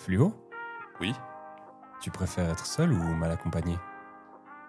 Fluo 0.00 0.32
Oui 1.00 1.12
Tu 2.00 2.10
préfères 2.10 2.48
être 2.50 2.64
seul 2.66 2.92
ou 2.92 3.02
mal 3.14 3.30
accompagné? 3.30 3.76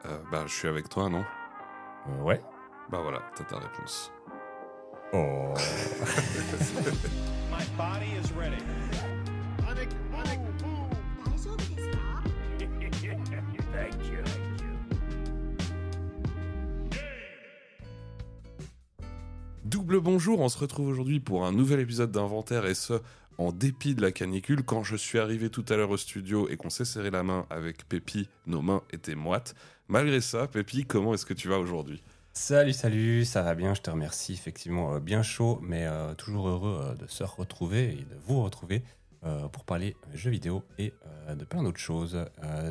Euh, 0.06 0.20
Bah, 0.32 0.44
je 0.46 0.54
suis 0.54 0.68
avec 0.68 0.90
toi, 0.90 1.10
non? 1.10 1.24
Euh, 2.10 2.21
Ouais. 2.21 2.42
Bah 2.89 3.00
voilà, 3.02 3.21
t'as 3.36 3.46
ta 3.46 3.57
réponse. 3.57 4.12
Oh. 5.13 5.54
My 7.49 7.65
body 7.78 8.12
is 8.21 8.31
ready. 8.38 8.62
Double 19.63 20.00
bonjour, 20.00 20.39
on 20.39 20.50
se 20.50 20.57
retrouve 20.57 20.88
aujourd'hui 20.88 21.20
pour 21.20 21.45
un 21.45 21.52
nouvel 21.52 21.79
épisode 21.79 22.11
d'Inventaire 22.11 22.66
et 22.66 22.73
ce, 22.73 22.93
en 23.38 23.52
dépit 23.52 23.95
de 23.95 24.02
la 24.02 24.11
canicule. 24.11 24.64
Quand 24.64 24.84
je 24.84 24.95
suis 24.95 25.20
arrivé 25.20 25.50
tout 25.50 25.66
à 25.70 25.75
l'heure 25.75 25.89
au 25.89 25.97
studio 25.97 26.47
et 26.50 26.57
qu'on 26.57 26.69
s'est 26.69 26.86
serré 26.86 27.11
la 27.11 27.24
main 27.24 27.46
avec 27.50 27.87
Pépi, 27.87 28.29
nos 28.46 28.61
mains 28.61 28.82
étaient 28.92 29.15
moites. 29.15 29.56
Malgré 29.87 30.21
ça, 30.21 30.47
Pépi, 30.47 30.86
comment 30.86 31.14
est-ce 31.14 31.25
que 31.25 31.33
tu 31.33 31.47
vas 31.47 31.59
aujourd'hui? 31.59 32.02
Salut, 32.33 32.72
salut, 32.72 33.25
ça 33.25 33.42
va 33.42 33.56
bien, 33.56 33.73
je 33.73 33.81
te 33.81 33.89
remercie. 33.89 34.33
Effectivement, 34.33 34.95
euh, 34.95 35.00
bien 35.02 35.22
chaud, 35.22 35.59
mais 35.61 35.86
euh, 35.86 36.14
toujours 36.14 36.47
heureux 36.47 36.81
euh, 36.81 36.95
de 36.95 37.06
se 37.08 37.25
retrouver 37.25 37.92
et 37.92 38.06
de 38.06 38.16
vous 38.25 38.42
retrouver 38.42 38.83
pour 39.52 39.66
parler 39.66 39.95
jeux 40.16 40.31
vidéo 40.31 40.64
et 40.80 40.95
de 41.38 41.45
plein 41.45 41.61
d'autres 41.61 41.80
choses. 41.80 42.17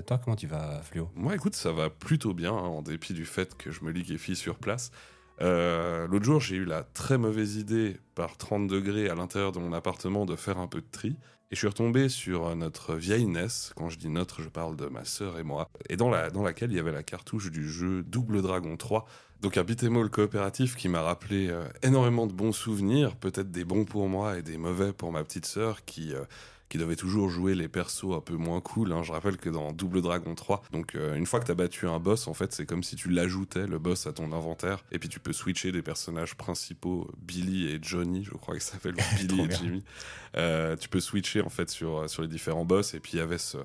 Toi, 0.04 0.18
comment 0.18 0.34
tu 0.34 0.48
vas, 0.48 0.82
Fluo 0.82 1.08
Moi, 1.14 1.36
écoute, 1.36 1.54
ça 1.54 1.70
va 1.70 1.90
plutôt 1.90 2.34
bien, 2.34 2.50
hein, 2.50 2.66
en 2.66 2.82
dépit 2.82 3.14
du 3.14 3.24
fait 3.24 3.56
que 3.56 3.70
je 3.70 3.84
me 3.84 3.92
liquéfie 3.92 4.34
sur 4.34 4.58
place. 4.58 4.90
Euh, 5.42 6.06
L'autre 6.06 6.24
jour, 6.24 6.40
j'ai 6.40 6.56
eu 6.56 6.64
la 6.64 6.82
très 6.82 7.18
mauvaise 7.18 7.56
idée, 7.56 7.96
par 8.14 8.36
30 8.36 8.66
degrés 8.66 9.08
à 9.08 9.14
l'intérieur 9.14 9.52
de 9.52 9.58
mon 9.58 9.72
appartement, 9.72 10.26
de 10.26 10.36
faire 10.36 10.58
un 10.58 10.66
peu 10.66 10.80
de 10.80 10.86
tri. 10.90 11.16
Et 11.52 11.56
je 11.56 11.58
suis 11.58 11.66
retombé 11.66 12.08
sur 12.08 12.54
notre 12.54 12.94
vieille 12.94 13.26
NES. 13.26 13.48
Quand 13.74 13.88
je 13.88 13.98
dis 13.98 14.08
notre, 14.08 14.42
je 14.42 14.48
parle 14.48 14.76
de 14.76 14.86
ma 14.86 15.04
sœur 15.04 15.38
et 15.38 15.42
moi. 15.42 15.68
Et 15.88 15.96
dans, 15.96 16.08
la, 16.08 16.30
dans 16.30 16.42
laquelle 16.42 16.70
il 16.70 16.76
y 16.76 16.80
avait 16.80 16.92
la 16.92 17.02
cartouche 17.02 17.50
du 17.50 17.68
jeu 17.68 18.02
Double 18.02 18.40
Dragon 18.42 18.76
3. 18.76 19.06
Donc 19.40 19.56
un 19.56 19.64
beat'em 19.64 20.08
coopératif 20.10 20.76
qui 20.76 20.88
m'a 20.88 21.00
rappelé 21.00 21.48
euh, 21.48 21.64
énormément 21.82 22.26
de 22.26 22.32
bons 22.32 22.52
souvenirs, 22.52 23.16
peut-être 23.16 23.50
des 23.50 23.64
bons 23.64 23.84
pour 23.86 24.08
moi 24.08 24.38
et 24.38 24.42
des 24.42 24.58
mauvais 24.58 24.92
pour 24.92 25.12
ma 25.12 25.24
petite 25.24 25.46
sœur 25.46 25.84
qui, 25.86 26.14
euh, 26.14 26.24
qui 26.70 26.78
devait 26.78 26.96
toujours 26.96 27.28
jouer 27.28 27.54
les 27.54 27.68
persos 27.68 28.14
un 28.16 28.20
peu 28.20 28.34
moins 28.36 28.60
cool. 28.62 28.92
hein. 28.92 29.02
Je 29.02 29.12
rappelle 29.12 29.36
que 29.36 29.50
dans 29.50 29.72
Double 29.72 30.00
Dragon 30.00 30.34
3, 30.34 30.62
donc 30.72 30.94
euh, 30.94 31.14
une 31.16 31.26
fois 31.26 31.40
que 31.40 31.46
t'as 31.46 31.54
battu 31.54 31.86
un 31.86 31.98
boss, 31.98 32.28
en 32.28 32.32
fait, 32.32 32.52
c'est 32.54 32.64
comme 32.64 32.82
si 32.82 32.96
tu 32.96 33.10
l'ajoutais 33.10 33.66
le 33.66 33.78
boss 33.78 34.06
à 34.06 34.12
ton 34.12 34.32
inventaire, 34.32 34.84
et 34.92 34.98
puis 34.98 35.08
tu 35.08 35.20
peux 35.20 35.32
switcher 35.34 35.72
des 35.72 35.82
personnages 35.82 36.36
principaux, 36.36 37.10
Billy 37.18 37.66
et 37.66 37.78
Johnny, 37.82 38.24
je 38.24 38.30
crois 38.30 38.54
qu'ils 38.54 38.62
s'appellent 38.62 38.94
ou 38.94 39.16
Billy 39.18 39.42
et. 39.42 39.50
Jimmy. 39.50 39.84
Euh, 40.36 40.76
tu 40.76 40.88
peux 40.88 41.00
switcher 41.00 41.42
en 41.42 41.48
fait 41.50 41.68
sur 41.68 42.08
sur 42.08 42.22
les 42.22 42.28
différents 42.28 42.64
boss, 42.64 42.94
et 42.94 43.00
puis 43.00 43.12
il 43.14 43.18
y 43.18 43.20
avait 43.20 43.36
ce 43.38 43.58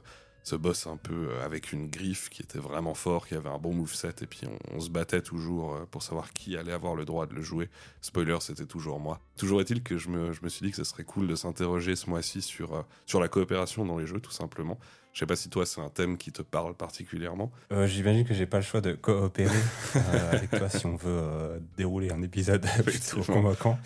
ce 0.46 0.56
boss 0.56 0.86
un 0.86 0.96
peu 0.96 1.30
euh, 1.32 1.44
avec 1.44 1.74
une 1.74 1.90
griffe 1.90 2.30
qui 2.30 2.44
était 2.44 2.60
vraiment 2.60 2.94
fort, 2.94 3.28
qui 3.28 3.34
avait 3.34 3.50
un 3.50 3.58
bon 3.58 3.74
moveset, 3.74 4.14
et 4.22 4.28
puis 4.28 4.42
on, 4.48 4.76
on 4.76 4.80
se 4.80 4.92
battait 4.92 5.24
toujours 5.24 5.74
euh, 5.74 5.86
pour 5.90 6.04
savoir 6.04 6.32
qui 6.34 6.56
allait 6.56 6.72
avoir 6.72 6.96
le 6.96 7.04
droit 7.04 7.26
de 7.26 7.34
le 7.34 7.42
jouer. 7.42 7.68
Spoiler, 8.00 8.38
c'était 8.42 8.68
toujours 8.68 9.00
moi. 9.00 9.20
Toujours 9.38 9.60
est-il 9.60 9.82
que 9.82 9.98
je 9.98 10.08
me, 10.10 10.34
je 10.34 10.42
me 10.44 10.50
suis 10.50 10.64
dit 10.64 10.70
que 10.70 10.78
ce 10.78 10.84
serait 10.84 11.04
cool 11.04 11.28
de 11.28 11.36
s'interroger 11.36 11.96
ce 11.96 12.10
mois-ci 12.12 12.44
sur, 12.44 12.76
euh, 12.76 12.82
sur 13.08 13.20
la 13.20 13.28
coopération 13.28 13.86
dans 13.86 13.98
les 13.98 14.06
jeux, 14.06 14.20
tout 14.20 14.32
simplement. 14.32 14.78
Je 15.16 15.22
sais 15.22 15.26
pas 15.26 15.38
si 15.38 15.48
toi, 15.48 15.66
c'est 15.66 15.80
un 15.80 15.88
thème 15.88 16.18
qui 16.18 16.34
te 16.34 16.42
parle 16.42 16.76
particulièrement. 16.76 17.50
Euh, 17.72 17.88
J'imagine 17.88 18.26
que 18.26 18.34
j'ai 18.34 18.46
pas 18.46 18.58
le 18.58 18.64
choix 18.64 18.82
de 18.82 18.92
coopérer 18.92 19.56
euh, 19.96 20.32
avec 20.34 20.52
toi 20.52 20.68
si 20.70 20.86
on 20.86 20.98
veut 20.98 21.08
euh, 21.08 21.58
dérouler 21.78 22.12
un 22.12 22.22
épisode 22.22 22.66
plutôt 22.86 23.22
convaincant. 23.22 23.80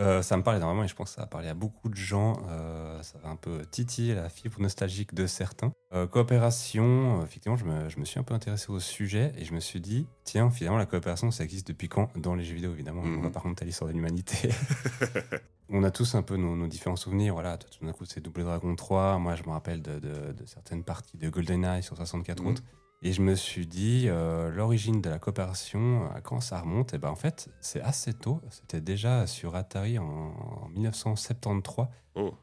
Euh, 0.00 0.22
ça 0.22 0.36
me 0.36 0.42
parle 0.44 0.58
énormément 0.58 0.84
et 0.84 0.88
je 0.88 0.94
pense 0.94 1.10
que 1.10 1.14
ça 1.16 1.22
va 1.22 1.26
parler 1.26 1.48
à 1.48 1.54
beaucoup 1.54 1.88
de 1.88 1.96
gens. 1.96 2.40
Euh, 2.50 3.02
ça 3.02 3.18
va 3.18 3.30
un 3.30 3.36
peu 3.36 3.64
titiller 3.66 4.14
la 4.14 4.28
fibre 4.28 4.60
nostalgique 4.60 5.12
de 5.12 5.26
certains. 5.26 5.72
Euh, 5.92 6.06
coopération, 6.06 7.22
effectivement, 7.24 7.56
je 7.56 7.64
me, 7.64 7.88
je 7.88 7.98
me 7.98 8.04
suis 8.04 8.20
un 8.20 8.22
peu 8.22 8.34
intéressé 8.34 8.70
au 8.70 8.78
sujet 8.80 9.32
et 9.36 9.44
je 9.44 9.52
me 9.54 9.60
suis 9.60 9.80
dit, 9.80 10.06
tiens, 10.24 10.50
finalement, 10.50 10.78
la 10.78 10.86
coopération, 10.86 11.30
ça 11.30 11.42
existe 11.44 11.66
depuis 11.68 11.88
quand 11.88 12.10
Dans 12.16 12.34
les 12.34 12.44
jeux 12.44 12.54
vidéo, 12.54 12.72
évidemment? 12.72 13.02
Mhm. 13.02 13.18
On 13.18 13.22
va 13.22 13.30
pas 13.30 13.40
remonter 13.40 13.64
à 13.64 13.66
l'histoire 13.66 13.88
de 13.88 13.94
l'humanité. 13.94 14.50
On 15.70 15.82
a 15.84 15.90
tous 15.90 16.14
un 16.14 16.22
peu 16.22 16.36
nos, 16.36 16.56
nos 16.56 16.66
différents 16.66 16.96
souvenirs. 16.96 17.34
Voilà, 17.34 17.58
toi, 17.58 17.68
tout 17.76 17.84
d'un 17.84 17.92
coup, 17.92 18.04
c'est 18.06 18.20
Double 18.20 18.44
Dragon 18.44 18.74
3. 18.74 19.18
Moi, 19.18 19.34
je 19.34 19.42
me 19.42 19.50
rappelle 19.50 19.82
de, 19.82 19.98
de- 19.98 20.32
de 20.32 20.46
certaines 20.46 20.82
parties 20.82 21.18
de 21.18 21.28
GoldenEye 21.28 21.82
sur 21.82 21.96
64 21.96 22.40
Mhm. 22.42 22.48
autres. 22.48 22.62
Et 23.02 23.12
je 23.12 23.22
me 23.22 23.34
suis 23.36 23.66
dit, 23.66 24.06
euh, 24.08 24.50
l'origine 24.50 25.00
de 25.00 25.08
la 25.08 25.18
coopération, 25.20 26.10
à 26.10 26.20
quand 26.20 26.40
ça 26.40 26.60
remonte 26.60 26.94
Et 26.94 26.98
ben 26.98 27.10
en 27.10 27.14
fait, 27.16 27.48
c'est 27.60 27.80
assez 27.80 28.12
tôt. 28.12 28.40
C'était 28.50 28.80
déjà 28.80 29.26
sur 29.28 29.54
Atari 29.54 29.98
en, 29.98 30.04
en 30.04 30.68
1973. 30.70 31.86
Oh, 32.16 32.34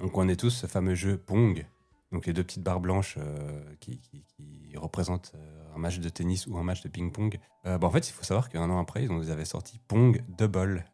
Donc 0.00 0.18
on 0.18 0.28
est 0.28 0.34
tous 0.36 0.50
ce 0.50 0.66
fameux 0.66 0.94
jeu 0.96 1.16
Pong. 1.16 1.64
Donc 2.10 2.26
les 2.26 2.32
deux 2.32 2.42
petites 2.42 2.62
barres 2.62 2.80
blanches 2.80 3.16
euh, 3.18 3.62
qui, 3.80 3.98
qui- 4.00 4.24
qui 4.24 4.76
représentent 4.76 5.32
euh, 5.36 5.74
un 5.76 5.78
match 5.78 5.98
de 6.00 6.08
tennis 6.08 6.46
ou 6.48 6.58
un 6.58 6.64
match 6.64 6.82
de 6.82 6.88
ping-pong. 6.88 7.38
Euh, 7.66 7.78
bah, 7.78 7.86
en 7.86 7.90
fait, 7.90 8.08
il 8.08 8.12
faut 8.12 8.24
savoir 8.24 8.48
qu'un 8.48 8.68
an 8.70 8.80
après, 8.80 9.04
ils 9.04 9.10
ont- 9.12 9.22
ils 9.22 9.30
avaient 9.30 9.44
sorti 9.44 9.78
Pong 9.86 10.22
Double. 10.36 10.84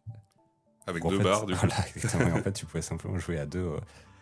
avec 0.87 1.03
deux 1.07 1.17
fait, 1.19 1.25
barres, 1.25 1.47
du 1.47 1.55
coup. 1.55 1.61
Voilà, 1.61 1.89
exactement. 1.97 2.37
En 2.37 2.43
fait, 2.43 2.53
tu 2.53 2.67
pouvais 2.67 2.83
simplement 2.83 3.19
jouer 3.19 3.39
à 3.39 3.47
deux. 3.47 3.73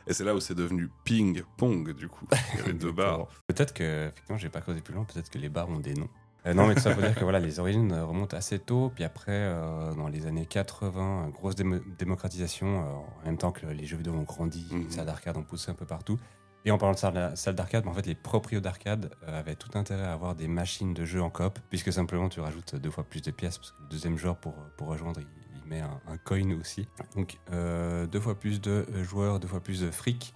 Et 0.09 0.15
c'est 0.15 0.25
là 0.25 0.35
où 0.35 0.41
c'est 0.41 0.55
devenu 0.55 0.89
ping-pong, 1.05 1.93
du 1.95 2.09
coup. 2.09 2.27
Il 2.55 2.59
y 2.61 2.63
avait 2.63 2.73
deux 2.73 2.93
barres. 2.93 3.27
Peut-être 3.47 3.75
que, 3.75 4.09
effectivement, 4.09 4.39
j'ai 4.39 4.49
pas 4.49 4.61
creusé 4.61 4.81
plus 4.81 4.95
loin, 4.95 5.05
peut-être 5.05 5.31
que 5.31 5.39
les 5.39 5.49
bars 5.49 5.69
ont 5.69 5.79
des 5.81 5.95
noms. 5.95 6.09
Euh, 6.47 6.55
non, 6.55 6.67
mais 6.67 6.75
tout 6.77 6.81
ça 6.81 6.93
pour 6.93 7.03
dire 7.03 7.15
que 7.15 7.25
voilà, 7.25 7.41
les 7.41 7.59
origines 7.61 7.93
euh, 7.93 8.05
remontent 8.07 8.37
assez 8.37 8.59
tôt. 8.59 8.91
Puis 8.95 9.05
après, 9.05 9.33
euh, 9.33 9.93
dans 9.95 10.09
les 10.09 10.27
années 10.27 10.47
80, 10.47 11.27
euh, 11.27 11.31
grosse 11.31 11.57
démo- 11.57 11.81
démocratisation, 11.99 12.81
euh, 12.81 12.85
en 13.23 13.27
même 13.27 13.37
temps 13.39 13.51
que 13.53 13.67
les 13.67 13.85
jeux 13.87 13.97
vidéo 13.97 14.15
ont 14.15 14.23
grandi, 14.23 14.67
Mhm. 14.71 14.85
les 14.85 14.91
salles 14.91 15.07
d'arcade 15.07 15.37
ont 15.37 15.43
poussé 15.43 15.71
un 15.71 15.75
peu 15.75 15.85
partout. 15.85 16.19
Et 16.65 16.71
en 16.71 16.79
parlant 16.79 16.95
de 16.95 16.99
salle 16.99 17.37
salle 17.37 17.55
d'arcade, 17.55 17.85
bah, 17.85 17.91
en 17.91 17.95
fait, 17.95 18.07
les 18.07 18.15
proprios 18.15 18.61
d'arcade 18.61 19.11
avaient 19.27 19.55
tout 19.57 19.77
intérêt 19.79 20.05
à 20.05 20.13
avoir 20.13 20.35
des 20.35 20.49
machines 20.49 20.95
de 20.95 21.05
jeu 21.05 21.21
en 21.23 21.31
coop, 21.31 21.59
puisque 21.71 21.93
simplement 21.93 22.29
tu 22.29 22.41
rajoutes 22.41 22.75
deux 22.77 22.91
fois 22.91 23.05
plus 23.05 23.21
de 23.23 23.31
pièces, 23.31 23.59
parce 23.59 23.73
que 23.73 23.83
le 23.83 23.89
deuxième 23.89 24.17
joueur 24.17 24.37
pour, 24.37 24.55
pour 24.77 24.89
rejoindre, 24.89 25.21
met 25.69 25.81
un, 25.81 26.01
un 26.09 26.17
coin 26.17 26.59
aussi. 26.59 26.89
Donc 27.15 27.39
euh, 27.53 28.07
deux 28.07 28.21
fois 28.21 28.39
plus 28.39 28.61
de 28.61 28.87
joueurs, 29.03 29.41
deux 29.41 29.49
fois 29.49 29.61
plus 29.61 29.81
de 29.81 29.91
fric. 29.91 30.35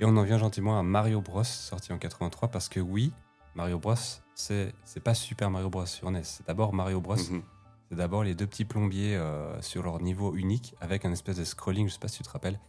Et 0.00 0.04
on 0.04 0.16
en 0.16 0.22
vient 0.22 0.38
gentiment 0.38 0.78
à 0.78 0.82
Mario 0.82 1.20
Bros, 1.20 1.44
sorti 1.44 1.92
en 1.92 1.98
83, 1.98 2.48
parce 2.48 2.68
que 2.68 2.78
oui, 2.78 3.12
Mario 3.54 3.78
Bros, 3.78 3.94
c'est 4.34 4.72
c'est 4.84 5.00
pas 5.00 5.14
Super 5.14 5.50
Mario 5.50 5.70
Bros 5.70 5.86
sur 5.86 6.10
NES. 6.10 6.22
C'est 6.22 6.46
d'abord 6.46 6.72
Mario 6.72 7.00
Bros. 7.00 7.16
Mhm. 7.16 7.42
C'est 7.88 7.96
d'abord 7.96 8.22
les 8.22 8.34
deux 8.34 8.46
petits 8.46 8.66
plombiers 8.66 9.16
euh, 9.16 9.60
sur 9.62 9.82
leur 9.82 10.00
niveau 10.00 10.34
unique, 10.34 10.74
avec 10.80 11.04
un 11.04 11.12
espèce 11.12 11.36
de 11.36 11.44
scrolling, 11.44 11.88
je 11.88 11.94
sais 11.94 11.98
pas 11.98 12.08
si 12.08 12.18
tu 12.18 12.22
te 12.22 12.30
rappelles. 12.30 12.60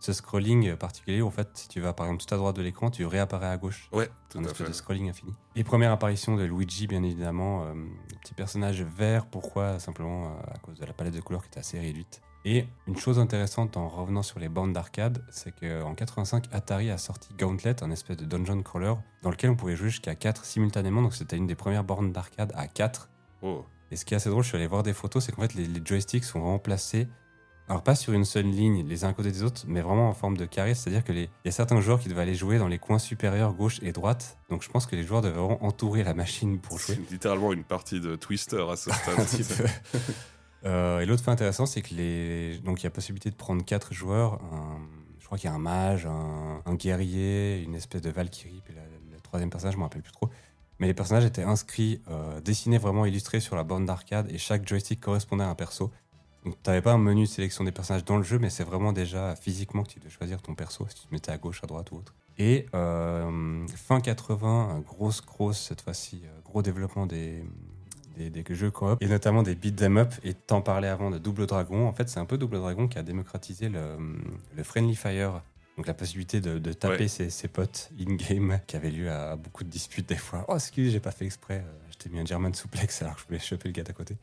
Ce 0.00 0.12
scrolling 0.14 0.74
particulier, 0.76 1.20
en 1.22 1.30
fait, 1.30 1.48
si 1.54 1.68
tu 1.68 1.80
vas 1.80 1.92
par 1.92 2.06
exemple 2.06 2.24
tout 2.24 2.34
à 2.34 2.38
droite 2.38 2.56
de 2.56 2.62
l'écran, 2.62 2.90
tu 2.90 3.04
réapparais 3.04 3.48
à 3.48 3.56
gauche. 3.58 3.88
Ouais, 3.92 4.08
tout 4.30 4.38
un 4.38 4.44
à 4.44 4.46
espèce 4.46 4.62
fait. 4.66 4.68
de 4.68 4.72
scrolling 4.74 5.10
infini. 5.10 5.34
Et 5.56 5.62
première 5.62 5.92
apparition 5.92 6.36
de 6.36 6.44
Luigi, 6.44 6.86
bien 6.86 7.02
évidemment, 7.02 7.64
euh, 7.64 7.74
petit 8.22 8.32
personnage 8.34 8.82
vert. 8.82 9.26
Pourquoi? 9.26 9.78
Simplement 9.78 10.24
euh, 10.28 10.54
à 10.54 10.58
cause 10.58 10.78
de 10.80 10.86
la 10.86 10.94
palette 10.94 11.14
de 11.14 11.20
couleurs 11.20 11.42
qui 11.42 11.48
était 11.48 11.60
assez 11.60 11.78
réduite. 11.78 12.22
Et 12.46 12.66
une 12.86 12.96
chose 12.96 13.18
intéressante 13.18 13.76
en 13.76 13.88
revenant 13.88 14.22
sur 14.22 14.38
les 14.40 14.48
bandes 14.48 14.72
d'arcade, 14.72 15.22
c'est 15.30 15.52
qu'en 15.54 15.94
85, 15.94 16.46
Atari 16.52 16.90
a 16.90 16.96
sorti 16.96 17.34
Gauntlet, 17.38 17.82
un 17.82 17.90
espèce 17.90 18.16
de 18.16 18.24
dungeon 18.24 18.62
crawler, 18.62 18.94
dans 19.20 19.30
lequel 19.30 19.50
on 19.50 19.56
pouvait 19.56 19.76
jouer 19.76 19.90
jusqu'à 19.90 20.14
4 20.14 20.46
simultanément. 20.46 21.02
Donc 21.02 21.12
c'était 21.14 21.36
une 21.36 21.46
des 21.46 21.54
premières 21.54 21.84
bornes 21.84 22.12
d'arcade 22.12 22.50
à 22.56 22.66
4. 22.66 23.10
Oh, 23.42 23.66
Et 23.90 23.96
ce 23.96 24.06
qui 24.06 24.14
est 24.14 24.16
assez 24.16 24.30
drôle, 24.30 24.42
je 24.42 24.48
suis 24.48 24.56
allé 24.56 24.66
voir 24.66 24.82
des 24.82 24.94
photos, 24.94 25.22
c'est 25.22 25.32
qu'en 25.32 25.42
fait 25.42 25.52
les, 25.52 25.66
les 25.66 25.82
joysticks 25.84 26.24
sont 26.24 26.40
vraiment 26.40 26.58
placés, 26.58 27.08
alors 27.70 27.82
pas 27.82 27.94
sur 27.94 28.12
une 28.12 28.24
seule 28.24 28.46
ligne, 28.46 28.84
les 28.86 29.04
uns 29.04 29.08
à 29.08 29.12
côté 29.12 29.30
des 29.30 29.42
autres, 29.44 29.62
mais 29.68 29.80
vraiment 29.80 30.08
en 30.08 30.12
forme 30.12 30.36
de 30.36 30.44
carré, 30.44 30.74
c'est-à-dire 30.74 31.04
que 31.04 31.12
les- 31.12 31.24
il 31.44 31.46
y 31.46 31.48
a 31.48 31.52
certains 31.52 31.80
joueurs 31.80 32.00
qui 32.00 32.08
devaient 32.08 32.22
aller 32.22 32.34
jouer 32.34 32.58
dans 32.58 32.68
les 32.68 32.78
coins 32.78 32.98
supérieurs 32.98 33.52
gauche 33.54 33.78
et 33.82 33.92
droite, 33.92 34.38
donc 34.50 34.62
je 34.62 34.68
pense 34.68 34.86
que 34.86 34.96
les 34.96 35.04
joueurs 35.04 35.22
devaient 35.22 35.38
vraiment 35.38 35.64
entourer 35.64 36.02
la 36.02 36.12
machine 36.12 36.58
pour 36.60 36.78
jouer. 36.78 36.96
c'est 36.96 37.10
littéralement 37.12 37.52
une 37.52 37.64
partie 37.64 38.00
de 38.00 38.16
Twister 38.16 38.64
à 38.70 38.76
ce 38.76 38.90
stade. 38.92 39.68
Euh, 40.66 41.00
et 41.00 41.06
l'autre 41.06 41.22
fait 41.24 41.30
intéressant, 41.30 41.64
c'est 41.64 41.80
que 41.80 41.94
les 41.94 42.58
donc 42.58 42.80
il 42.80 42.84
y 42.84 42.86
a 42.86 42.90
possibilité 42.90 43.30
de 43.30 43.36
prendre 43.36 43.64
quatre 43.64 43.94
joueurs. 43.94 44.34
un- 44.52 44.78
Je 45.20 45.24
crois 45.26 45.38
qu'il 45.38 45.48
y 45.48 45.52
a 45.52 45.54
un 45.54 45.60
mage, 45.60 46.06
un, 46.06 46.60
un 46.66 46.74
guerrier, 46.74 47.62
une 47.62 47.76
espèce 47.76 48.02
de 48.02 48.10
Valkyrie, 48.10 48.62
puis 48.64 48.74
la- 48.74 48.82
le 49.14 49.20
troisième 49.20 49.48
personnage, 49.48 49.74
je 49.74 49.78
me 49.78 49.84
rappelle 49.84 50.02
plus 50.02 50.10
trop. 50.12 50.28
Mais 50.80 50.88
les 50.88 50.94
personnages 50.94 51.24
étaient 51.24 51.44
inscrits, 51.44 52.02
euh, 52.10 52.40
dessinés 52.40 52.78
vraiment 52.78 53.06
illustrés 53.06 53.38
sur 53.38 53.54
la 53.54 53.62
borne 53.62 53.86
d'arcade, 53.86 54.26
et 54.32 54.38
chaque 54.38 54.66
joystick 54.68 54.98
correspondait 55.00 55.44
à 55.44 55.48
un 55.48 55.54
perso. 55.54 55.92
Donc 56.44 56.62
t'avais 56.62 56.80
pas 56.80 56.92
un 56.92 56.98
menu 56.98 57.22
de 57.24 57.28
sélection 57.28 57.64
des 57.64 57.72
personnages 57.72 58.04
dans 58.04 58.16
le 58.16 58.22
jeu, 58.22 58.38
mais 58.38 58.48
c'est 58.50 58.64
vraiment 58.64 58.92
déjà 58.92 59.36
physiquement 59.36 59.82
que 59.82 59.90
tu 59.90 60.00
dois 60.00 60.10
choisir 60.10 60.40
ton 60.40 60.54
perso, 60.54 60.86
si 60.88 60.94
tu 61.02 61.06
te 61.06 61.12
mettais 61.14 61.32
à 61.32 61.38
gauche, 61.38 61.60
à 61.62 61.66
droite 61.66 61.90
ou 61.92 61.96
autre. 61.96 62.14
Et 62.38 62.66
euh, 62.74 63.66
fin 63.76 64.00
80, 64.00 64.82
grosse, 64.86 65.20
grosse 65.24 65.60
cette 65.60 65.82
fois-ci, 65.82 66.22
euh, 66.24 66.40
gros 66.42 66.62
développement 66.62 67.04
des, 67.04 67.44
des, 68.16 68.30
des 68.30 68.44
jeux 68.54 68.70
coop, 68.70 68.96
et 69.02 69.06
notamment 69.08 69.42
des 69.42 69.54
beat 69.54 69.82
'em 69.82 69.98
up. 69.98 70.14
Et 70.24 70.32
t'en 70.32 70.62
parlais 70.62 70.88
avant 70.88 71.10
de 71.10 71.18
Double 71.18 71.46
Dragon. 71.46 71.86
En 71.86 71.92
fait, 71.92 72.08
c'est 72.08 72.20
un 72.20 72.24
peu 72.24 72.38
Double 72.38 72.56
Dragon 72.58 72.88
qui 72.88 72.96
a 72.98 73.02
démocratisé 73.02 73.68
le, 73.68 73.98
le 74.56 74.62
Friendly 74.62 74.96
Fire. 74.96 75.42
Donc 75.76 75.86
la 75.86 75.94
possibilité 75.94 76.40
de, 76.40 76.58
de 76.58 76.72
taper 76.72 77.02
Ouais. 77.02 77.08
ses, 77.08 77.28
ses 77.30 77.48
potes 77.48 77.90
in-game, 77.98 78.60
qui 78.66 78.76
avait 78.76 78.90
lieu 78.90 79.10
à 79.10 79.36
beaucoup 79.36 79.64
de 79.64 79.68
disputes 79.70 80.08
des 80.08 80.16
fois. 80.16 80.44
Oh, 80.48 80.54
excuse, 80.56 80.92
j'ai 80.92 81.00
pas 81.00 81.10
fait 81.12 81.26
exprès, 81.26 81.58
euh, 81.66 81.72
je 81.90 81.96
t'ai 81.98 82.08
mis 82.08 82.20
un 82.20 82.24
German 82.24 82.52
suplex 82.54 83.02
alors 83.02 83.16
que 83.16 83.20
je 83.22 83.26
voulais 83.26 83.38
choper 83.38 83.68
le 83.68 83.72
gars 83.72 83.82
d'à 83.84 83.92
côté. 83.92 84.16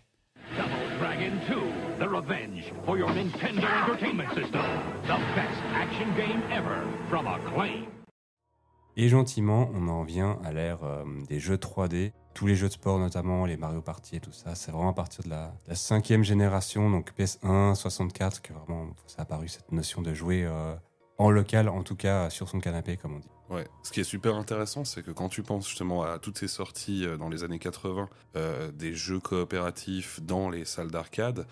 Dragon 1.00 1.32
2, 1.48 1.56
The 2.00 2.10
Revenge, 2.10 2.74
for 2.84 2.98
your 2.98 3.10
Nintendo 3.10 3.68
Entertainment 3.84 4.30
System. 4.34 4.64
The 5.04 5.18
best 5.36 5.62
action 5.76 6.08
game 6.16 6.42
ever 6.52 6.88
from 7.08 7.28
Acclaim. 7.28 7.86
Et 8.96 9.08
gentiment, 9.10 9.70
on 9.76 9.90
en 9.90 10.04
vient 10.04 10.40
à 10.44 10.52
l'ère 10.52 10.84
euh, 10.84 11.04
des 11.28 11.40
jeux 11.40 11.58
3D. 11.58 12.14
Tous 12.34 12.48
les 12.48 12.56
jeux 12.56 12.68
de 12.68 12.74
sport, 12.74 12.98
notamment 12.98 13.46
les 13.46 13.58
Mario 13.58 13.82
Party 13.82 14.16
et 14.16 14.20
tout 14.20 14.32
ça, 14.32 14.56
c'est 14.56 14.72
vraiment 14.72 14.90
à 14.90 14.94
partir 14.94 15.24
de 15.24 15.30
la, 15.30 15.54
cinquième 15.76 16.24
génération, 16.24 16.90
donc 16.90 17.12
PS1, 17.16 17.76
64, 17.76 18.42
que 18.42 18.54
vraiment 18.54 18.88
ça 19.06 19.20
a 19.20 19.22
apparu 19.22 19.48
cette 19.50 19.72
notion 19.72 20.02
de 20.02 20.16
jouer 20.16 20.46
euh, 20.46 20.74
en 21.20 21.30
local, 21.30 21.70
en 21.70 21.84
tout 21.84 21.96
cas 21.96 22.32
sur 22.32 22.50
son 22.50 22.60
canapé, 22.60 22.98
comme 22.98 23.16
on 23.16 23.20
dit. 23.20 23.30
Ouais, 23.50 23.68
ce 23.84 23.92
qui 23.92 24.02
est 24.02 24.06
super 24.06 24.36
intéressant, 24.36 24.84
c'est 24.84 25.04
que 25.04 25.12
quand 25.12 25.30
tu 25.30 25.42
penses 25.42 25.68
justement 25.68 26.04
à 26.04 26.20
toutes 26.20 26.38
ces 26.38 26.50
sorties 26.50 27.06
euh, 27.06 27.18
dans 27.18 27.30
les 27.30 27.44
années 27.44 27.60
80, 27.60 28.10
des 28.74 28.94
jeux 28.94 29.20
coopératifs 29.20 30.22
dans 30.22 30.50
les 30.50 30.66
salles 30.66 30.92
d'arcade, 30.92 31.48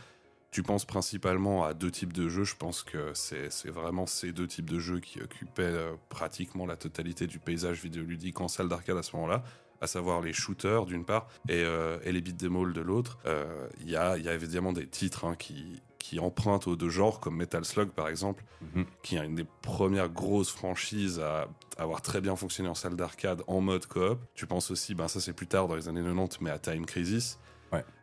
tu 0.55 0.63
penses 0.63 0.85
principalement 0.85 1.65
à 1.65 1.73
deux 1.73 1.91
types 1.91 2.13
de 2.13 2.29
jeux. 2.29 2.45
Je 2.45 2.55
pense 2.55 2.81
que 2.81 3.11
c'est 3.13 3.69
vraiment 3.69 4.05
ces 4.05 4.31
deux 4.31 4.47
types 4.47 4.69
de 4.69 4.79
jeux 4.79 5.01
qui 5.01 5.21
occupaient 5.21 5.63
euh, 5.63 5.95
pratiquement 6.07 6.65
la 6.65 6.77
totalité 6.77 7.27
du 7.27 7.39
paysage 7.39 7.83
vidéoludique 7.83 8.39
en 8.39 8.47
salle 8.47 8.69
d'arcade 8.69 8.95
à 8.95 9.03
ce 9.03 9.17
moment-là 9.17 9.43
à 9.81 9.87
savoir 9.87 10.21
les 10.21 10.31
shooters 10.31 10.85
d'une 10.85 11.03
part 11.03 11.27
et, 11.49 11.61
euh, 11.61 11.99
les 12.05 12.21
beat'em 12.21 12.55
all 12.55 12.71
de 12.71 12.79
l'autre. 12.79 13.17
Euh, 13.25 13.67
il 13.81 13.89
y, 13.89 13.97
a, 13.97 14.17
y, 14.17 14.29
a, 14.29 14.33
évidemment 14.33 14.71
des 14.71 14.87
titres 14.87 15.25
hein, 15.25 15.35
qui, 15.37 15.81
qui 16.07 16.19
empruntent 16.19 16.67
aux 16.67 16.75
deux 16.75 16.91
genres, 16.91 17.19
comme 17.19 17.35
Metal 17.35 17.65
Slug 17.65 17.89
par 17.89 18.07
exemple, 18.07 18.43
mhm. 18.61 18.85
qui 19.01 19.15
est 19.15 19.25
une 19.25 19.33
des 19.33 19.47
premières 19.63 20.09
grosses 20.09 20.51
franchises 20.51 21.19
à 21.19 21.47
avoir 21.77 22.03
très 22.03 22.21
bien 22.21 22.35
fonctionné 22.35 22.69
en 22.69 22.75
salle 22.75 22.95
d'arcade 22.95 23.41
en 23.47 23.59
mode 23.59 23.87
coop. 23.87 24.19
Tu 24.35 24.45
penses 24.45 24.69
aussi, 24.69 24.93
ben 24.93 25.07
ça 25.07 25.19
c'est 25.19 25.33
plus 25.33 25.47
tard 25.47 25.67
dans 25.67 25.75
les 25.75 25.89
années 25.89 26.03
90, 26.03 26.41
mais 26.41 26.51
à 26.51 26.59
Time 26.59 26.85
Crisis. 26.85 27.39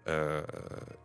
Euh, 0.08 0.42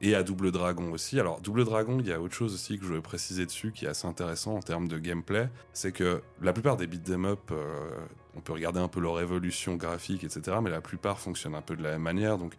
et 0.01 0.15
à 0.15 0.23
Double 0.23 0.51
Dragon 0.51 0.91
aussi. 0.91 1.19
Alors, 1.19 1.39
Double 1.39 1.65
Dragon, 1.65 1.99
il 1.99 2.07
y 2.07 2.11
a 2.11 2.19
autre 2.19 2.33
chose 2.33 2.55
aussi 2.55 2.79
que 2.79 2.85
je 2.85 2.93
veux 2.93 3.01
préciser 3.01 3.45
dessus 3.45 3.71
qui 3.71 3.85
est 3.85 3.87
assez 3.87 4.07
intéressant 4.07 4.55
en 4.55 4.59
termes 4.59 4.87
de 4.87 4.97
gameplay. 4.97 5.49
C'est 5.71 5.91
que 5.91 6.23
la 6.41 6.51
plupart 6.51 6.77
des 6.77 6.87
beat'em 6.87 7.25
up, 7.25 7.51
euh, 7.51 7.89
on 8.35 8.41
peut 8.41 8.53
regarder 8.53 8.79
un 8.79 8.87
peu 8.87 8.99
leur 8.99 9.21
évolution 9.21 9.75
graphique, 9.75 10.23
etc. 10.23 10.57
Mais 10.63 10.71
la 10.71 10.81
plupart 10.81 11.19
fonctionnent 11.19 11.53
un 11.53 11.61
peu 11.61 11.75
de 11.75 11.83
la 11.83 11.91
même 11.91 12.01
manière. 12.01 12.39
Donc, 12.39 12.55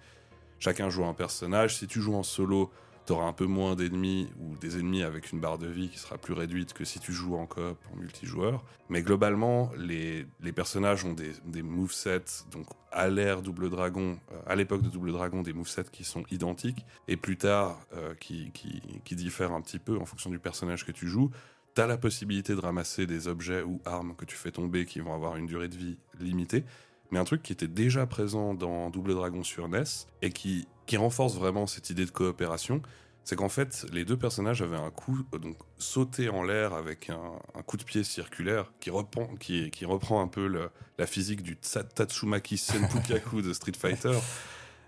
chacun 0.61 0.88
joue 0.91 1.05
un 1.05 1.14
personnage. 1.14 1.76
Si 1.76 1.88
tu 1.88 2.00
joues 2.00 2.14
en 2.14 2.23
solo, 2.23 2.70
tu 3.08 3.14
auras 3.14 3.25
un 3.25 3.32
peu 3.32 3.46
moins 3.46 3.75
d'ennemis 3.75 4.28
ou 4.38 4.55
des 4.58 4.78
ennemis 4.78 5.02
avec 5.02 5.32
une 5.32 5.40
barre 5.40 5.56
de 5.56 5.66
vie 5.66 5.88
qui 5.88 5.99
sera 5.99 6.19
plus 6.19 6.34
réduite 6.34 6.75
que 6.75 6.84
si 6.84 7.00
tu 7.00 7.14
joues 7.14 7.37
en 7.37 7.46
coop, 7.46 7.78
en 7.90 7.96
multijoueur. 7.96 8.62
Mais 8.90 9.00
globalement, 9.00 9.70
les, 9.78 10.26
personnages 10.55 11.06
ont 11.06 11.14
des, 11.14 11.62
movesets, 11.62 12.44
donc 12.50 12.66
à 12.93 13.08
l'ère 13.08 13.40
Double 13.40 13.70
Dragon, 13.70 14.19
euh, 14.31 14.40
à 14.46 14.56
l'époque 14.56 14.82
de 14.82 14.90
Double 14.90 15.12
Dragon, 15.12 15.40
des 15.40 15.55
movesets 15.55 15.90
qui 15.90 16.05
sont 16.05 16.22
identiques, 16.31 16.84
et 17.06 17.16
plus 17.16 17.38
tard, 17.38 17.81
euh, 17.94 18.14
qui, 18.14 18.50
qui, 18.52 18.82
qui 19.06 19.16
diffèrent 19.16 19.52
un 19.52 19.62
petit 19.62 19.78
peu 19.78 19.96
en 19.96 20.05
fonction 20.05 20.28
du 20.28 20.38
personnage 20.38 20.84
que 20.84 20.93
tu 20.93 21.08
joues. 21.08 21.31
Tu 21.75 21.81
as 21.81 21.87
la 21.87 21.96
possibilité 21.96 22.55
de 22.55 22.60
ramasser 22.60 23.06
des 23.06 23.26
objets 23.26 23.62
ou 23.62 23.81
armes 23.87 24.16
que 24.16 24.26
tu 24.26 24.37
fais 24.37 24.50
tomber 24.50 24.84
qui 24.84 25.00
vont 25.00 25.14
avoir 25.14 25.37
une 25.37 25.46
durée 25.46 25.69
de 25.69 25.76
vie 25.76 25.96
limitée. 26.20 26.64
Mais 27.10 27.19
un 27.19 27.25
truc 27.25 27.43
qui 27.43 27.55
était 27.55 27.69
déjà 27.69 28.06
présent 28.06 28.52
dans 28.52 28.90
Double 28.90 29.14
Dragon 29.14 29.43
sur 29.43 29.66
NES 29.66 29.84
et 30.20 30.31
qui 30.31 30.69
qui 30.88 30.96
renforce 30.96 31.37
vraiment 31.37 31.69
cette 31.69 31.90
idée 31.90 32.06
de 32.06 32.11
coopération, 32.11 32.82
c'est 33.23 33.37
qu'en 33.37 33.50
fait, 33.50 33.85
les 33.93 34.06
deux 34.06 34.17
personnages 34.17 34.62
avaient 34.62 34.79
un 34.79 34.90
coup, 34.90 35.20
euh, 35.35 35.38
donc 35.38 35.58
sauté 35.76 36.31
en 36.31 36.43
l'air 36.43 36.73
avec 36.73 37.11
un, 37.11 37.62
coup 37.62 37.76
de 37.76 37.85
pied 37.85 38.02
circulaire 38.02 38.73
qui 38.81 38.88
reprend, 38.88 39.26
qui, 39.38 39.70
qui 39.70 39.85
reprend 39.85 40.23
un 40.23 40.29
peu 40.29 40.49
la 40.96 41.06
physique 41.06 41.43
du 41.43 41.56
Tatsumaki 41.56 42.56
Senpukaku 42.56 43.43
de 43.43 43.52
Street 43.52 43.75
Fighter. 43.79 44.19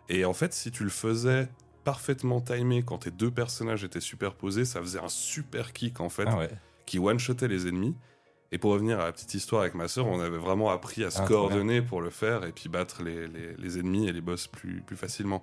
Et 0.09 0.25
en 0.25 0.33
fait, 0.33 0.55
si 0.55 0.71
tu 0.71 0.85
le 0.85 0.91
faisais 0.91 1.49
parfaitement 1.85 2.41
timé 2.41 2.83
quand 2.83 2.99
tes 2.99 3.11
deux 3.11 3.31
personnages 3.31 3.85
étaient 3.85 4.01
superposés, 4.01 4.65
ça 4.65 4.81
faisait 4.81 5.01
un 5.01 5.09
super 5.09 5.75
kick 5.75 6.01
en 6.01 6.09
fait, 6.09 6.27
ah 6.27 6.47
qui 6.87 6.99
one-shotait 6.99 7.49
les 7.49 7.69
ennemis. 7.69 7.95
Et 8.53 8.59
pour 8.59 8.73
revenir 8.73 8.99
à 9.01 9.05
la 9.05 9.13
petite 9.13 9.35
histoire 9.35 9.63
avec 9.63 9.75
ma 9.75 9.87
sœur, 9.87 10.07
on 10.07 10.19
avait 10.19 10.39
vraiment 10.39 10.71
appris 10.71 11.05
à 11.05 11.11
se 11.11 11.23
coordonner 11.23 11.83
pour 11.83 12.01
le 12.01 12.11
faire 12.11 12.45
et 12.45 12.53
puis 12.53 12.69
battre 12.69 13.03
les, 13.03 13.29
les, 13.29 13.55
les, 13.57 13.79
ennemis 13.79 14.09
et 14.09 14.13
les 14.13 14.21
boss 14.21 14.49
plus, 14.49 14.81
plus 14.81 14.97
facilement. 14.97 15.43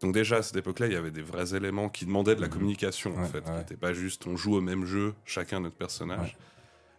Donc 0.00 0.12
déjà 0.12 0.36
à 0.36 0.42
cette 0.42 0.56
époque-là, 0.56 0.86
il 0.86 0.92
y 0.92 0.96
avait 0.96 1.10
des 1.10 1.22
vrais 1.22 1.54
éléments 1.54 1.88
qui 1.88 2.04
demandaient 2.04 2.36
de 2.36 2.40
la 2.40 2.48
mhm. 2.48 2.52
communication 2.52 3.16
en 3.18 3.24
fait. 3.24 3.44
C'était 3.58 3.76
pas 3.76 3.92
juste 3.92 4.26
on 4.26 4.36
joue 4.36 4.56
au 4.56 4.60
même 4.60 4.84
jeu, 4.84 5.14
chacun 5.24 5.60
notre 5.60 5.76
personnage. 5.76 6.36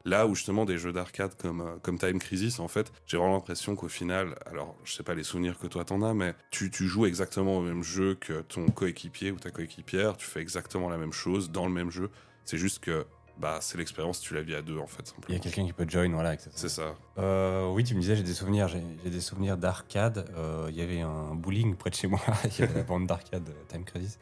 Là 0.06 0.26
où 0.26 0.36
justement 0.36 0.64
des 0.64 0.78
jeux 0.78 0.94
d'arcade 0.94 1.36
comme, 1.36 1.60
euh, 1.60 1.76
comme 1.82 2.00
Time 2.00 2.18
Crisis, 2.18 2.62
en 2.62 2.70
fait, 2.70 2.94
j'ai 3.08 3.18
vraiment 3.18 3.34
l'impression 3.34 3.76
qu'au 3.76 3.90
final, 3.90 4.36
alors 4.46 4.74
je 4.86 4.94
sais 4.94 5.04
pas 5.04 5.14
les 5.14 5.24
souvenirs 5.24 5.60
que 5.60 5.68
toi 5.68 5.84
t'en 5.84 6.02
as, 6.02 6.14
mais 6.14 6.34
tu, 6.50 6.72
tu 6.72 6.88
joues 6.88 7.06
exactement 7.06 7.58
au 7.58 7.62
même 7.62 7.84
jeu 7.84 8.16
que 8.16 8.42
ton 8.42 8.68
coéquipier 8.70 9.32
ou 9.32 9.36
ta 9.38 9.52
coéquipière, 9.52 10.16
tu 10.16 10.26
fais 10.26 10.40
exactement 10.40 10.88
la 10.88 10.96
même 10.96 11.12
chose 11.12 11.52
dans 11.52 11.68
le 11.68 11.74
même 11.74 11.92
jeu. 11.92 12.10
C'est 12.46 12.58
juste 12.58 12.80
que 12.80 13.06
bah, 13.40 13.60
c'est 13.62 13.78
l'expérience, 13.78 14.20
tu 14.20 14.34
la 14.34 14.42
vis 14.42 14.56
à 14.56 14.62
deux 14.62 14.78
en 14.78 14.88
fait. 14.88 15.14
Il 15.30 15.36
y 15.36 15.38
a 15.38 15.40
quelqu'un 15.40 15.66
qui 15.66 15.74
peut 15.74 15.86
join, 15.88 16.10
voilà. 16.12 16.36
C'est 16.38 16.70
ça. 16.70 16.96
Euh, 17.18 17.72
oui, 17.72 17.84
tu 17.84 17.96
me 17.96 18.02
disais, 18.02 18.16
j'ai 18.16 18.24
des 18.24 18.34
souvenirs, 18.34 18.68
j'ai 18.68 19.10
des 19.10 19.22
souvenirs 19.22 19.58
d'arcade. 19.58 20.30
Euh, 20.36 20.68
il 20.70 20.76
y 20.76 20.82
avait 20.82 21.02
un 21.02 21.36
bowling 21.36 21.76
près 21.76 21.90
de 21.90 21.96
chez 21.96 22.08
moi, 22.08 22.20
il 22.46 22.60
y 22.60 22.64
avait 22.64 22.74
la 22.80 22.84
bande 22.84 23.08
d'arcade 23.08 23.50
Time 23.68 23.84
Crisis. 23.84 24.20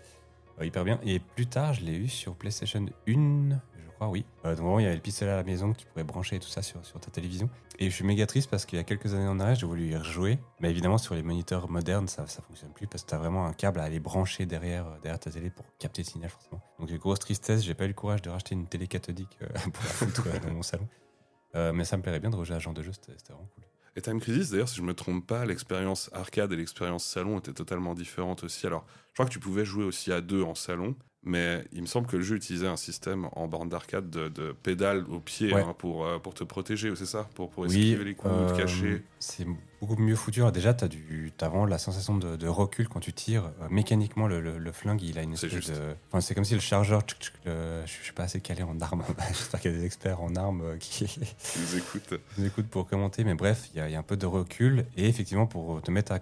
hyper 0.62 0.84
bien. 0.84 1.00
Et 1.04 1.20
plus 1.20 1.48
tard, 1.48 1.74
je 1.74 1.82
l'ai 1.82 1.96
eu 1.96 2.08
sur 2.08 2.36
PlayStation 2.36 2.86
1, 3.08 3.60
crois, 3.96 4.08
oui. 4.08 4.26
Euh, 4.46 4.56
donc, 4.56 4.80
il 4.80 4.84
y 4.84 4.86
avait 4.86 4.96
le 4.96 5.02
pistolet 5.02 5.32
à 5.32 5.36
la 5.36 5.44
maison 5.44 5.74
que 5.74 5.80
tu 5.80 5.86
pourrais 5.86 6.04
brancher 6.04 6.36
et 6.36 6.40
tout 6.40 6.48
ça 6.48 6.62
sur, 6.62 6.86
sur 6.86 7.00
ta 7.00 7.10
télévision. 7.12 7.50
Et 7.80 7.90
je 7.90 7.96
suis 7.96 8.06
méga 8.06 8.26
triste 8.26 8.50
parce 8.50 8.66
qu'il 8.66 8.78
y 8.78 8.82
a 8.82 8.84
quelques 8.84 9.14
années 9.14 9.28
en 9.28 9.40
arrière, 9.40 9.56
j'ai 9.56 9.66
voulu 9.66 9.88
y 9.88 9.96
rejouer. 9.96 10.40
Mais 10.60 10.70
évidemment, 10.70 10.98
sur 10.98 11.16
les 11.16 11.24
moniteurs 11.24 11.70
modernes, 11.70 12.08
ça, 12.08 12.28
ça 12.28 12.42
fonctionne 12.42 12.72
plus 12.72 12.88
parce 12.88 13.04
que 13.04 13.10
tu 13.10 13.16
as 13.16 13.18
vraiment 13.18 13.46
un 13.46 13.54
câble 13.54 13.80
à 13.80 13.84
aller 13.84 14.00
brancher 14.00 14.46
derrière, 14.46 14.86
euh, 14.88 15.00
derrière 15.02 15.20
ta 15.20 15.32
télé 15.32 15.50
pour 15.50 15.66
capter 15.80 16.04
le 16.04 16.08
signal, 16.08 16.30
forcément. 16.30 16.62
Donc, 16.80 16.92
grosse 16.94 17.20
tristesse, 17.20 17.64
j'ai 17.64 17.74
pas 17.74 17.86
eu 17.86 17.90
le 17.90 17.94
courage 17.94 18.22
de 18.22 18.30
racheter 18.30 18.56
une 18.56 18.68
télé 18.68 18.88
cathodique 18.88 19.38
euh, 19.42 19.48
pour 19.74 19.84
la 19.84 19.90
foutre 19.90 20.24
dans 20.42 20.54
mon 20.54 20.64
salon. 20.64 20.88
mais 21.54 21.86
ça 21.86 21.98
me 21.98 22.02
plairait 22.02 22.20
bien 22.20 22.30
de 22.30 22.36
rejouer 22.36 22.56
à 22.56 22.60
genre 22.60 22.74
de 22.74 22.84
jeu, 22.84 22.92
c'était 22.92 23.14
vraiment 23.34 23.50
cool. 23.56 23.64
Et 23.98 24.02
Time 24.02 24.20
Crisis, 24.20 24.50
d'ailleurs, 24.50 24.68
si 24.68 24.76
je 24.76 24.82
me 24.82 24.94
trompe 24.94 25.26
pas, 25.26 25.46
l'expérience 25.46 26.10
arcade 26.12 26.52
et 26.52 26.58
l'expérience 26.58 27.06
salon 27.06 27.40
étaient 27.40 27.54
totalement 27.54 27.94
différentes 27.94 28.44
aussi. 28.44 28.68
Alors, 28.68 28.86
je 29.08 29.14
crois 29.14 29.26
que 29.26 29.32
tu 29.32 29.40
pouvais 29.40 29.64
jouer 29.64 29.86
aussi 29.86 30.12
à 30.12 30.20
deux 30.20 30.44
en 30.44 30.54
salon, 30.54 30.96
mais 31.26 31.66
il 31.74 31.82
me 31.82 31.88
semble 31.88 32.06
que 32.06 32.18
le 32.18 32.24
jeu 32.24 32.36
utilisait 32.36 32.68
un 32.68 32.78
système 32.78 33.30
en 33.32 33.48
borne 33.48 33.68
d'arcade 33.68 34.12
de, 34.12 34.30
de 34.30 34.52
pédales 34.52 35.04
au 35.10 35.20
pied 35.20 35.52
hein, 35.54 35.74
pour, 35.76 36.06
euh, 36.06 36.20
pour 36.20 36.36
te 36.36 36.44
protéger, 36.44 36.96
c'est 36.96 37.08
ça? 37.08 37.28
Pour, 37.34 37.50
pour 37.50 37.66
esquiver 37.66 38.04
les 38.04 38.14
coups, 38.14 38.32
te 38.32 38.54
euh, 38.54 38.56
cacher 38.56 39.04
C'est 39.18 39.48
beaucoup 39.82 39.96
mieux 39.96 40.16
foutu. 40.16 40.44
Déjà, 40.54 40.76
tu 40.76 40.86
as, 40.86 40.88
as, 40.88 41.50
vraiment 41.50 41.66
la 41.66 41.80
sensation 41.80 42.16
de, 42.16 42.48
recul 42.48 42.88
quand 42.88 43.00
tu 43.00 43.12
tires. 43.12 43.46
Euh, 43.62 43.68
mécaniquement, 43.72 44.28
le, 44.28 44.40
le, 44.40 44.72
flingue, 44.72 45.02
il 45.02 45.18
a 45.18 45.24
une 45.24 45.34
espèce 45.34 45.68
de. 45.68 45.96
Enfin, 46.10 46.22
c'est 46.22 46.36
comme 46.36 46.46
si 46.46 46.54
le 46.54 46.60
chargeur. 46.60 47.02
je 47.46 47.84
suis 47.88 48.14
pas 48.14 48.24
assez 48.24 48.40
calé 48.40 48.62
en 48.62 48.80
armes. 48.80 49.04
J'espère 49.30 49.60
qu'il 49.60 49.72
y 49.72 49.76
a 49.76 49.78
des 49.80 49.86
experts 49.86 50.22
en 50.22 50.36
armes 50.36 50.78
qui, 50.80 51.06
nous 51.60 51.78
écoutent. 51.78 52.22
nous 52.38 52.46
écoutent 52.46 52.70
pour 52.70 52.88
commenter. 52.88 53.24
Mais 53.24 53.34
bref, 53.34 53.70
il 53.74 53.78
y, 53.80 53.96
a 53.96 54.00
un 54.00 54.04
peu 54.04 54.16
de 54.16 54.28
recul. 54.28 54.86
Et 54.96 55.10
effectivement, 55.10 55.48
pour 55.48 55.82
te 55.82 55.90
mettre 55.90 56.12
à, 56.12 56.20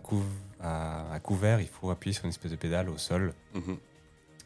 à, 1.13 1.19
couvert, 1.19 1.59
il 1.59 1.67
faut 1.67 1.89
appuyer 1.89 2.13
sur 2.13 2.23
une 2.23 2.31
espèce 2.31 2.51
de 2.51 2.55
pédale 2.55 2.89
au 2.89 2.97
sol. 2.97 3.33
Mhm. 3.53 3.77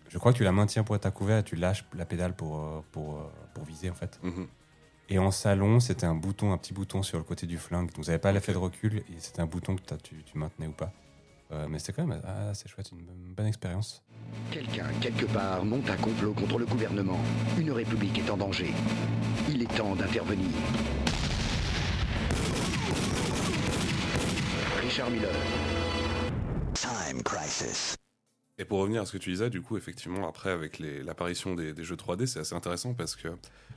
Je 0.10 0.18
crois 0.18 0.32
que 0.32 0.38
tu 0.38 0.44
la 0.44 0.52
maintiens 0.52 0.84
pour 0.84 0.96
être 0.96 1.06
à 1.06 1.12
couvert 1.12 1.40
et 1.40 1.44
tu 1.44 1.56
lâches 1.56 1.86
la 1.94 2.06
pédale 2.06 2.34
pour, 2.34 2.60
euh, 2.60 2.82
pour, 2.92 3.16
euh, 3.16 3.32
pour 3.54 3.66
viser 3.66 3.90
en 3.90 3.96
fait. 3.96 4.20
Mhm. 4.24 4.48
Et 5.10 5.20
en 5.20 5.32
salon, 5.32 5.80
c'était 5.80 6.06
un 6.06 6.16
bouton, 6.16 6.52
un 6.52 6.58
petit 6.58 6.74
bouton 6.74 7.02
sur 7.02 7.18
le 7.18 7.24
côté 7.24 7.48
du 7.48 7.58
flingue. 7.58 7.88
Donc 7.88 7.98
vous 7.98 8.04
n'avez 8.04 8.18
pas 8.18 8.32
l'effet 8.32 8.52
de 8.52 8.58
recul 8.58 8.98
et 8.98 9.20
c'était 9.20 9.42
un 9.42 9.46
bouton 9.46 9.76
que 9.76 9.96
tu, 9.96 10.24
tu, 10.24 10.38
maintenais 10.38 10.68
ou 10.68 10.74
pas. 10.74 10.92
Euh, 11.52 11.66
mais 11.70 11.80
c'est 11.80 11.94
quand 11.94 12.06
même 12.06 12.22
assez 12.26 12.68
chouette, 12.68 12.92
une, 12.92 13.34
bonne 13.34 13.46
expérience. 13.46 14.04
Quelqu'un, 14.52 14.88
quelque 15.00 15.26
part, 15.26 15.64
monte 15.64 15.90
un 15.90 15.96
complot 15.96 16.34
contre 16.34 16.60
le 16.60 16.66
gouvernement. 16.66 17.20
Une 17.58 17.72
république 17.72 18.20
est 18.20 18.30
en 18.30 18.36
danger. 18.36 18.74
Il 19.50 19.62
est 19.62 19.78
temps 19.78 19.96
d'intervenir. 19.96 20.50
Richard 24.82 25.10
Miller. 25.10 25.32
Time 26.74 27.24
Crisis. 27.24 27.98
Et 28.60 28.66
pour 28.66 28.80
revenir 28.80 29.04
à 29.04 29.06
ce 29.06 29.12
que 29.12 29.20
tu 29.20 29.30
disais, 29.30 29.52
du 29.52 29.62
coup, 29.62 29.78
effectivement, 29.78 30.28
après, 30.28 30.50
avec 30.50 30.80
l'apparition 30.80 31.54
des, 31.54 31.84
jeux 31.84 31.96
3D, 31.96 32.26
c'est 32.26 32.40
assez 32.40 32.56
intéressant 32.56 32.96
parce 32.96 33.16
que 33.16 33.28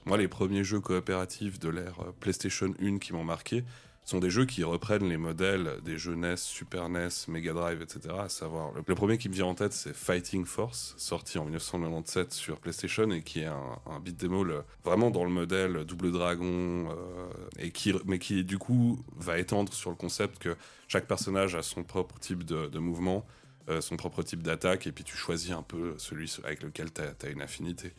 moi, 0.07 0.17
les 0.17 0.27
premiers 0.27 0.65
jeux 0.65 0.81
coopératifs 0.81 1.59
de 1.59 1.69
l'ère 1.69 2.01
euh, 2.01 2.13
PlayStation 2.19 2.73
1 2.81 2.97
qui 2.99 3.13
m'ont 3.13 3.25
marqué 3.25 3.63
sont 4.07 4.21
des 4.21 4.31
jeux 4.31 4.47
qui 4.47 4.65
reprennent 4.65 5.07
les 5.07 5.19
modèles 5.19 5.77
des 5.85 5.99
jeux 5.99 6.15
NES, 6.15 6.39
Super 6.39 6.89
NES, 6.89 7.11
Mega 7.29 7.53
Drive, 7.53 7.83
etc. 7.83 8.15
À 8.21 8.29
savoir, 8.31 8.73
le, 8.73 8.95
premier 8.95 9.19
qui 9.19 9.29
me 9.29 9.35
vient 9.35 9.45
en 9.45 9.55
tête, 9.55 9.75
c'est 9.75 9.95
Fighting 9.95 10.47
Force, 10.47 10.95
sorti 10.97 11.37
en 11.37 11.45
1997 11.45 12.33
sur 12.33 12.59
PlayStation 12.59 13.11
et 13.11 13.23
qui 13.23 13.41
est 13.41 13.47
un, 13.47 13.79
un 13.87 14.01
beat'em 14.01 14.33
all 14.33 14.65
vraiment 14.83 15.11
dans 15.11 15.25
le 15.25 15.31
modèle 15.31 15.85
Double 15.85 16.11
Dragon, 16.11 16.47
euh, 16.47 17.29
et 17.59 17.71
qui, 17.71 17.95
mais 18.07 18.19
qui, 18.19 18.45
du 18.45 18.57
coup, 18.57 18.99
va 19.17 19.39
étendre 19.39 19.75
sur 19.75 19.91
le 19.91 19.97
concept 19.97 20.39
que 20.39 20.57
chaque 20.89 21.07
personnage 21.07 21.55
a 21.55 21.63
son 21.63 21.85
propre 21.85 22.19
type 22.19 22.45
de, 22.45 22.79
mouvement 22.79 23.27
son 23.81 23.97
propre 23.97 24.23
type 24.23 24.43
d'attaque, 24.43 24.87
et 24.87 24.93
puis 24.93 25.05
tu 25.05 25.17
choisis 25.17 25.51
un 25.53 25.63
peu 25.63 25.95
celui 25.99 26.35
avec 26.45 26.63
lequel 26.63 26.93
tu 26.93 27.01
as, 27.03 27.31
une 27.31 27.43
affinité. 27.43 27.93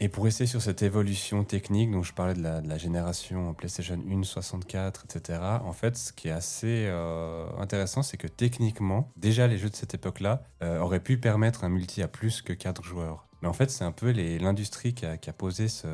Et 0.00 0.08
pour 0.08 0.24
rester 0.24 0.46
sur 0.46 0.60
cette 0.60 0.82
évolution 0.82 1.44
technique, 1.44 1.92
dont 1.92 2.02
je 2.02 2.12
parlais 2.12 2.34
de 2.34 2.42
la, 2.42 2.60
de 2.60 2.68
la 2.68 2.76
génération 2.78 3.54
PlayStation 3.54 3.96
1, 4.10 4.22
64, 4.24 5.04
etc., 5.04 5.38
en 5.64 5.72
fait, 5.72 5.96
ce 5.96 6.12
qui 6.12 6.26
est 6.28 6.32
assez 6.32 6.86
euh, 6.88 7.46
intéressant, 7.58 8.02
c'est 8.02 8.16
que 8.16 8.26
techniquement, 8.26 9.08
déjà 9.16 9.46
les 9.46 9.56
jeux 9.56 9.70
de 9.70 9.76
cette 9.76 9.94
époque-là 9.94 10.42
euh, 10.62 10.80
auraient 10.80 10.98
pu 10.98 11.16
permettre 11.18 11.62
un 11.62 11.68
multi 11.68 12.02
à 12.02 12.08
plus 12.08 12.42
que 12.42 12.52
4 12.52 12.82
joueurs. 12.82 13.28
Mais 13.40 13.46
en 13.48 13.52
fait, 13.52 13.70
c'est 13.70 13.84
un 13.84 13.92
peu 13.92 14.10
l'industrie 14.10 14.94
qui 14.94 15.06
a, 15.06 15.16
qui 15.16 15.30
a 15.30 15.32
posé 15.32 15.68
ce, 15.68 15.86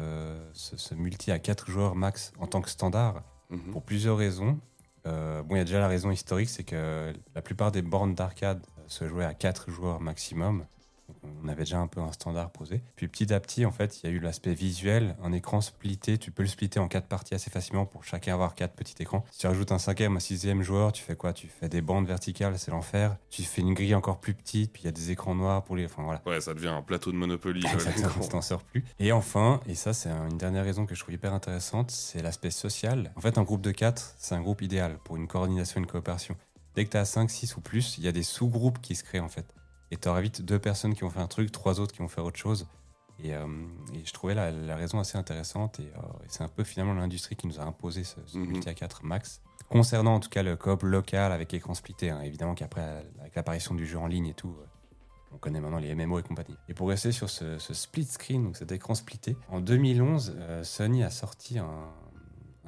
ce- 0.55 0.77
ce 0.79 0.95
multi 0.95 1.31
à 1.31 1.39
4 1.39 1.71
joueurs 1.71 1.95
max 1.95 2.33
en 2.39 2.47
tant 2.47 2.63
que 2.63 2.71
standard 2.71 3.23
Mhm. 3.51 3.73
pour 3.73 3.83
plusieurs 3.83 4.17
raisons. 4.17 4.59
Euh, 5.07 5.43
bon, 5.43 5.57
il 5.57 5.59
y 5.59 5.61
a 5.63 5.65
déjà 5.65 5.81
la 5.81 5.89
raison 5.89 6.11
historique, 6.13 6.49
c'est 6.49 6.63
que 6.63 7.13
la 7.35 7.43
plupart 7.43 7.73
des 7.73 7.83
bornes 7.83 8.15
d'arcade 8.15 8.61
euh, 8.67 8.70
se 8.91 9.09
jouaient 9.09 9.25
à 9.25 9.35
4 9.35 9.71
joueurs 9.71 10.01
maximum. 10.01 10.67
Donc, 11.09 11.17
on 11.45 11.49
avait 11.49 11.65
déjà 11.65 11.81
un 11.81 11.89
peu 11.89 12.01
un 12.01 12.13
standard 12.13 12.51
posé. 12.53 12.83
Puis 12.95 13.09
petit 13.09 13.35
à 13.35 13.41
petit, 13.41 13.67
en 13.67 13.73
fait, 13.73 14.01
il 14.01 14.07
y 14.09 14.13
a 14.13 14.15
eu 14.15 14.21
l'aspect 14.21 14.55
visuel. 14.55 15.17
Un 15.25 15.33
écran 15.33 15.61
splitté, 15.61 16.19
tu 16.19 16.31
peux 16.31 16.45
le 16.45 16.49
splitter 16.49 16.79
en 16.79 16.87
quatre 16.87 17.09
parties 17.09 17.35
assez 17.35 17.51
facilement 17.51 17.85
pour 17.85 18.05
chacun 18.05 18.33
avoir 18.33 18.55
quatre 18.55 18.75
petits 18.75 18.95
écrans. 19.01 19.25
Si 19.33 19.41
tu 19.41 19.49
rajoutes 19.49 19.73
un 19.73 19.79
cinquième, 19.79 20.17
un 20.17 20.21
sixième 20.21 20.63
joueur, 20.63 20.93
tu 20.93 21.03
fais 21.03 21.17
quoi? 21.17 21.33
Tu 21.33 21.49
fais 21.49 21.69
des 21.69 21.81
bandes 21.83 22.07
verticales, 22.07 22.57
c'est 22.61 22.71
l'enfer. 22.71 23.17
Tu 23.29 23.43
fais 23.43 23.61
une 23.61 23.75
grille 23.75 23.97
encore 23.97 24.21
plus 24.21 24.35
petite, 24.35 24.73
puis 24.73 24.83
il 24.85 24.87
y 24.87 24.89
a 24.89 24.93
des 24.93 25.11
écrans 25.11 25.35
noirs 25.35 25.65
pour 25.65 25.75
les. 25.75 25.87
Enfin 25.87 26.05
voilà. 26.05 26.23
Ouais, 26.27 26.41
ça 26.41 26.55
devient 26.55 26.69
un 26.69 26.83
plateau 26.83 27.11
de 27.11 27.17
Monopoly. 27.17 27.65
Exactement, 27.67 28.29
t'en 28.29 28.41
sors 28.41 28.63
plus. 28.63 28.85
Et 29.01 29.11
enfin, 29.11 29.61
et 29.67 29.75
ça 29.75 29.93
c'est 29.93 30.11
un- 30.11 30.29
une 30.31 30.39
dernière 30.39 30.63
raison 30.65 30.87
que 30.87 30.95
je 30.95 31.01
trouve 31.01 31.15
hyper 31.15 31.35
intéressante, 31.35 31.91
c'est 31.91 32.23
l'aspect 32.23 32.53
social. 32.53 33.13
En 33.17 33.21
fait, 33.21 33.37
un 33.37 33.43
groupe 33.43 33.63
de 33.63 33.73
4, 33.73 34.15
c'est 34.19 34.37
un 34.37 34.41
groupe 34.43 34.63
idéal 34.63 34.97
pour 35.05 35.17
une 35.17 35.27
coordination 35.27 35.81
une 35.81 35.89
coopération. 35.89 36.37
Dès 36.75 36.85
que 36.85 36.91
tu 36.91 36.97
as 36.97 37.05
5, 37.05 37.31
6 37.31 37.57
ou 37.57 37.61
plus, 37.61 37.99
il 37.99 38.05
y 38.05 38.09
a 38.09 38.13
des 38.13 38.23
sous-groupes 38.23 38.81
qui 38.81 38.95
se 38.95 39.05
créent 39.05 39.21
en 39.21 39.29
fait. 39.29 39.55
Et 39.91 39.97
tu 39.97 40.09
auras 40.09 40.21
vite 40.21 40.43
deux 40.43 40.59
personnes 40.59 40.95
qui 40.95 41.01
vont 41.01 41.11
faire 41.11 41.23
un 41.23 41.27
truc, 41.29 41.51
trois 41.51 41.81
autres 41.81 41.93
qui 41.93 41.99
vont 41.99 42.09
faire 42.09 42.25
autre 42.25 42.39
chose. 42.39 42.67
Et, 43.23 43.35
euh, 43.35 43.47
et 43.93 44.05
je 44.05 44.13
trouvais 44.13 44.35
la, 44.35 44.51
la 44.51 44.77
raison 44.77 44.99
assez 45.01 45.19
intéressante. 45.19 45.81
Et, 45.81 45.93
euh, 45.97 46.01
et 46.25 46.29
c'est 46.29 46.43
un 46.45 46.49
peu 46.49 46.65
finalement 46.65 46.95
l'industrie 46.95 47.37
qui 47.37 47.47
nous 47.49 47.59
a 47.61 47.65
imposé 47.65 48.05
ce, 48.05 48.17
ce 48.27 48.39
Mhm. 48.39 48.47
multi 48.47 48.69
à 48.69 48.75
4 48.75 49.05
max. 49.05 49.41
Concernant 49.69 50.15
en 50.15 50.21
tout 50.21 50.31
cas 50.31 50.43
le 50.43 50.57
coop 50.57 50.83
local 50.85 51.33
avec 51.33 51.53
écran 51.53 51.75
splitté, 51.75 52.11
hein, 52.11 52.21
évidemment 52.23 52.55
qu'après, 52.55 53.05
avec 53.21 53.35
l'apparition 53.35 53.75
du 53.75 53.87
jeu 53.87 53.99
en 53.99 54.07
ligne 54.07 54.27
et 54.27 54.35
tout, 54.35 54.55
euh, 54.59 54.65
on 55.33 55.39
connaît 55.39 55.61
maintenant 55.61 55.79
les 55.79 55.95
MMO 55.95 56.19
et 56.19 56.23
compagnie. 56.23 56.57
Et 56.69 56.75
pour 56.75 56.89
rester 56.89 57.13
sur 57.13 57.29
ce, 57.31 57.59
ce 57.59 57.75
split 57.75 58.05
screen, 58.07 58.43
donc 58.45 58.57
cet 58.57 58.73
écran 58.73 58.95
splitté, 58.95 59.37
en 59.49 59.61
2011, 59.61 60.35
euh, 60.39 60.65
Sony 60.65 61.05
a 61.05 61.11
sorti 61.11 61.59
un, 61.59 61.89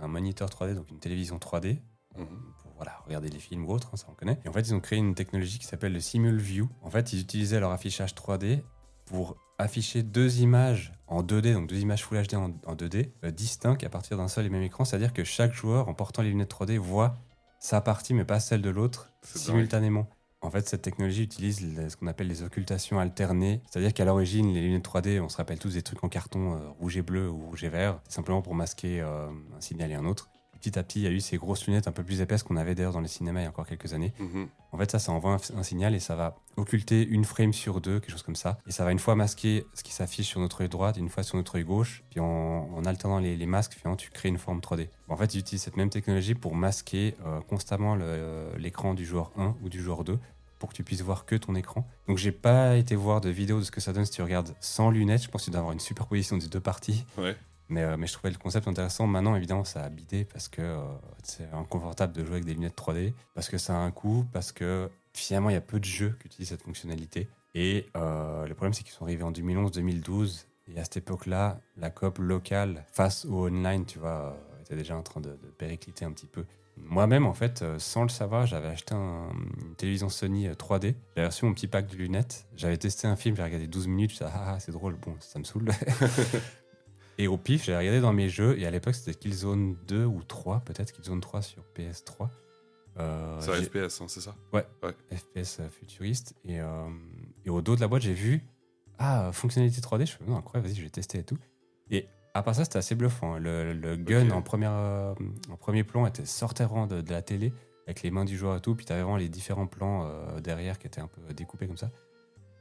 un 0.01 0.07
moniteur 0.09 0.49
3D, 0.51 0.75
donc 0.75 0.91
une 0.91 0.99
télévision 1.01 1.39
3D, 1.39 1.79
Mhm. 2.17 2.27
pour 2.61 2.62
voilà, 2.83 2.99
regarder 3.07 3.29
les 3.29 3.39
films 3.39 3.65
ou 3.67 3.71
autres, 3.71 3.91
hein, 3.93 3.97
ça 3.97 4.07
on 4.11 4.15
connaît. 4.15 4.41
Et 4.45 4.49
en 4.49 4.53
fait, 4.53 4.63
ils 4.63 4.75
ont 4.75 4.81
créé 4.81 4.99
une 4.99 5.15
technologie 5.15 5.61
qui 5.61 5.67
s'appelle 5.67 5.93
le 5.93 6.01
Simul 6.01 6.37
View. 6.37 6.69
En 6.83 6.91
fait, 6.91 7.13
ils 7.13 7.21
utilisaient 7.21 7.61
leur 7.61 7.71
affichage 7.71 8.15
3D 8.15 8.61
pour 9.05 9.37
afficher 9.57 10.03
deux 10.03 10.41
images 10.41 10.93
en 11.07 11.23
2D, 11.23 11.53
donc 11.53 11.69
deux 11.69 11.79
images 11.79 12.03
Full 12.03 12.21
HD 12.27 12.35
en, 12.35 12.51
en 12.67 12.75
2D, 12.75 13.11
euh, 13.23 13.31
distinctes 13.31 13.85
à 13.85 13.89
partir 13.89 14.17
d'un 14.17 14.27
seul 14.27 14.47
et 14.47 14.49
même 14.49 14.63
écran. 14.63 14.85
C'est-à-dire 14.85 15.13
que 15.13 15.23
chaque 15.23 15.55
joueur, 15.55 15.89
en 15.89 15.95
portant 15.95 16.23
les 16.23 16.31
lunettes 16.31 16.53
3D, 16.53 16.77
voit 16.79 17.17
sa 17.61 17.81
partie, 17.81 18.15
mais 18.15 18.25
pas 18.25 18.41
celle 18.41 18.63
de 18.63 18.71
l'autre, 18.71 19.13
dingue. 19.23 19.43
simultanément. 19.43 20.09
En 20.41 20.51
fait, 20.51 20.69
cette 20.69 20.83
technologie 20.83 21.23
utilise 21.23 21.89
ce 21.89 21.97
qu'on 21.97 22.09
appelle 22.09 22.27
les 22.27 22.43
occultations 22.43 22.99
alternées. 22.99 23.63
C'est-à-dire 23.71 23.95
qu'à 23.95 24.05
l'origine, 24.05 24.53
les 24.53 24.61
lunettes 24.61 24.85
3D, 24.85 25.21
on 25.21 25.29
se 25.29 25.37
rappelle 25.37 25.61
tous 25.61 25.75
des 25.75 25.83
trucs 25.83 26.03
en 26.03 26.09
carton 26.09 26.55
euh, 26.55 26.69
rouge 26.81 26.97
et 26.97 27.03
bleu 27.03 27.31
ou 27.31 27.47
rouge 27.47 27.63
et 27.63 27.69
vert, 27.69 28.01
simplement 28.09 28.43
pour 28.43 28.57
masquer 28.57 29.01
euh, 29.01 29.29
un 29.57 29.61
signal 29.61 29.93
et 29.93 29.95
un 29.95 30.05
autre. 30.05 30.31
Petit 30.63 30.79
à 30.79 30.85
petit, 30.85 31.01
il 31.01 31.03
y 31.03 31.07
a 31.09 31.11
eu 31.11 31.19
ces 31.21 31.39
grosses 31.39 31.67
lunettes 31.67 31.89
un 31.89 31.93
peu 31.93 32.05
plus 32.05 32.21
épaisses 32.21 32.45
qu'on 32.45 32.57
avait 32.57 32.77
d'ailleurs 32.77 32.93
dans 32.93 33.01
les 33.01 33.09
cinémas 33.09 33.41
il 33.41 33.43
y 33.43 33.47
a 33.47 33.49
encore 33.49 33.67
quelques 33.67 33.93
années. 33.95 34.13
Mhm. 34.21 34.47
En 34.71 34.79
fait, 34.79 34.91
ça, 34.93 35.01
ça 35.01 35.11
envoie 35.11 35.33
un, 35.33 35.59
un 35.59 35.63
signal 35.65 35.93
et 35.95 35.99
ça 35.99 36.15
va 36.15 36.37
occulter 36.57 37.05
une 37.05 37.25
frame 37.25 37.53
sur 37.53 37.81
deux, 37.81 37.99
quelque 37.99 38.13
chose 38.13 38.23
comme 38.23 38.37
ça. 38.37 38.59
Et 38.69 38.71
ça 38.71 38.85
va 38.85 38.93
une 38.93 39.01
fois 39.01 39.17
masquer 39.17 39.67
ce 39.75 39.83
qui 39.83 39.93
s'affiche 39.93 40.29
sur 40.29 40.39
notre 40.39 40.61
œil 40.63 40.69
droit, 40.69 40.93
une 40.95 41.09
fois 41.09 41.25
sur 41.25 41.37
notre 41.37 41.57
œil 41.57 41.65
gauche. 41.65 42.05
Puis 42.11 42.21
en, 42.21 42.25
en 42.75 42.85
alternant 42.85 43.19
les, 43.19 43.37
les 43.37 43.47
masques, 43.47 43.73
finalement, 43.75 43.97
tu 43.97 44.11
crées 44.11 44.29
une 44.29 44.39
forme 44.39 44.61
3D. 44.61 44.89
En 45.09 45.17
fait, 45.17 45.35
ils 45.35 45.41
utilisent 45.41 45.63
cette 45.63 45.77
même 45.77 45.91
technologie 45.91 46.35
pour 46.37 46.55
masquer 46.55 47.17
euh, 47.27 47.41
constamment 47.41 47.97
le- 47.97 48.53
l'écran 48.57 48.95
du 48.95 49.05
joueur 49.05 49.33
1 49.37 49.57
ou 49.65 49.69
du 49.69 49.83
joueur 49.83 50.05
2 50.05 50.17
pour 50.61 50.69
que 50.69 50.75
tu 50.77 50.85
puisses 50.85 51.03
voir 51.03 51.27
que 51.27 51.35
ton 51.35 51.57
écran. 51.57 51.85
Donc, 52.07 52.19
j'ai 52.19 52.31
pas 52.31 52.77
été 52.77 52.95
voir 52.95 53.21
de 53.21 53.29
vidéo 53.31 53.59
de 53.59 53.65
ce 53.65 53.73
que 53.73 53.81
ça 53.81 53.93
donne 53.93 54.05
si 54.05 54.13
tu 54.13 54.23
regardes 54.23 54.55
sans 54.61 54.91
lunettes. 54.91 55.25
Je 55.25 55.29
pense 55.29 55.41
que 55.43 55.47
tu 55.47 55.51
dois 55.51 55.59
avoir 55.59 55.73
une 55.73 55.81
superposition 55.81 56.37
des 56.37 56.47
deux 56.47 56.61
parties. 56.61 57.05
Ouais. 57.19 57.35
Mais, 57.73 57.83
euh, 57.85 57.97
mais 57.97 58.07
je 58.07 58.13
trouvais 58.13 58.31
le 58.31 58.39
concept 58.39 58.69
intéressant. 58.69 59.07
Maintenant, 59.07 59.35
évidemment, 59.35 59.65
ça 59.65 59.83
a 59.83 59.89
bidé 59.89 60.25
parce 60.27 60.49
que 60.49 60.61
euh, 60.61 60.77
c'est 61.23 61.49
inconfortable 61.55 62.13
de 62.13 62.23
jouer 62.23 62.35
avec 62.35 62.45
des 62.45 62.53
lunettes 62.53 62.77
3D, 62.77 63.15
parce 63.35 63.49
que 63.49 63.57
ça 63.57 63.75
a 63.75 63.79
un 63.79 63.91
coût, 63.91 64.27
parce 64.33 64.53
que 64.53 64.91
finalement, 65.15 65.49
il 65.49 65.55
y 65.55 65.57
a 65.57 65.63
peu 65.63 65.81
de 65.81 65.85
jeux 65.85 66.15
qui 66.21 66.27
utilisent 66.27 66.51
cette 66.51 66.63
fonctionnalité. 66.63 67.29
Et 67.55 67.87
euh, 67.97 68.47
le 68.47 68.55
problème, 68.55 68.75
c'est 68.75 68.83
qu'ils 68.83 68.93
sont 68.93 69.05
arrivés 69.05 69.23
en 69.25 69.33
2011-2012. 69.33 70.45
Et 70.69 70.79
à 70.79 70.85
cette 70.85 70.99
époque-là, 70.99 71.61
la 71.79 71.89
coop 71.91 72.19
locale 72.19 72.85
face 72.93 73.25
au 73.25 73.47
online, 73.49 73.87
tu 73.87 73.99
vois, 73.99 74.37
était 74.61 74.77
déjà 74.77 74.95
en 74.97 75.03
train 75.03 75.21
de, 75.21 75.31
péricliter 75.59 76.05
un 76.05 76.13
petit 76.13 76.27
peu. 76.27 76.45
Moi-même, 76.77 77.27
en 77.27 77.35
fait, 77.35 77.65
sans 77.79 78.03
le 78.03 78.09
savoir, 78.09 78.47
j'avais 78.47 78.69
acheté 78.69 78.95
un- 78.95 79.31
une 79.61 79.75
télévision 79.77 80.09
Sony 80.11 80.47
euh, 80.47 80.55
3D. 80.55 80.95
J'avais 81.17 81.29
reçu 81.29 81.45
mon 81.47 81.53
petit 81.55 81.69
pack 81.69 81.87
de 81.89 81.97
lunettes. 81.97 82.47
J'avais 82.57 82.77
testé 82.77 83.07
un 83.07 83.17
film, 83.17 83.35
j'ai 83.37 83.43
regardé 83.43 83.67
12 83.67 83.87
minutes. 83.89 84.11
Je 84.11 84.25
me 84.25 84.29
suis 84.31 84.37
dit, 84.37 84.43
ah, 84.47 84.55
ah, 84.57 84.61
c'est 84.61 84.73
drôle, 84.73 84.95
bon, 84.97 85.15
ça 85.21 85.39
me 85.39 85.45
saoule. 85.45 85.71
Et 87.19 87.29
au 87.29 87.37
pif, 87.37 87.65
j'ai 87.65 87.77
regardé 87.77 88.01
dans 88.01 88.13
mes 88.13 88.29
jeux, 88.29 88.59
et 88.59 88.67
à 88.67 88.71
l'époque 88.71 88.95
c'était 88.95 89.15
Killzone 89.15 89.77
2 89.87 90.05
ou 90.05 90.23
3, 90.23 90.61
peut-être 90.61 90.93
Killzone 90.93 91.21
3 91.21 91.43
sur 91.43 91.63
PS3. 91.77 92.29
Euh, 92.99 93.39
C'est 93.41 93.51
un 93.53 93.63
FPS, 93.63 94.01
hein, 94.01 94.07
c'est 94.09 94.21
ça? 94.21 94.35
FPS 95.11 95.61
euh, 95.61 95.69
futuriste. 95.71 96.35
Et, 96.45 96.61
euh, 96.61 96.89
et 97.45 97.51
au 97.51 97.61
dos 97.63 97.75
de 97.77 97.81
la 97.81 97.89
boîte, 97.89 98.03
j'ai 98.03 98.13
vu 98.15 98.43
Ah, 98.99 99.31
fonctionnalité 99.33 99.81
3D. 99.81 100.07
Je 100.07 100.13
fais 100.17 100.25
Non, 100.27 100.37
incroyable, 100.37 100.69
vas-y, 100.69 100.77
je 100.79 100.83
vais 100.83 100.91
tester 100.91 101.19
et 101.19 101.25
tout. 101.25 101.39
Et 101.91 102.07
à 102.35 102.43
part 102.43 102.55
ça, 102.55 102.65
c'était 102.65 102.79
assez 102.79 102.95
bluffant. 102.95 103.35
hein. 103.35 103.39
Le, 103.39 103.73
le 103.73 103.97
gun 103.97 104.31
en, 104.31 104.43
première, 104.43 104.73
euh, 104.73 105.15
en 105.51 105.57
premier 105.57 105.85
plan 105.85 106.07
était 106.07 106.25
sortait 106.27 106.65
vraiment 106.65 106.87
de, 106.87 107.01
de 107.03 107.11
la 107.11 107.23
télé, 107.23 107.53
avec 107.87 108.03
les 108.03 108.11
mains 108.11 108.25
du 108.25 108.37
joueur 108.37 108.57
et 108.57 108.61
tout. 108.61 108.75
Puis 108.75 108.87
t'avais 108.87 109.03
vraiment 109.03 109.17
les 109.17 109.29
différents 109.29 109.67
plans 109.67 110.07
euh, 110.07 110.41
derrière 110.41 110.79
qui 110.79 110.87
étaient 110.87 111.01
un 111.01 111.09
peu 111.09 111.33
découpés 111.35 111.67
comme 111.67 111.77
ça. 111.79 111.91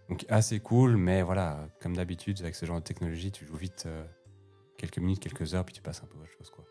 Donc 0.09 0.25
assez 0.29 0.59
cool, 0.59 0.97
mais 0.97 1.21
voilà, 1.21 1.67
comme 1.81 1.95
d'habitude, 1.95 2.39
avec 2.41 2.55
ce 2.55 2.65
genre 2.65 2.79
de 2.79 2.83
technologie, 2.83 3.31
tu 3.31 3.45
joues 3.45 3.55
vite 3.55 3.83
euh, 3.85 4.03
quelques 4.81 4.97
minutes, 4.97 5.19
quelques 5.19 5.53
heures, 5.53 5.63
puis 5.63 5.73
tu 5.73 5.81
passes 5.81 6.01
un 6.03 6.07
peu 6.07 6.17
à 6.17 6.21
autre 6.21 6.31
chose. 6.37 6.49
Quoi. 6.49 6.65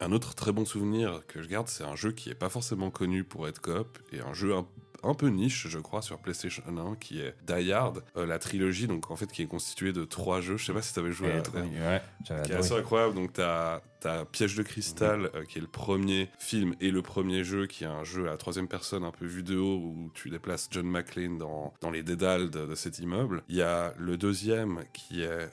Un 0.00 0.12
autre 0.12 0.34
très 0.34 0.52
bon 0.52 0.64
souvenir 0.64 1.22
que 1.26 1.42
je 1.42 1.48
garde, 1.48 1.66
c'est 1.68 1.84
un 1.84 1.96
jeu 1.96 2.12
qui 2.12 2.30
est 2.30 2.34
pas 2.34 2.48
forcément 2.48 2.90
connu 2.90 3.24
pour 3.24 3.48
être 3.48 3.60
coop 3.60 3.98
et 4.12 4.20
un 4.20 4.32
jeu 4.32 4.54
un, 4.54 4.66
un 5.02 5.14
peu 5.14 5.28
niche, 5.28 5.68
je 5.68 5.78
crois, 5.78 6.02
sur 6.02 6.18
PlayStation 6.18 6.62
1 6.66 6.96
qui 6.96 7.20
est 7.20 7.34
Die 7.46 7.72
Hard, 7.72 8.02
euh, 8.16 8.26
la 8.26 8.38
trilogie, 8.38 8.86
donc 8.86 9.10
en 9.10 9.16
fait 9.16 9.30
qui 9.30 9.42
est 9.42 9.46
constituée 9.46 9.92
de 9.92 10.04
trois 10.04 10.40
jeux. 10.40 10.56
Je 10.56 10.66
sais 10.66 10.72
pas 10.72 10.82
si 10.82 10.94
t'avais 10.94 11.12
joué 11.12 11.28
Et 11.28 11.32
à 11.32 11.62
mignon, 11.62 11.80
ouais, 11.80 12.02
qui 12.24 12.52
est 12.52 12.54
assez 12.54 12.74
incroyable. 12.74 13.14
Donc, 13.14 13.32
t'as 13.32 13.80
as 14.04 14.24
Piège 14.26 14.54
de 14.54 14.62
cristal, 14.62 15.30
euh, 15.34 15.44
qui 15.44 15.58
est 15.58 15.60
le 15.60 15.66
premier 15.66 16.30
film 16.38 16.74
et 16.80 16.90
le 16.90 17.02
premier 17.02 17.42
jeu, 17.42 17.66
qui 17.66 17.84
est 17.84 17.88
un 17.88 18.04
jeu 18.04 18.28
à 18.28 18.30
la 18.30 18.36
troisième 18.36 18.68
personne, 18.68 19.04
un 19.04 19.10
peu 19.10 19.26
vu 19.26 19.42
de 19.42 19.56
haut, 19.56 19.76
où 19.76 20.10
tu 20.14 20.30
déplaces 20.30 20.68
John 20.70 20.86
McClane 20.86 21.38
dans, 21.38 21.74
dans 21.80 21.90
les 21.90 22.02
dédales 22.02 22.50
de, 22.50 22.66
de 22.66 22.74
cet 22.74 22.98
immeuble. 23.00 23.42
Il 23.48 23.56
y 23.56 23.62
a 23.62 23.94
le 23.98 24.16
deuxième, 24.16 24.84
qui 24.92 25.22
est 25.22 25.26
euh, 25.26 25.48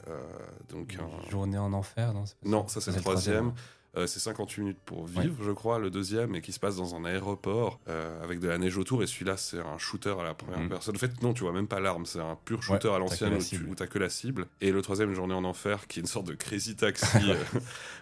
donc 0.70 0.96
un. 1.00 1.30
Journée 1.30 1.58
en 1.58 1.74
enfer, 1.74 2.14
non 2.14 2.24
pas 2.24 2.30
Non, 2.44 2.68
ça 2.68 2.82
c'est 2.82 2.92
le 2.92 2.98
le 2.98 3.02
troisième. 3.02 3.54
Euh, 3.98 4.08
c'est 4.08 4.20
58 4.20 4.62
minutes 4.62 4.78
pour 4.86 5.06
vivre, 5.06 5.36
je 5.44 5.52
crois, 5.52 5.80
le 5.80 5.90
deuxième, 5.90 6.36
et 6.36 6.42
qui 6.42 6.52
se 6.52 6.60
passe 6.60 6.76
dans 6.76 6.96
un 6.96 7.06
aéroport 7.06 7.80
euh, 7.88 8.22
avec 8.24 8.40
de 8.40 8.48
la 8.48 8.58
neige 8.58 8.78
autour. 8.78 9.04
Et 9.04 9.08
celui-là, 9.08 9.38
c'est 9.38 9.60
un 9.60 9.78
shooter 9.78 10.16
à 10.20 10.24
la 10.24 10.34
première 10.34 10.60
Mhm. 10.60 10.70
personne. 10.70 10.96
En 10.96 11.00
fait, 11.00 11.22
non, 11.24 11.34
tu 11.34 11.44
vois 11.44 11.54
même 11.54 11.68
pas 11.68 11.80
l'arme, 11.80 12.06
c'est 12.06 12.20
un 12.20 12.38
pur 12.46 12.62
shooter 12.62 12.90
à 12.90 13.00
l'ancienne 13.00 13.38
où 13.70 13.76
t'as 13.76 13.88
que 13.88 13.98
la 14.00 14.10
cible. 14.10 14.48
Et 14.62 14.72
le 14.72 14.82
troisième, 14.82 15.14
Journée 15.14 15.34
en 15.34 15.44
enfer, 15.46 15.88
qui 15.88 16.00
est 16.00 16.02
une 16.02 16.08
sorte 16.08 16.28
de 16.28 16.34
crazy 16.34 16.76
taxi 16.76 17.06
euh, 17.32 17.36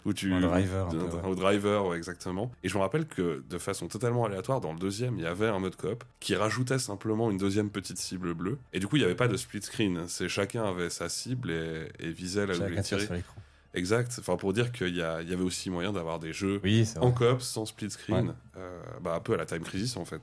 où 0.05 0.13
tu. 0.13 0.33
Un 0.33 0.41
driver, 0.41 0.87
un 0.87 0.89
peu, 0.91 0.97
d'un- 0.97 1.05
ouais. 1.05 1.27
Au 1.27 1.35
driver, 1.35 1.85
ouais, 1.85 1.97
exactement. 1.97 2.51
Et 2.63 2.69
je 2.69 2.75
me 2.77 2.81
rappelle 2.81 3.05
que 3.05 3.43
de 3.49 3.57
façon 3.57 3.87
totalement 3.87 4.25
aléatoire, 4.25 4.61
dans 4.61 4.73
le 4.73 4.79
deuxième, 4.79 5.17
il 5.17 5.23
y 5.23 5.27
avait 5.27 5.47
un 5.47 5.59
mode 5.59 5.75
coop 5.75 6.03
qui 6.19 6.35
rajoutait 6.35 6.79
simplement 6.79 7.29
une 7.29 7.37
deuxième 7.37 7.69
petite 7.69 7.97
cible 7.97 8.33
bleue. 8.33 8.57
Et 8.73 8.79
du 8.79 8.87
coup, 8.87 8.95
il 8.95 8.99
n'y 8.99 9.05
avait 9.05 9.15
pas 9.15 9.27
de 9.27 9.37
split 9.37 9.61
screen. 9.61 10.05
C'est 10.07 10.27
chacun 10.29 10.63
avait 10.65 10.89
sa 10.89 11.09
cible 11.09 11.51
et, 11.51 11.87
et 11.99 12.09
visait 12.11 12.45
là 12.47 12.53
où 12.53 12.55
il 12.67 12.83
Chacun 12.83 13.21
Exact. 13.73 14.15
Enfin, 14.19 14.37
pour 14.37 14.53
dire 14.53 14.71
qu'il 14.71 14.95
y, 14.95 15.01
avait 15.01 15.35
aussi 15.43 15.69
moyen 15.69 15.91
d'avoir 15.93 16.19
des 16.19 16.33
jeux 16.33 16.59
Oui, 16.63 16.87
en 16.99 17.11
coop 17.11 17.41
sans 17.41 17.65
split 17.65 17.89
screen. 17.91 18.27
Ouais. 18.29 18.33
Euh, 18.57 18.81
bah, 19.01 19.15
un 19.15 19.19
peu 19.19 19.33
à 19.33 19.37
la 19.37 19.45
Time 19.45 19.61
Crisis 19.61 19.97
en 19.97 20.05
fait. 20.05 20.21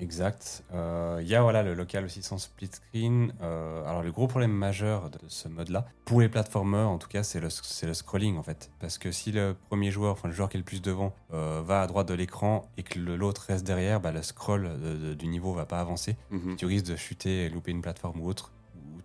Exact. 0.00 0.64
Euh, 0.72 1.18
Il 1.20 1.28
y 1.28 1.34
a 1.34 1.42
voilà, 1.42 1.62
le 1.62 1.74
local 1.74 2.04
aussi 2.06 2.22
sans 2.22 2.38
split 2.38 2.70
screen. 2.72 3.34
Euh, 3.42 3.84
alors, 3.84 4.02
le 4.02 4.10
gros 4.10 4.26
problème 4.26 4.50
majeur 4.52 5.10
de 5.10 5.18
ce 5.28 5.46
mode-là, 5.48 5.86
pour 6.06 6.22
les 6.22 6.28
platformers 6.30 6.88
en 6.88 6.96
tout 6.98 7.08
cas, 7.08 7.22
c'est 7.22 7.38
le, 7.40 7.50
scrolling 7.50 8.38
en 8.38 8.42
fait. 8.42 8.70
Parce 8.80 8.96
que 8.96 9.12
si 9.12 9.30
le 9.30 9.54
premier 9.68 9.90
joueur, 9.90 10.12
enfin 10.12 10.28
le 10.28 10.34
joueur 10.34 10.48
qui 10.48 10.56
est 10.56 10.60
le 10.60 10.64
plus 10.64 10.80
devant, 10.82 11.14
euh, 11.34 11.62
va 11.64 11.82
à 11.82 11.86
droite 11.86 12.08
de 12.08 12.14
l'écran 12.14 12.70
et 12.78 12.82
que 12.82 12.98
l'autre 12.98 13.44
reste 13.48 13.66
derrière, 13.66 14.00
bah, 14.00 14.12
le 14.12 14.22
scroll 14.22 14.70
de- 14.80 14.96
de- 15.08 15.14
du 15.14 15.26
niveau 15.26 15.52
va 15.52 15.66
pas 15.66 15.80
avancer. 15.80 16.16
Mhm. 16.30 16.56
Tu 16.56 16.64
risques 16.64 16.86
de 16.86 16.96
chuter 16.96 17.44
et 17.44 17.48
louper 17.50 17.70
une 17.70 17.82
plateforme 17.82 18.20
ou 18.20 18.26
autre, 18.28 18.52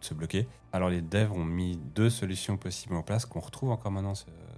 se 0.06 0.14
bloquer. 0.14 0.48
Alors 0.72 0.90
les 0.90 1.02
devs 1.02 1.32
ont 1.34 1.44
mis 1.46 1.78
deux 1.96 2.10
solutions 2.10 2.58
possibles 2.58 2.96
en 2.96 3.02
place 3.04 3.26
qu'on 3.26 3.40
retrouve 3.40 3.72
encore 3.72 3.92
maintenant 3.92 4.14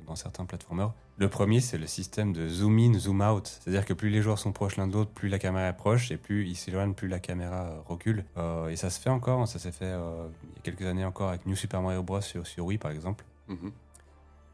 dans 0.06 0.16
certains 0.16 0.46
platformers. 0.46 0.92
Le 1.18 1.30
premier, 1.30 1.60
c'est 1.62 1.78
le 1.80 1.88
système 1.88 2.32
de 2.32 2.48
zoom 2.48 2.78
in, 2.78 2.94
zoom 3.00 3.22
out. 3.22 3.48
C'est-à-dire 3.48 3.86
que 3.86 3.94
plus 3.94 4.10
les 4.10 4.22
joueurs 4.22 4.38
sont 4.38 4.52
proches 4.52 4.78
l'un 4.78 4.88
de 4.88 4.94
l'autre, 4.94 5.10
plus 5.12 5.30
la 5.30 5.40
caméra 5.40 5.68
est 5.68 5.74
proche, 5.74 6.12
et 6.12 6.18
plus 6.18 6.48
ils 6.48 6.56
s'éloignent, 6.56 6.94
plus 6.94 7.08
la 7.08 7.20
caméra 7.20 7.66
euh, 7.66 7.80
recule. 7.88 8.24
Euh, 8.38 8.68
et 8.70 8.76
ça 8.76 8.90
se 8.92 9.00
fait 9.00 9.10
encore, 9.10 9.48
ça 9.48 9.58
s'est 9.58 9.72
fait 9.72 9.86
euh, 9.86 10.28
il 10.44 10.56
y 10.58 10.60
a 10.60 10.62
quelques 10.62 10.86
années 10.86 11.06
encore 11.06 11.30
avec 11.30 11.46
New 11.48 11.56
Super 11.56 11.82
Mario 11.82 12.04
Bros. 12.04 12.22
sur, 12.22 12.46
sur 12.46 12.66
Wii 12.66 12.78
par 12.78 12.92
exemple. 12.92 13.26
Mhm. 13.48 13.72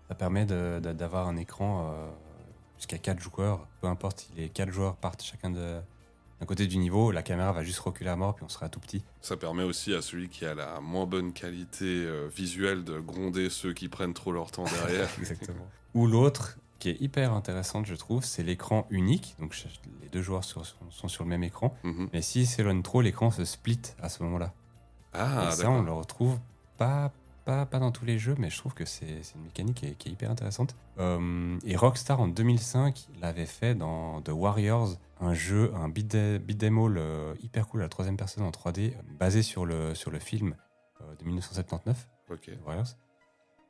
Ça 0.07 0.15
permet 0.15 0.45
d'avoir 0.45 1.27
un 1.27 1.35
écran 1.37 1.91
euh, 1.93 2.09
jusqu'à 2.77 2.97
4 2.97 3.19
joueurs. 3.19 3.67
Peu 3.81 3.87
importe 3.87 4.21
si 4.21 4.29
les 4.35 4.49
4 4.49 4.69
joueurs 4.71 4.95
partent 4.95 5.21
chacun 5.23 5.49
de- 5.49 5.79
d'un 6.43 6.47
côté 6.47 6.67
du 6.67 6.75
niveau, 6.77 7.11
la 7.11 7.23
caméra 7.23 7.53
va 7.53 7.63
juste 7.63 7.79
reculer 7.79 8.09
à 8.09 8.17
mort, 8.17 8.35
puis 8.35 8.43
on 8.43 8.49
sera 8.49 8.67
tout 8.67 8.81
petit. 8.81 9.01
Ça 9.21 9.37
permet 9.37 9.63
aussi 9.63 9.93
à 9.95 10.01
celui 10.01 10.27
qui 10.27 10.45
a 10.45 10.53
la 10.53 10.81
moins 10.81 11.05
bonne 11.05 11.31
qualité 11.31 11.85
euh, 11.85 12.27
visuelle 12.35 12.83
de 12.83 12.99
gronder 12.99 13.49
ceux 13.49 13.71
qui 13.71 13.87
prennent 13.87 14.13
trop 14.13 14.33
leur 14.33 14.51
temps 14.51 14.65
derrière. 14.65 15.07
Exactement. 15.19 15.65
Ou 15.93 16.05
l'autre, 16.05 16.57
qui 16.79 16.89
est 16.89 16.99
hyper 16.99 17.31
intéressante, 17.31 17.85
je 17.85 17.95
trouve, 17.95 18.25
c'est 18.25 18.43
l'écran 18.43 18.85
unique. 18.89 19.37
Donc 19.39 19.55
les 20.01 20.09
deux 20.09 20.21
joueurs 20.21 20.43
sur- 20.43 20.65
sont, 20.65 20.75
sont 20.89 21.07
sur 21.07 21.23
le 21.23 21.29
même 21.29 21.45
écran. 21.45 21.73
Mhm. 21.85 22.09
Mais 22.11 22.21
s'ils 22.21 22.45
s'éloignent 22.45 22.81
trop, 22.83 22.99
l'écran 22.99 23.31
se 23.31 23.45
split 23.45 23.79
à 24.01 24.09
ce 24.09 24.21
moment-là. 24.23 24.51
Ah, 25.13 25.47
Et 25.47 25.55
ça, 25.55 25.69
on 25.71 25.81
le 25.81 25.93
retrouve 25.93 26.39
pas, 26.77 27.13
pas, 27.43 27.65
pas 27.65 27.79
dans 27.79 27.91
tous 27.91 28.05
les 28.05 28.17
jeux, 28.17 28.35
mais 28.37 28.49
je 28.49 28.57
trouve 28.57 28.73
que 28.73 28.85
c'est 28.85 29.21
une 29.35 29.43
mécanique 29.43 29.77
qui 29.77 29.85
est, 29.87 29.95
qui 29.95 30.09
est 30.09 30.11
hyper 30.11 30.31
intéressante. 30.31 30.75
Euh, 30.99 31.57
et 31.65 31.75
Rockstar, 31.75 32.19
en 32.19 32.27
2005, 32.27 33.07
l'avait 33.21 33.45
fait 33.45 33.75
dans 33.75 34.21
The 34.21 34.29
Warriors, 34.29 34.97
un 35.19 35.33
jeu, 35.33 35.71
un 35.75 35.89
beat, 35.89 36.15
beat 36.15 36.63
'em 36.63 36.77
all 36.77 36.97
euh, 36.97 37.33
hyper 37.41 37.67
cool 37.67 37.81
à 37.81 37.83
la 37.83 37.89
troisième 37.89 38.17
personne 38.17 38.43
en 38.43 38.51
3D, 38.51 38.93
euh, 38.93 39.01
basé 39.19 39.41
sur 39.41 39.65
le, 39.65 39.95
sur 39.95 40.11
le 40.11 40.19
film 40.19 40.55
euh, 41.01 41.15
de 41.15 41.25
1979. 41.25 42.07
Ok. 42.29 42.51
Warriors. 42.65 42.95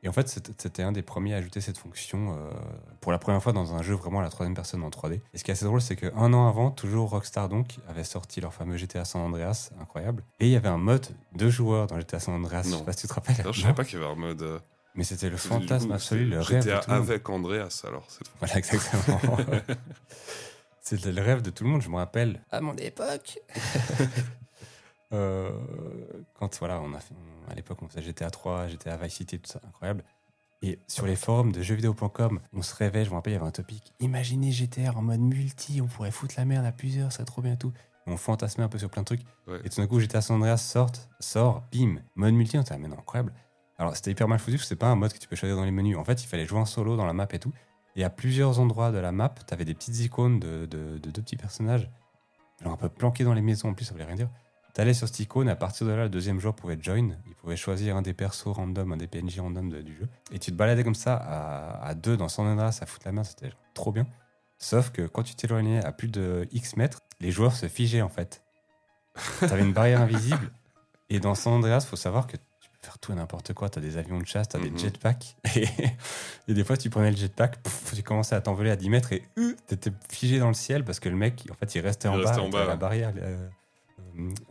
Et 0.05 0.09
en 0.09 0.11
fait, 0.11 0.27
c'était 0.57 0.83
un 0.83 0.91
des 0.91 1.01
premiers 1.01 1.33
à 1.33 1.37
ajouter 1.37 1.61
cette 1.61 1.77
fonction 1.77 2.33
euh, 2.37 2.51
pour 2.99 3.11
la 3.13 3.19
première 3.19 3.41
fois 3.41 3.53
dans 3.53 3.73
un 3.73 3.81
jeu 3.81 3.93
vraiment 3.95 4.19
à 4.19 4.23
la 4.23 4.29
troisième 4.29 4.53
personne 4.53 4.83
en 4.83 4.89
3D. 4.89 5.21
Et 5.33 5.37
ce 5.37 5.43
qui 5.45 5.51
est 5.51 5.53
assez 5.53 5.63
drôle, 5.63 5.81
c'est 5.81 5.95
qu'un 5.95 6.33
an 6.33 6.47
avant, 6.47 6.71
toujours 6.71 7.09
Rockstar 7.09 7.47
donc 7.47 7.77
avait 7.87 8.03
sorti 8.03 8.41
leur 8.41 8.53
fameux 8.53 8.75
GTA 8.75 9.05
San 9.05 9.21
Andreas, 9.21 9.71
incroyable. 9.79 10.23
Et 10.41 10.47
il 10.47 10.51
y 10.51 10.57
avait 10.57 10.67
un 10.67 10.77
mode 10.77 11.07
deux 11.35 11.49
joueurs 11.49 11.87
dans 11.87 11.97
GTA 11.97 12.19
San 12.19 12.33
Andreas. 12.35 12.63
Je 12.65 12.71
Non. 12.71 12.79
sais 12.79 12.83
pas 12.83 12.91
si 12.91 13.01
tu 13.01 13.07
te 13.07 13.13
rappelles. 13.13 13.39
Alors, 13.39 13.53
je 13.53 13.59
Non. 13.61 13.63
savais 13.67 13.75
pas 13.75 13.85
qu'il 13.85 13.97
y 13.97 14.03
avait 14.03 14.11
un 14.11 14.15
mode. 14.15 14.41
euh, 14.41 14.59
Mais 14.95 15.05
c'était 15.05 15.29
le 15.29 15.37
fantasme 15.37 15.87
coup, 15.87 15.93
absolu, 15.93 16.25
le 16.25 16.39
rêve 16.41 16.63
de 16.65 16.69
GTA 16.69 16.79
tout 16.79 16.89
le 16.91 16.97
monde. 16.99 17.09
avec 17.09 17.29
Andreas, 17.29 17.81
alors. 17.87 18.05
cette 18.11 18.27
fois. 18.27 18.35
Voilà, 18.39 18.57
exactement. 18.57 19.37
C'était 20.81 21.13
le 21.13 21.21
rêve 21.21 21.41
de 21.41 21.49
tout 21.49 21.63
le 21.63 21.69
monde, 21.69 21.81
je 21.81 21.87
me 21.87 21.95
rappelle. 21.95 22.43
À 22.51 22.59
mon 22.59 22.75
époque 22.75 23.39
Euh, 25.13 25.51
Quand, 26.33 26.57
voilà, 26.59 26.81
on 26.81 26.93
a 26.93 26.99
fait, 26.99 27.13
on- 27.13 27.32
à 27.49 27.55
l'époque, 27.55 27.79
on 27.81 27.87
faisait 27.87 28.01
GTA 28.01 28.29
3, 28.29 28.67
GTA 28.67 28.97
Vice 28.97 29.13
City, 29.13 29.39
tout 29.39 29.51
ça, 29.51 29.59
incroyable. 29.67 30.03
Et 30.61 30.79
sur 30.87 31.05
les 31.05 31.15
forums 31.17 31.51
de 31.51 31.61
jeuxvideo.com, 31.61 32.39
on 32.53 32.61
se 32.61 32.73
rêvait, 32.75 33.03
je 33.03 33.09
me 33.09 33.15
rappelle, 33.15 33.33
il 33.33 33.35
y 33.35 33.39
avait 33.39 33.47
un 33.47 33.51
topic. 33.51 33.93
Imaginez 33.99 34.51
GTA 34.51 34.93
en 34.95 35.01
mode 35.01 35.19
multi, 35.19 35.81
on 35.81 35.87
pourrait 35.87 36.11
foutre 36.11 36.35
la 36.37 36.45
merde 36.45 36.65
à 36.65 36.71
plusieurs, 36.71 37.11
ça 37.11 37.17
serait 37.17 37.25
trop 37.25 37.41
bien 37.41 37.53
et 37.53 37.57
tout. 37.57 37.73
On 38.07 38.15
fantasmait 38.17 38.63
un 38.63 38.69
peu 38.69 38.77
sur 38.77 38.89
plein 38.89 39.01
de 39.01 39.05
trucs. 39.05 39.21
Ouais. 39.47 39.59
Et 39.65 39.69
tout 39.69 39.81
d'un 39.81 39.87
coup, 39.87 39.99
GTA 39.99 40.21
San 40.21 40.37
Andreas 40.37 40.57
sort, 40.57 40.91
sort, 41.19 41.63
bim, 41.71 41.97
mode 42.15 42.33
multi, 42.33 42.57
on 42.57 42.61
était, 42.61 42.73
ah, 42.73 42.77
mais 42.77 42.87
non, 42.87 42.97
incroyable. 42.97 43.33
Alors, 43.77 43.95
c'était 43.95 44.11
hyper 44.11 44.27
mal 44.27 44.39
foutu, 44.39 44.51
parce 44.57 44.63
que 44.63 44.67
c'est 44.69 44.75
pas 44.75 44.87
un 44.87 44.95
mode 44.95 45.11
que 45.13 45.17
tu 45.19 45.27
peux 45.27 45.35
choisir 45.35 45.57
dans 45.57 45.65
les 45.65 45.71
menus. 45.71 45.97
En 45.97 46.03
fait, 46.05 46.23
il 46.23 46.27
fallait 46.27 46.45
jouer 46.45 46.59
en 46.59 46.65
solo 46.65 46.95
dans 46.95 47.05
la 47.05 47.13
map 47.13 47.27
et 47.31 47.39
tout. 47.39 47.51
Et 47.95 48.03
à 48.03 48.09
plusieurs 48.09 48.59
endroits 48.59 48.91
de 48.91 48.97
la 48.97 49.11
map, 49.11 49.33
tu 49.45 49.53
avais 49.53 49.65
des 49.65 49.73
petites 49.73 49.99
icônes 49.99 50.39
de, 50.39 50.65
de- 50.65 50.97
de 50.97 51.11
deux 51.11 51.21
petits 51.21 51.35
personnages, 51.37 51.89
un 52.63 52.77
peu 52.77 52.87
planqués 52.89 53.23
dans 53.25 53.33
les 53.33 53.41
maisons 53.41 53.69
en 53.69 53.73
plus, 53.73 53.83
ça 53.85 53.91
voulait 53.91 54.05
rien 54.05 54.15
dire. 54.15 54.29
T'allais 54.73 54.93
sur 54.95 55.07
cette 55.07 55.19
icône, 55.19 55.49
à 55.49 55.55
partir 55.55 55.85
de 55.85 55.91
là, 55.91 56.03
le 56.03 56.09
deuxième 56.09 56.39
joueur 56.39 56.55
pouvait 56.55 56.77
join, 56.81 57.15
il 57.27 57.35
pouvait 57.35 57.55
choisir 57.55 57.95
un 57.95 58.01
des 58.01 58.13
persos 58.15 58.47
random, 58.47 58.91
un 58.93 58.97
des 58.97 59.05
PNJ 59.07 59.39
random 59.39 59.69
de- 59.69 59.81
du 59.83 59.95
jeu. 59.95 60.07
Et 60.31 60.39
tu 60.39 60.51
te 60.51 60.55
baladais 60.55 60.83
comme 60.83 60.95
ça 60.95 61.15
à, 61.15 61.85
à 61.87 61.93
deux 61.93 62.17
dans 62.17 62.27
San 62.27 62.47
Andreas 62.47 62.79
à 62.81 62.85
foutre 62.87 63.05
la 63.05 63.11
main, 63.11 63.23
c'était 63.23 63.51
trop 63.75 63.91
bien. 63.91 64.07
Sauf 64.57 64.89
que 64.89 65.03
quand 65.05 65.21
tu 65.23 65.35
t'éloignais 65.35 65.83
à 65.85 65.91
plus 65.91 66.07
de 66.07 66.47
X 66.51 66.75
mètres, 66.75 67.01
les 67.19 67.29
joueurs 67.31 67.55
se 67.55 67.67
figeaient 67.67 68.01
en 68.01 68.09
fait. 68.09 68.41
T'avais 69.41 69.61
une 69.61 69.73
barrière 69.73 70.01
invisible, 70.01 70.51
et 71.09 71.19
dans 71.19 71.35
San 71.35 71.53
Andreas, 71.53 71.81
faut 71.87 71.95
savoir 71.95 72.25
que 72.25 72.35
tu 72.37 72.69
peux 72.71 72.77
faire 72.81 72.97
tout 72.97 73.11
et 73.11 73.15
n'importe 73.15 73.53
quoi. 73.53 73.69
T'as 73.69 73.79
des 73.81 73.97
avions 73.97 74.17
de 74.17 74.25
chasse, 74.25 74.47
t'as 74.49 74.57
Mhm. 74.57 74.71
des 74.71 74.77
jetpacks, 74.79 75.35
et, 75.55 75.67
et 76.47 76.53
des 76.55 76.63
fois 76.63 76.77
tu 76.77 76.89
prenais 76.89 77.11
le 77.11 77.17
jetpack, 77.17 77.61
pouf, 77.61 77.93
tu 77.93 78.01
commençais 78.01 78.33
à 78.33 78.41
t'envoler 78.41 78.71
à 78.71 78.75
10 78.75 78.89
mètres, 78.89 79.13
et 79.13 79.21
euh, 79.37 79.53
t'étais 79.67 79.91
figé 80.09 80.39
dans 80.39 80.47
le 80.47 80.55
ciel 80.55 80.83
parce 80.83 80.99
que 80.99 81.09
le 81.09 81.15
mec, 81.15 81.47
en 81.51 81.53
fait, 81.53 81.75
il 81.75 81.81
restait 81.81 82.07
Il 82.07 82.11
en 82.11 82.15
restait 82.15 82.37
bas, 82.37 82.41
en 82.41 82.49
bas. 82.49 82.65
la 82.65 82.75
barrière 82.75 83.13
euh, 83.17 83.47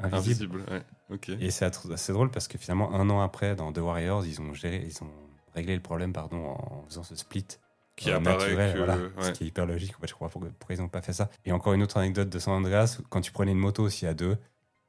invisible. 0.00 0.62
Invisible, 0.62 0.64
ouais. 0.70 1.36
Et 1.40 1.50
c'est 1.50 1.64
assez 1.64 2.12
drôle 2.12 2.30
parce 2.30 2.48
que 2.48 2.58
finalement, 2.58 2.94
un 2.94 3.08
an 3.10 3.20
après, 3.20 3.54
dans 3.54 3.72
The 3.72 3.78
Warriors, 3.78 4.26
ils 4.26 4.40
ont 4.40 4.54
géré, 4.54 4.84
ils 4.86 5.02
ont 5.02 5.10
réglé 5.54 5.74
le 5.74 5.82
problème, 5.82 6.12
pardon, 6.12 6.46
en 6.46 6.84
faisant 6.88 7.02
ce 7.02 7.16
split. 7.16 7.46
Qui 7.94 8.10
euh, 8.10 8.16
apparaît 8.16 8.38
naturel, 8.38 8.72
que. 8.72 8.78
voilà, 8.78 8.96
ouais. 8.96 9.10
Ce 9.20 9.30
qui 9.32 9.44
est 9.44 9.46
hyper 9.48 9.66
logique. 9.66 9.94
En 9.96 10.00
fait, 10.00 10.08
je 10.08 10.14
crois 10.14 10.30
pourquoi, 10.30 10.48
pourquoi 10.58 10.74
ils 10.74 10.80
n'ont 10.80 10.88
pas 10.88 11.02
fait 11.02 11.12
ça. 11.12 11.28
Et 11.44 11.52
encore 11.52 11.74
une 11.74 11.82
autre 11.82 11.98
anecdote 11.98 12.30
de 12.30 12.38
San 12.38 12.54
Andreas, 12.54 12.98
quand 13.10 13.20
tu 13.20 13.32
prenais 13.32 13.52
une 13.52 13.58
moto 13.58 13.82
aussi 13.82 14.06
à 14.06 14.14
deux, 14.14 14.38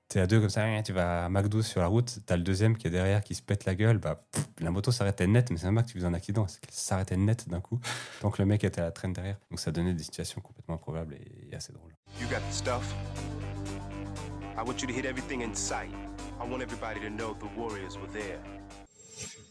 t'es 0.08 0.22
à 0.22 0.26
deux 0.26 0.40
comme 0.40 0.50
ça, 0.50 0.66
tu 0.84 0.94
vas 0.94 1.26
à 1.26 1.30
McDo 1.30 1.62
sur 1.62 1.82
la 1.82 1.88
route, 1.88 2.20
t'as 2.26 2.38
le 2.38 2.44
deuxième 2.44 2.78
qui 2.78 2.88
est 2.88 2.92
derrière 2.92 3.22
qui 3.22 3.36
se 3.36 3.42
pète 3.42 3.66
la 3.66 3.76
gueule, 3.76 3.98
bah, 3.98 4.24
pff, 4.32 4.48
la 4.60 4.72
moto 4.72 4.92
s'arrêtait 4.92 5.28
net, 5.28 5.52
mais 5.52 5.58
c'est 5.58 5.66
même 5.66 5.76
pas 5.76 5.84
que 5.84 5.90
tu 5.90 5.96
faisais 5.96 6.08
un 6.08 6.14
accident, 6.14 6.48
c'est 6.48 6.62
qu'elle 6.62 6.74
s'arrêtait 6.74 7.18
net 7.18 7.50
d'un 7.50 7.60
coup, 7.60 7.80
tant 8.22 8.32
que 8.32 8.42
le 8.42 8.46
mec 8.46 8.64
était 8.64 8.80
à 8.80 8.86
la 8.86 8.92
traîne 8.92 9.12
derrière. 9.12 9.38
Donc 9.50 9.60
ça 9.60 9.72
donnait 9.72 9.94
des 9.94 10.04
situations 10.04 10.40
complètement 10.40 10.76
improbables 10.76 11.16
et, 11.16 11.50
et 11.52 11.56
assez 11.56 11.74
drôles. 11.74 11.94
You 12.22 12.28
got 12.30 12.40
the 12.50 12.54
stuff? 12.54 12.96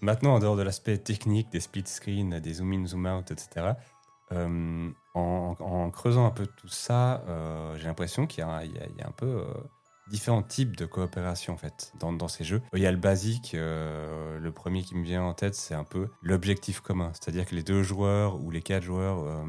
Maintenant, 0.01 0.35
en 0.35 0.39
dehors 0.39 0.57
de 0.57 0.63
l'aspect 0.63 0.99
technique, 0.99 1.51
des 1.51 1.61
split 1.61 1.85
screens, 1.87 2.41
des 2.41 2.55
zoom 2.55 2.73
in, 2.73 2.87
zoom 2.87 3.07
out, 3.07 3.31
etc., 3.31 3.73
euh, 4.33 4.91
en, 5.15 5.91
creusant 5.91 6.27
un 6.27 6.31
peu 6.31 6.47
tout 6.47 6.69
ça, 6.69 7.23
euh, 7.29 7.77
j'ai 7.77 7.85
l'impression 7.85 8.27
qu'il 8.27 8.41
y, 8.41 8.47
a- 8.47 9.07
un 9.07 9.11
peu 9.13 9.27
euh, 9.27 9.45
différents 10.09 10.43
types 10.43 10.77
de 10.77 10.87
coopération 10.87 11.53
en 11.55 11.57
fait 11.59 11.93
dans, 12.01 12.29
ces 12.29 12.45
jeux. 12.45 12.63
Il 12.73 12.81
y 12.81 12.87
a 12.87 12.93
le 12.93 12.97
basique, 12.97 13.53
le 13.55 14.51
premier 14.51 14.83
qui 14.83 14.97
me 14.97 15.05
vient 15.05 15.23
en 15.23 15.35
tête, 15.35 15.55
c'est 15.55 15.75
un 15.75 15.85
peu 15.85 16.09
l'objectif 16.23 16.81
commun, 16.81 17.13
c'est-à-dire 17.13 17.45
que 17.47 17.55
les 17.55 17.63
deux 17.63 17.83
joueurs 17.83 18.41
ou 18.41 18.51
les 18.51 18.63
quatre 18.63 18.83
joueurs 18.83 19.45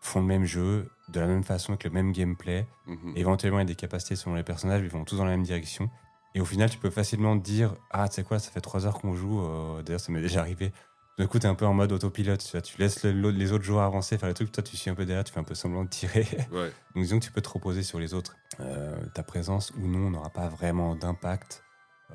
font 0.00 0.20
le 0.20 0.26
même 0.26 0.44
jeu 0.44 0.90
de 1.10 1.20
la 1.20 1.26
même 1.26 1.44
façon 1.44 1.72
avec 1.72 1.84
le 1.84 1.90
même 1.90 2.12
gameplay. 2.12 2.66
Mhm. 2.86 3.12
Éventuellement, 3.16 3.58
il 3.58 3.62
y 3.62 3.64
a 3.64 3.66
des 3.66 3.74
capacités 3.74 4.16
selon 4.16 4.34
les 4.36 4.42
personnages, 4.44 4.82
ils 4.82 4.88
vont 4.88 5.04
tous 5.04 5.16
dans 5.16 5.24
la 5.24 5.30
même 5.32 5.42
direction. 5.42 5.90
Et 6.34 6.40
au 6.40 6.44
final, 6.44 6.70
tu 6.70 6.78
peux 6.78 6.90
facilement 6.90 7.36
te 7.38 7.42
dire 7.44 7.74
Ah, 7.90 8.08
tu 8.08 8.14
sais 8.16 8.22
quoi, 8.24 8.38
ça 8.38 8.50
fait 8.50 8.60
trois 8.60 8.86
heures 8.86 8.98
qu'on 9.00 9.14
joue. 9.14 9.40
euh, 9.40 9.82
D'ailleurs, 9.82 10.00
ça 10.00 10.12
m'est 10.12 10.20
déjà 10.20 10.40
arrivé. 10.40 10.72
Du 11.18 11.26
coup, 11.28 11.38
t'es 11.38 11.48
un 11.48 11.54
peu 11.56 11.66
en 11.66 11.74
mode 11.74 11.92
autopilote. 11.92 12.40
Tu, 12.42 12.52
vois, 12.52 12.62
tu 12.62 12.78
laisses 12.78 13.04
le- 13.04 13.30
les 13.30 13.52
autres 13.52 13.64
joueurs 13.64 13.82
avancer, 13.84 14.16
faire 14.16 14.28
les 14.28 14.34
trucs. 14.34 14.52
Toi, 14.52 14.62
tu 14.62 14.76
suis 14.76 14.88
un 14.90 14.94
peu 14.94 15.04
derrière, 15.04 15.24
tu 15.24 15.32
fais 15.32 15.40
un 15.40 15.44
peu 15.44 15.54
semblant 15.54 15.84
de 15.84 15.88
tirer. 15.90 16.24
Ouais. 16.52 16.72
Donc, 16.94 17.02
disons 17.04 17.18
que 17.18 17.24
tu 17.24 17.32
peux 17.32 17.42
te 17.42 17.48
reposer 17.48 17.82
sur 17.82 17.98
les 17.98 18.14
autres. 18.14 18.36
Euh, 18.60 18.96
ta 19.14 19.22
présence 19.22 19.72
ou 19.76 19.86
non 19.86 20.08
n'aura 20.10 20.30
pas 20.30 20.48
vraiment 20.48 20.94
d'impact, 20.94 21.62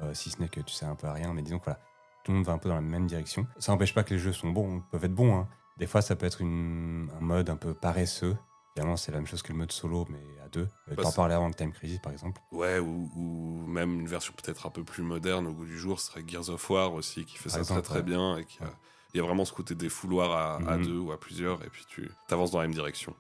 euh, 0.02 0.14
si 0.14 0.30
ce 0.32 0.40
n'est 0.42 0.48
que 0.50 0.62
tu 0.62 0.74
sais 0.74 0.86
un 0.86 0.96
peu 0.96 1.08
à 1.08 1.14
rien. 1.14 1.34
Mais 1.34 1.42
disons 1.44 1.60
que 1.60 1.66
voilà, 1.66 1.80
tout 2.24 2.32
le 2.32 2.38
monde 2.38 2.48
va 2.48 2.54
un 2.54 2.58
peu 2.58 2.70
dans 2.70 2.76
la 2.76 2.82
même 2.82 3.06
direction. 3.06 3.46
Ça 3.60 3.72
n'empêche 3.74 3.94
pas 3.94 4.04
que 4.04 4.14
les 4.14 4.20
jeux 4.20 4.34
sont 4.34 4.50
bons, 4.50 4.82
peuvent 4.92 5.04
être 5.06 5.14
bons. 5.14 5.36
hein. 5.38 5.48
Des 5.78 5.86
fois, 5.88 6.02
ça 6.02 6.16
peut 6.16 6.26
être 6.26 6.40
une- 6.42 7.12
un 7.20 7.24
mode 7.24 7.50
un 7.50 7.58
peu 7.58 7.74
paresseux. 7.76 8.36
Finalement, 8.76 8.98
c'est 8.98 9.14
la 9.14 9.20
même 9.20 9.26
chose 9.28 9.42
que 9.42 9.54
le 9.54 9.58
mode 9.58 9.72
solo, 9.72 10.06
mais 10.10 10.22
à 10.44 10.50
deux. 10.50 10.68
Bah, 10.90 11.02
T'en 11.02 11.12
parlais 11.14 11.34
avant 11.34 11.48
le 11.48 11.54
Time 11.54 11.72
Crisis, 11.72 11.98
par 12.00 12.12
exemple. 12.12 12.42
Ouais, 12.52 12.78
ou, 12.80 13.10
ou 13.16 13.66
même 13.68 14.02
une 14.02 14.08
version 14.08 14.34
peut-être 14.34 14.66
un 14.66 14.70
peu 14.70 14.84
plus 14.84 15.02
moderne 15.02 15.48
au 15.48 15.54
goût 15.54 15.64
du 15.66 15.78
jour 15.80 15.98
serait 16.02 16.26
Gears 16.28 16.50
of 16.50 16.70
War 16.70 16.92
aussi, 16.94 17.24
qui 17.24 17.38
fait 17.38 17.46
Par 17.46 17.54
ça 17.54 17.60
exemple, 17.60 17.82
très 17.84 17.90
très 17.90 18.00
ouais. 18.00 18.04
bien 18.06 18.38
et 18.38 18.44
qui 18.44 18.62
a- 18.62 18.74
il 19.14 19.18
y 19.18 19.22
a 19.22 19.24
vraiment 19.24 19.46
ce 19.46 19.54
côté 19.54 19.76
des 19.76 19.88
fouloirs 19.88 20.32
à, 20.34 20.56
à 20.70 20.76
Mhm. 20.78 20.86
deux 20.86 20.98
ou 20.98 21.14
à 21.14 21.18
plusieurs 21.18 21.64
et 21.64 21.70
puis 21.70 21.86
tu 21.88 22.12
avances 22.30 22.52
dans 22.52 22.60
la 22.60 22.66
même 22.66 22.74
direction. 22.74 23.16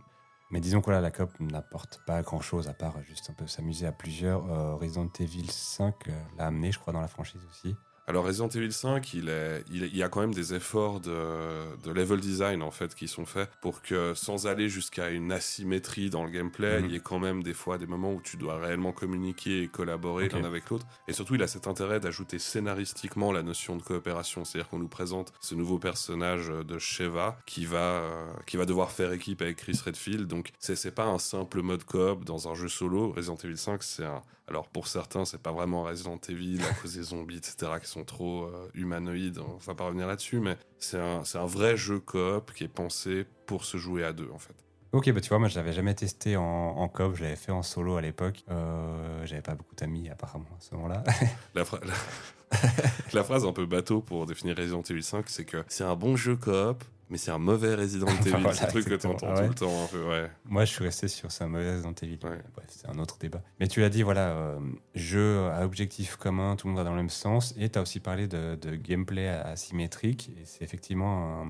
Mais 0.51 0.59
disons 0.59 0.81
que 0.81 0.91
là, 0.91 0.99
la 0.99 1.09
COP 1.09 1.39
n'apporte 1.39 2.01
pas 2.05 2.21
grand-chose 2.21 2.67
à 2.67 2.73
part 2.73 3.01
juste 3.03 3.29
un 3.29 3.33
peu 3.33 3.47
s'amuser 3.47 3.87
à 3.87 3.93
plusieurs. 3.93 4.45
Euh, 4.51 4.75
Resident 4.75 5.07
Evil 5.21 5.49
5 5.49 6.09
euh, 6.09 6.11
l'a 6.37 6.47
amené, 6.47 6.73
je 6.73 6.79
crois, 6.79 6.91
dans 6.91 6.99
la 7.01 7.07
franchise 7.07 7.41
aussi. 7.49 7.77
Alors 8.07 8.23
Resident 8.25 8.47
Evil 8.49 8.71
5, 8.71 9.13
il, 9.15 9.29
est, 9.29 9.63
y 9.71 10.03
a 10.03 10.09
quand 10.09 10.21
même 10.21 10.33
des 10.33 10.53
efforts 10.53 10.99
de, 10.99 11.11
de 11.83 11.91
level 11.91 12.19
design 12.19 12.61
en 12.61 12.69
fait 12.69 12.93
qui 12.93 13.07
sont 13.07 13.25
faits 13.25 13.49
pour 13.61 13.81
que 13.81 14.13
sans 14.13 14.45
aller 14.45 14.69
jusqu'à 14.69 15.09
une 15.09 15.31
asymétrie 15.31 16.11
dans 16.11 16.23
le 16.23 16.29
gameplay, 16.29 16.81
Mhm. 16.81 16.85
il 16.85 16.91
y 16.91 16.95
ait 16.97 16.99
quand 16.99 17.17
même 17.17 17.41
des 17.41 17.55
fois 17.55 17.79
des 17.79 17.87
moments 17.87 18.13
où 18.13 18.21
tu 18.21 18.37
dois 18.37 18.57
réellement 18.59 18.91
communiquer 18.91 19.63
et 19.63 19.67
collaborer 19.67 20.29
l'un 20.29 20.43
avec 20.43 20.69
l'autre. 20.69 20.85
Et 21.07 21.13
surtout, 21.13 21.33
il 21.33 21.41
a 21.41 21.47
cet 21.47 21.65
intérêt 21.65 21.99
d'ajouter 21.99 22.37
scénaristiquement 22.37 23.31
la 23.31 23.41
notion 23.41 23.75
de 23.75 23.81
coopération, 23.81 24.45
c'est-à-dire 24.45 24.69
qu'on 24.69 24.79
nous 24.79 24.87
présente 24.87 25.33
ce 25.41 25.55
nouveau 25.55 25.79
personnage 25.79 26.49
de 26.49 26.77
Sheva 26.77 27.39
qui 27.47 27.65
va 27.65 27.77
euh, 27.77 28.27
qui 28.45 28.57
va 28.57 28.65
devoir 28.65 28.91
faire 28.91 29.11
équipe 29.13 29.41
avec 29.41 29.57
Chris 29.57 29.79
Redfield. 29.83 30.27
Donc 30.27 30.51
c'est 30.59 30.75
c'est 30.75 30.91
pas 30.91 31.05
un 31.05 31.17
simple 31.17 31.61
mode 31.63 31.83
coop 31.85 32.23
dans 32.23 32.47
un 32.49 32.53
jeu 32.53 32.67
solo. 32.67 33.11
Resident 33.13 33.37
Evil 33.43 33.57
5, 33.57 33.81
c'est 33.81 34.05
un 34.05 34.21
alors 34.47 34.67
pour 34.67 34.88
certains, 34.88 35.25
c'est 35.25 35.41
pas 35.41 35.51
vraiment 35.51 35.84
Resident 35.84 36.19
Evil 36.29 36.60
à 36.69 36.73
cause 36.75 36.95
des 36.95 37.03
zombies, 37.03 37.38
etc., 37.38 37.71
qui 37.81 37.89
sont 37.89 38.03
trop 38.03 38.43
euh, 38.43 38.69
humanoïdes. 38.73 39.39
On 39.39 39.58
va 39.58 39.73
pas 39.75 39.86
revenir 39.86 40.05
là-dessus, 40.08 40.39
mais 40.39 40.58
c'est 40.79 40.99
un, 40.99 41.23
un 41.34 41.45
vrai 41.45 41.75
jeu 41.77 41.99
coop 41.99 42.51
qui 42.53 42.63
est 42.63 42.67
pensé 42.67 43.25
pour 43.47 43.65
se 43.65 43.77
jouer 43.77 44.03
à 44.03 44.13
deux, 44.13 44.29
en 44.34 44.39
fait. 44.39 44.53
Ok, 44.91 45.12
bah 45.12 45.19
tu 45.19 45.27
vois, 45.29 45.39
moi, 45.39 45.49
je 45.49 45.55
l'avais 45.55 45.73
jamais 45.73 45.93
testé 45.93 46.38
en, 46.38 46.43
en 46.43 46.88
coop, 46.88 47.15
je 47.15 47.23
l'avais 47.23 47.36
fait 47.36 47.51
en 47.51 47.63
solo 47.63 47.97
à 47.97 48.01
l'époque. 48.01 48.43
Euh, 48.49 49.25
J'avais 49.25 49.41
pas 49.41 49.55
beaucoup 49.55 49.75
d'amis, 49.75 50.10
apparemment, 50.10 50.45
à 50.58 50.62
ce 50.62 50.73
moment-là. 50.75 51.03
La- 51.55 51.63
la 53.13 53.23
phrase 53.23 53.45
un 53.45 53.51
peu 53.51 53.65
bateau 53.65 54.01
pour 54.01 54.25
définir 54.25 54.55
Resident 54.55 54.81
Evil 54.84 55.03
5, 55.03 55.25
c'est 55.27 55.43
que 55.45 55.63
c'est 55.67 55.84
un 55.84 55.95
bon 55.95 56.15
jeu 56.15 56.36
coop, 56.38 56.84
mais 57.15 57.19
c'est 57.19 57.32
un 57.32 57.38
mauvais 57.38 57.75
Resident 57.75 58.08
Evil. 58.08 58.30
Voilà, 58.32 58.51
c'est 58.54 58.65
un 58.65 58.67
truc 58.67 58.84
que 58.84 58.89
tu 58.89 58.95
exactement. 58.95 59.13
entends 59.15 59.28
Ah 59.30 59.36
tout 59.36 59.41
ouais. 59.43 59.47
le 59.47 59.54
temps. 59.56 59.84
Un 59.84 59.88
peu, 59.88 60.04
ouais. 60.10 60.30
Moi, 60.43 60.65
je 60.65 60.73
suis 60.73 60.84
resté 60.84 61.08
sur 61.08 61.32
c'est 61.32 61.45
un 61.45 61.47
mauvais 61.47 61.71
Resident 61.71 61.93
Evil. 62.01 62.19
Ouais. 62.23 62.41
Bref, 62.54 62.65
c'est 62.67 62.89
un 62.89 62.99
autre 62.99 63.17
débat. 63.17 63.41
Mais 63.62 63.69
tu 63.69 63.80
l'as 63.80 63.88
dit, 63.89 64.04
voilà, 64.04 64.32
euh, 64.32 64.60
jeu 64.95 65.47
à 65.49 65.63
objectif 65.63 66.17
commun, 66.17 66.58
tout 66.58 66.67
le 66.67 66.73
monde 66.73 66.80
va 66.80 66.84
dans 66.84 66.91
le 66.91 66.97
même 66.97 67.10
sens. 67.10 67.54
Et 67.58 67.69
tu 67.69 67.80
as 67.80 67.82
aussi 67.82 68.01
parlé 68.01 68.28
de, 68.28 68.56
de 68.56 68.75
gameplay 68.75 69.30
asymétrique. 69.30 70.30
Et 70.38 70.43
c'est 70.45 70.63
effectivement 70.65 71.41
un, 71.43 71.47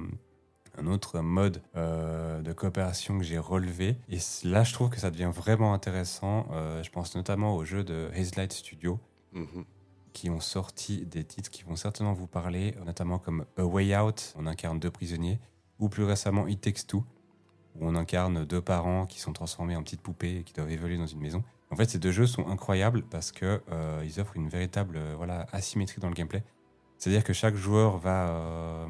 un 0.84 0.88
autre 0.88 1.20
mode 1.22 1.62
euh, 1.76 2.42
de 2.42 2.54
coopération 2.54 3.18
que 3.18 3.24
j'ai 3.24 3.40
relevé. 3.40 3.96
Et 4.10 4.20
là, 4.44 4.64
je 4.64 4.74
trouve 4.74 4.90
que 4.90 5.00
ça 5.00 5.10
devient 5.10 5.32
vraiment 5.34 5.74
intéressant. 5.74 6.48
Euh, 6.52 6.84
je 6.84 6.90
pense 6.92 7.16
notamment 7.16 7.56
aux 7.56 7.66
jeux 7.66 7.84
de 7.84 8.10
Hazelight 8.16 8.54
Studio 8.54 9.00
Mhm. 9.34 9.66
qui 10.14 10.30
ont 10.30 10.40
sorti 10.40 11.06
des 11.06 11.26
titres 11.26 11.50
qui 11.50 11.64
vont 11.64 11.76
certainement 11.76 12.14
vous 12.14 12.28
parler, 12.28 12.74
notamment 12.86 13.20
comme 13.20 13.44
A 13.58 13.66
Way 13.66 13.98
Out, 13.98 14.34
on 14.38 14.46
incarne 14.48 14.80
deux 14.80 14.90
prisonniers, 14.92 15.40
ou 15.80 15.90
plus 15.90 16.04
récemment 16.04 16.48
It 16.48 16.62
Takes 16.62 16.88
Two, 16.88 17.04
où 17.76 17.88
on 17.88 17.96
incarne 17.96 18.46
deux 18.46 18.62
parents 18.62 19.06
qui 19.06 19.20
sont 19.20 19.34
transformés 19.34 19.76
en 19.76 19.84
petites 19.84 20.02
poupées 20.02 20.38
et 20.38 20.44
qui 20.44 20.54
doivent 20.54 20.72
évoluer 20.72 20.98
dans 20.98 21.08
une 21.08 21.20
maison. 21.20 21.44
En 21.72 21.76
fait, 21.76 21.90
ces 21.90 22.00
deux 22.00 22.12
jeux 22.12 22.28
sont 22.28 22.48
incroyables 22.48 23.04
parce 23.04 23.32
que 23.32 23.62
euh, 23.72 24.02
ils 24.06 24.20
offrent 24.20 24.38
une 24.38 24.48
véritable 24.50 24.98
euh, 24.98 25.14
voilà, 25.18 25.48
asymétrie 25.52 26.00
dans 26.00 26.08
le 26.08 26.14
gameplay. 26.14 26.44
C'est-à-dire 26.98 27.24
que 27.24 27.34
chaque 27.34 27.56
joueur 27.56 27.98
va 27.98 28.30
euh, 28.30 28.88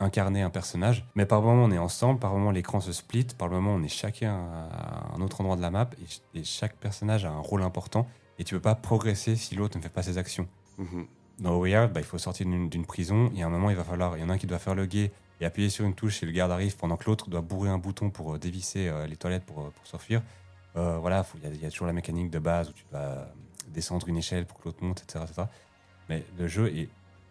incarner 0.00 0.42
un 0.42 0.50
personnage, 0.50 1.06
mais 1.14 1.26
par 1.26 1.42
moment 1.42 1.64
on 1.64 1.70
est 1.70 1.78
ensemble, 1.78 2.18
par 2.18 2.32
moment 2.32 2.50
l'écran 2.50 2.80
se 2.80 2.92
split, 2.92 3.26
par 3.38 3.48
moment 3.48 3.74
on 3.74 3.82
est 3.82 3.88
chacun 3.88 4.34
à 4.34 5.14
un 5.14 5.20
autre 5.20 5.40
endroit 5.40 5.56
de 5.56 5.62
la 5.62 5.70
map 5.70 5.88
et, 6.02 6.06
ch- 6.06 6.20
et 6.34 6.42
chaque 6.42 6.76
personnage 6.76 7.24
a 7.24 7.30
un 7.30 7.38
rôle 7.38 7.62
important 7.62 8.08
et 8.40 8.44
tu 8.44 8.54
peux 8.56 8.60
pas 8.60 8.74
progresser 8.74 9.36
si 9.36 9.54
l'autre 9.54 9.76
ne 9.78 9.82
fait 9.82 9.88
pas 9.88 10.02
ses 10.02 10.18
actions. 10.18 10.48
Mhm. 10.78 11.06
Dans 11.38 11.56
Way 11.58 11.78
Out, 11.78 11.92
bah, 11.92 12.00
il 12.00 12.06
faut 12.06 12.18
sortir 12.18 12.46
d'une 12.46 12.86
prison. 12.86 13.30
Y 13.34 13.42
a 13.42 13.46
un 13.46 13.50
moment, 13.50 13.70
il 13.70 13.76
va 13.76 13.82
falloir. 13.84 14.16
Il 14.16 14.20
y 14.20 14.24
en 14.24 14.30
a 14.30 14.34
un 14.34 14.38
qui 14.38 14.46
doit 14.46 14.58
faire 14.60 14.74
le 14.76 14.86
guet 14.86 15.12
et 15.40 15.44
appuyer 15.44 15.68
sur 15.68 15.84
une 15.84 15.94
touche 15.94 16.22
et 16.22 16.26
le 16.26 16.32
garde 16.32 16.52
arrive 16.52 16.76
pendant 16.76 16.96
que 16.96 17.04
l'autre 17.06 17.28
doit 17.28 17.40
bourrer 17.40 17.68
un 17.70 17.78
bouton 17.78 18.10
pour 18.10 18.34
euh, 18.34 18.38
dévisser 18.38 18.88
euh, 18.88 19.06
les 19.06 19.16
toilettes 19.16 19.44
pour, 19.44 19.60
euh, 19.60 19.70
pour 19.70 19.86
s'enfuir. 19.86 20.22
Voilà, 20.74 21.24
il 21.44 21.62
y, 21.62 21.66
a- 21.66 21.70
toujours 21.70 21.86
la 21.86 21.92
mécanique 21.92 22.30
de 22.30 22.40
base 22.40 22.68
où 22.70 22.72
tu 22.72 22.84
euh, 22.94 23.24
descendre 23.68 24.08
une 24.08 24.16
échelle 24.16 24.44
pour 24.44 24.58
que 24.58 24.64
l'autre 24.64 24.82
monte, 24.82 25.02
etc., 25.04 25.24
etc. 25.24 25.42
Mais 26.08 26.24
le 26.36 26.48
jeu 26.48 26.66
est, 26.76 26.88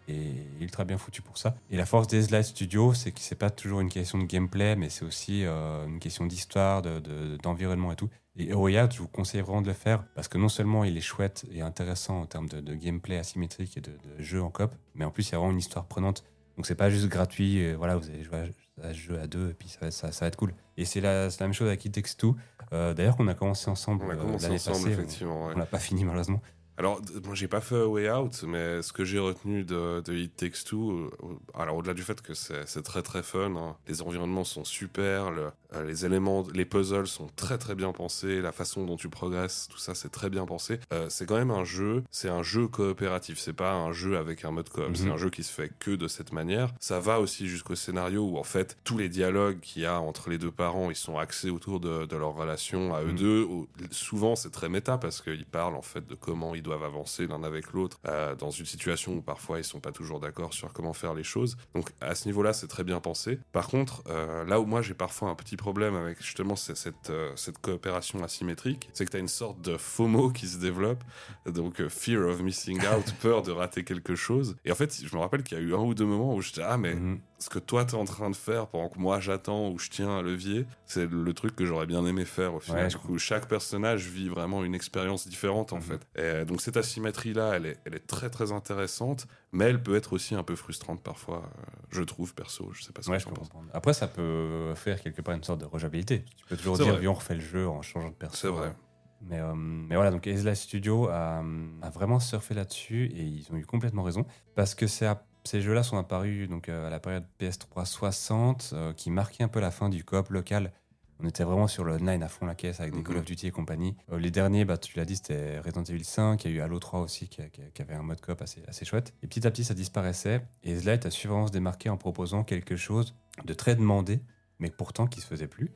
est 0.08 0.46
ultra 0.60 0.86
bien 0.86 0.96
foutu 0.96 1.20
pour 1.20 1.36
ça. 1.36 1.54
Et 1.70 1.76
la 1.76 1.84
force 1.84 2.06
des 2.06 2.26
Light 2.28 2.46
Studio, 2.46 2.94
c'est 2.94 3.12
que 3.12 3.20
c'est 3.20 3.34
pas 3.34 3.50
toujours 3.50 3.80
une 3.80 3.90
question 3.90 4.16
de 4.16 4.24
gameplay, 4.24 4.76
mais 4.76 4.88
c'est 4.88 5.04
aussi 5.04 5.44
une 5.44 5.98
question 6.00 6.24
d'histoire, 6.24 6.80
de- 6.80 7.00
de- 7.00 7.36
d'environnement 7.36 7.92
et 7.92 7.96
tout. 7.96 8.08
Et 8.36 8.52
Oya, 8.54 8.88
je 8.90 8.98
vous 8.98 9.08
conseille 9.08 9.42
vraiment 9.42 9.60
de 9.62 9.68
le 9.68 9.74
faire 9.74 10.02
parce 10.14 10.26
que 10.28 10.38
non 10.38 10.48
seulement 10.48 10.82
il 10.84 10.96
est 10.96 11.00
chouette 11.02 11.44
et 11.52 11.60
intéressant 11.60 12.22
en 12.22 12.26
termes 12.26 12.48
de, 12.48 12.74
gameplay 12.74 13.18
asymétrique 13.18 13.76
et 13.76 13.80
de, 13.80 13.90
de 13.92 14.22
jeu 14.22 14.42
en 14.42 14.50
coop, 14.50 14.74
mais 14.94 15.04
en 15.04 15.10
plus 15.10 15.28
il 15.28 15.32
y 15.32 15.34
a 15.34 15.38
vraiment 15.38 15.52
une 15.52 15.58
histoire 15.58 15.84
prenante. 15.84 16.24
Donc 16.56 16.66
c'est 16.66 16.74
pas 16.74 16.90
juste 16.90 17.08
gratuit, 17.08 17.64
euh, 17.64 17.74
voilà, 17.76 17.96
vous 17.96 18.08
allez 18.08 18.22
jouer 18.22 18.38
à, 18.82 18.86
à 18.88 18.92
ce 18.92 18.98
jeu 18.98 19.18
à 19.18 19.26
deux 19.26 19.50
et 19.50 19.54
puis 19.54 19.68
ça 19.68 19.78
va, 19.80 19.90
ça, 19.90 20.12
ça 20.12 20.24
va 20.24 20.28
être 20.28 20.36
cool. 20.36 20.54
Et 20.76 20.84
c'est 20.84 21.00
la, 21.00 21.28
même 21.40 21.52
chose 21.52 21.68
avec 21.68 21.84
It 21.84 21.92
Takes 21.92 22.16
Two. 22.16 22.36
Euh, 22.72 22.94
D'ailleurs, 22.94 23.16
qu'on 23.16 23.28
a 23.28 23.34
commencé 23.34 23.68
ensemble 23.70 24.04
On 24.06 24.10
a 24.10 24.14
euh, 24.14 24.16
commencé 24.16 24.44
l'année 24.44 24.56
ensemble, 24.56 24.76
passée. 24.78 24.90
effectivement. 24.92 25.46
ouais. 25.46 25.52
On 25.54 25.58
l'a 25.58 25.66
pas 25.66 25.78
fini 25.78 26.04
malheureusement. 26.04 26.40
Alors, 26.76 27.00
moi, 27.24 27.34
j'ai 27.34 27.46
pas 27.48 27.60
fait 27.60 27.76
A 27.76 27.86
Way 27.86 28.10
Out, 28.10 28.42
mais 28.48 28.82
ce 28.82 28.92
que 28.92 29.04
j'ai 29.04 29.18
retenu 29.20 29.62
de, 29.64 30.00
de 30.00 30.12
It 30.14 30.36
Takes 30.36 30.64
Two, 30.64 30.90
euh, 30.92 31.10
alors 31.54 31.76
au-delà 31.76 31.94
du 31.94 32.02
fait 32.02 32.20
que 32.20 32.34
c'est 32.34 32.82
très 32.82 33.02
très 33.02 33.22
fun, 33.22 33.54
hein, 33.56 33.76
les 33.86 34.02
environnements 34.02 34.42
sont 34.44 34.64
super, 34.64 35.30
le- 35.30 35.50
euh, 35.74 35.84
les 35.84 36.04
éléments, 36.04 36.44
les 36.52 36.64
puzzles 36.64 37.06
sont 37.06 37.28
très 37.36 37.58
très 37.58 37.74
bien 37.76 37.92
pensés, 37.92 38.40
la 38.40 38.50
façon 38.50 38.84
dont 38.86 38.96
tu 38.96 39.08
progresses, 39.08 39.68
tout 39.70 39.78
ça 39.78 39.94
c'est 39.94 40.08
très 40.10 40.30
bien 40.30 40.46
pensé. 40.46 40.80
Euh, 40.92 41.06
c'est 41.10 41.26
quand 41.26 41.36
même 41.36 41.50
un 41.52 41.64
jeu, 41.64 42.02
c'est 42.10 42.28
un 42.28 42.42
jeu 42.42 42.66
coopératif, 42.66 43.38
c'est 43.38 43.52
pas 43.52 43.72
un 43.74 43.92
jeu 43.92 44.16
avec 44.18 44.44
un 44.44 44.50
mode 44.50 44.68
coop, 44.68 44.88
Mhm. 44.88 44.94
c'est 44.96 45.10
un 45.10 45.16
jeu 45.16 45.30
qui 45.30 45.44
se 45.44 45.52
fait 45.52 45.70
que 45.78 45.92
de 45.92 46.08
cette 46.08 46.32
manière. 46.32 46.72
Ça 46.80 46.98
va 47.00 47.20
aussi 47.20 47.46
jusqu'au 47.48 47.74
scénario 47.76 48.22
où 48.24 48.36
en 48.36 48.42
fait 48.44 48.76
tous 48.84 48.98
les 48.98 49.08
dialogues 49.08 49.60
qu'il 49.60 49.82
y 49.82 49.86
a 49.86 50.00
entre 50.00 50.28
les 50.28 50.38
deux 50.38 50.50
parents, 50.52 50.90
ils 50.90 50.96
sont 50.96 51.18
axés 51.18 51.50
autour 51.50 51.78
de, 51.78 52.04
de 52.06 52.16
leur 52.16 52.34
relation 52.34 52.94
à 52.94 53.02
eux 53.02 53.12
Mhm. 53.12 53.16
deux. 53.16 53.48
Souvent 53.92 54.34
c'est 54.36 54.50
très 54.50 54.68
méta 54.68 54.98
parce 54.98 55.20
qu'ils 55.22 55.46
parlent 55.46 55.76
en 55.76 55.82
fait 55.82 56.04
de 56.06 56.14
comment 56.16 56.54
ils 56.54 56.63
doivent 56.64 56.82
avancer 56.82 57.28
l'un 57.28 57.44
avec 57.44 57.72
l'autre 57.72 58.00
euh, 58.08 58.34
dans 58.34 58.50
une 58.50 58.66
situation 58.66 59.12
où 59.12 59.22
parfois 59.22 59.58
ils 59.58 59.64
sont 59.64 59.78
pas 59.78 59.92
toujours 59.92 60.18
d'accord 60.18 60.52
sur 60.52 60.72
comment 60.72 60.92
faire 60.92 61.14
les 61.14 61.22
choses. 61.22 61.56
Donc 61.74 61.90
à 62.00 62.16
ce 62.16 62.26
niveau-là 62.26 62.52
c'est 62.52 62.66
très 62.66 62.82
bien 62.82 62.98
pensé. 62.98 63.38
Par 63.52 63.68
contre 63.68 64.02
euh, 64.08 64.44
là 64.44 64.58
où 64.58 64.66
moi 64.66 64.82
j'ai 64.82 64.94
parfois 64.94 65.28
un 65.30 65.36
petit 65.36 65.56
problème 65.56 65.94
avec 65.94 66.20
justement 66.20 66.56
cette, 66.56 67.10
euh, 67.10 67.30
cette 67.36 67.58
coopération 67.58 68.24
asymétrique, 68.24 68.88
c'est 68.92 69.04
que 69.04 69.10
tu 69.12 69.16
as 69.16 69.20
une 69.20 69.28
sorte 69.28 69.60
de 69.60 69.76
FOMO 69.76 70.30
qui 70.30 70.48
se 70.48 70.58
développe, 70.58 71.04
donc 71.46 71.86
fear 71.88 72.26
of 72.26 72.40
missing 72.42 72.80
out, 72.86 73.14
peur 73.22 73.42
de 73.42 73.52
rater 73.52 73.84
quelque 73.84 74.16
chose. 74.16 74.56
Et 74.64 74.72
en 74.72 74.74
fait 74.74 75.00
je 75.04 75.14
me 75.14 75.20
rappelle 75.20 75.44
qu'il 75.44 75.58
y 75.58 75.60
a 75.60 75.64
eu 75.64 75.74
un 75.74 75.78
ou 75.78 75.94
deux 75.94 76.06
moments 76.06 76.34
où 76.34 76.40
j'étais 76.42 76.62
ah 76.62 76.76
mais 76.76 76.94
Mhm. 76.94 77.20
Ce 77.44 77.50
que 77.50 77.58
toi 77.58 77.84
t'es 77.84 77.94
en 77.94 78.06
train 78.06 78.30
de 78.30 78.36
faire 78.36 78.68
pendant 78.68 78.88
que 78.88 78.98
moi 78.98 79.20
j'attends 79.20 79.68
ou 79.68 79.78
je 79.78 79.90
tiens 79.90 80.08
un 80.08 80.22
levier, 80.22 80.66
c'est 80.86 81.04
le 81.10 81.32
truc 81.34 81.54
que 81.54 81.66
j'aurais 81.66 81.84
bien 81.86 82.04
aimé 82.06 82.24
faire 82.24 82.54
au 82.54 82.60
final. 82.60 82.84
Ouais, 82.84 82.88
du 82.88 82.94
je 82.94 82.98
coup, 82.98 83.18
chaque 83.18 83.46
personnage 83.48 84.06
vit 84.08 84.28
vraiment 84.30 84.64
une 84.64 84.74
expérience 84.74 85.28
différente 85.28 85.72
en 85.74 85.76
Mhm. 85.76 85.82
fait. 85.82 86.00
Et 86.16 86.20
euh, 86.22 86.44
donc 86.46 86.62
cette 86.62 86.76
asymétrie 86.78 87.34
là, 87.34 87.52
elle 87.54 87.66
est, 87.66 87.76
elle 87.84 87.94
est 87.94 88.06
très 88.06 88.30
très 88.30 88.50
intéressante, 88.52 89.26
mais 89.52 89.66
elle 89.66 89.82
peut 89.82 89.94
être 89.94 90.14
aussi 90.14 90.34
un 90.34 90.42
peu 90.42 90.56
frustrante 90.56 91.02
parfois, 91.02 91.42
euh, 91.58 91.62
je 91.90 92.02
trouve 92.02 92.34
perso. 92.34 92.70
Je 92.72 92.82
sais 92.82 92.92
pas 92.92 93.02
ce 93.02 93.10
Ouais, 93.10 93.18
que 93.18 93.22
tu 93.24 93.28
en 93.28 93.32
penses. 93.32 93.50
Après, 93.74 93.92
ça 93.92 94.08
peut 94.08 94.72
faire 94.74 95.00
quelque 95.02 95.20
part 95.20 95.34
une 95.34 95.44
sorte 95.44 95.60
de 95.60 95.66
rejouabilité. 95.66 96.24
Tu 96.36 96.46
peux 96.46 96.56
toujours 96.56 96.78
dire, 96.78 96.98
on 97.10 97.12
refait 97.14 97.34
le 97.34 97.40
jeu 97.42 97.68
en 97.68 97.82
changeant 97.82 98.08
de 98.08 98.14
perso. 98.14 98.36
C'est 98.38 98.48
vrai. 98.48 98.74
Mais, 99.20 99.38
euh, 99.40 99.54
mais 99.54 99.94
voilà, 99.94 100.10
donc 100.10 100.26
Ezla 100.26 100.54
Studio 100.54 101.08
a, 101.08 101.42
a 101.82 101.90
vraiment 101.90 102.20
surfé 102.20 102.52
là-dessus 102.54 103.06
et 103.14 103.22
ils 103.22 103.46
ont 103.52 103.56
eu 103.56 103.64
complètement 103.64 104.02
raison 104.02 104.26
parce 104.54 104.74
que 104.74 104.86
c'est 104.86 105.06
à- 105.06 105.24
ces 105.44 105.60
jeux-là 105.60 105.82
sont 105.82 105.96
apparus 105.98 106.48
donc, 106.48 106.68
euh, 106.68 106.86
à 106.86 106.90
la 106.90 107.00
période 107.00 107.24
PS3 107.38 107.84
60 107.84 108.70
euh, 108.72 108.92
qui 108.92 109.10
marquait 109.10 109.44
un 109.44 109.48
peu 109.48 109.60
la 109.60 109.70
fin 109.70 109.88
du 109.88 110.04
coop 110.04 110.30
local. 110.30 110.72
On 111.20 111.26
était 111.28 111.44
vraiment 111.44 111.68
sur 111.68 111.84
le 111.84 111.94
online 111.94 112.22
à 112.22 112.28
fond 112.28 112.44
la 112.46 112.54
caisse 112.54 112.80
avec 112.80 112.92
des 112.92 112.98
Mhm. 112.98 113.04
Call 113.04 113.16
of 113.18 113.24
Duty 113.24 113.46
et 113.46 113.50
compagnie. 113.52 113.96
Euh, 114.12 114.18
les 114.18 114.30
derniers, 114.30 114.64
bah, 114.64 114.78
tu 114.78 114.96
l'as 114.98 115.04
dit, 115.04 115.16
c'était 115.16 115.60
Resident 115.60 115.84
Evil 115.84 116.02
5, 116.04 116.44
il 116.44 116.50
y 116.50 116.54
a 116.54 116.56
eu 116.56 116.60
Halo 116.60 116.78
3 116.80 117.00
aussi 117.00 117.28
qui, 117.28 117.40
qui- 117.50 117.60
qui 117.72 117.82
avait 117.82 117.94
un 117.94 118.02
mode 118.02 118.20
coop 118.20 118.42
assez, 118.42 118.62
assez 118.66 118.84
chouette. 118.84 119.14
Et 119.22 119.26
petit 119.28 119.46
à 119.46 119.50
petit, 119.50 119.64
ça 119.64 119.74
disparaissait. 119.74 120.42
Et 120.64 120.72
Ezlight 120.72 121.06
a 121.06 121.10
su 121.10 121.28
vraiment 121.28 121.46
se 121.46 121.52
démarquer 121.52 121.88
en 121.88 121.96
proposant 121.96 122.42
quelque 122.42 122.74
chose 122.76 123.14
de 123.44 123.54
très 123.54 123.76
demandé, 123.76 124.20
mais 124.58 124.70
pourtant 124.70 125.06
qui 125.06 125.20
se 125.20 125.26
faisait 125.26 125.46
plus. 125.46 125.70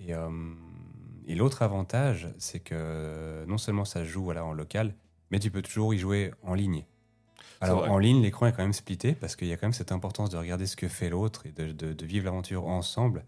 Et, 0.00 0.14
euh, 0.14 0.30
et 1.26 1.36
l'autre 1.36 1.62
avantage, 1.62 2.28
c'est 2.38 2.58
que 2.60 3.44
non 3.46 3.58
seulement 3.58 3.84
ça 3.84 4.00
se 4.00 4.08
joue 4.08 4.24
voilà, 4.24 4.44
en 4.44 4.52
local, 4.52 4.94
mais 5.30 5.38
tu 5.38 5.50
peux 5.52 5.62
toujours 5.62 5.94
y 5.94 5.98
jouer 5.98 6.32
en 6.42 6.54
ligne. 6.54 6.84
Alors 7.62 7.84
en 7.92 7.98
ligne, 7.98 8.22
l'écran 8.22 8.46
est 8.46 8.52
quand 8.52 8.62
même 8.62 8.72
splitté 8.72 9.14
parce 9.14 9.36
qu'il 9.36 9.48
y 9.48 9.52
a 9.52 9.56
quand 9.56 9.66
même 9.66 9.72
cette 9.72 9.92
importance 9.92 10.30
de 10.30 10.36
regarder 10.36 10.66
ce 10.66 10.76
que 10.76 10.88
fait 10.88 11.08
l'autre 11.10 11.46
et 11.46 11.52
de, 11.52 11.72
de- 11.72 11.92
de 11.92 12.06
vivre 12.06 12.24
l'aventure 12.26 12.66
ensemble. 12.66 13.24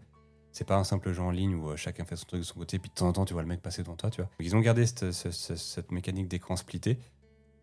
C'est 0.51 0.65
pas 0.67 0.77
un 0.77 0.83
simple 0.85 1.11
jeu 1.11 1.21
en 1.21 1.31
ligne 1.31 1.55
où 1.55 1.69
euh, 1.69 1.75
chacun 1.75 2.05
fait 2.05 2.15
son 2.15 2.25
truc 2.25 2.39
de 2.41 2.45
son 2.45 2.55
côté, 2.59 2.79
puis 2.79 2.89
de 2.89 2.95
temps 2.95 3.07
en 3.07 3.13
temps 3.13 3.25
tu 3.25 3.33
vois 3.33 3.41
le 3.41 3.47
mec 3.47 3.61
passer 3.61 3.81
devant 3.83 3.95
toi, 3.95 4.09
tu 4.09 4.21
vois. 4.21 4.29
Ils 4.39 4.55
ont 4.55 4.61
gardé 4.61 4.85
cette, 4.85 5.11
ce- 5.11 5.31
ce- 5.31 5.55
cette 5.55 5.91
mécanique 5.91 6.27
d'écran 6.27 6.55
splitté, 6.55 6.97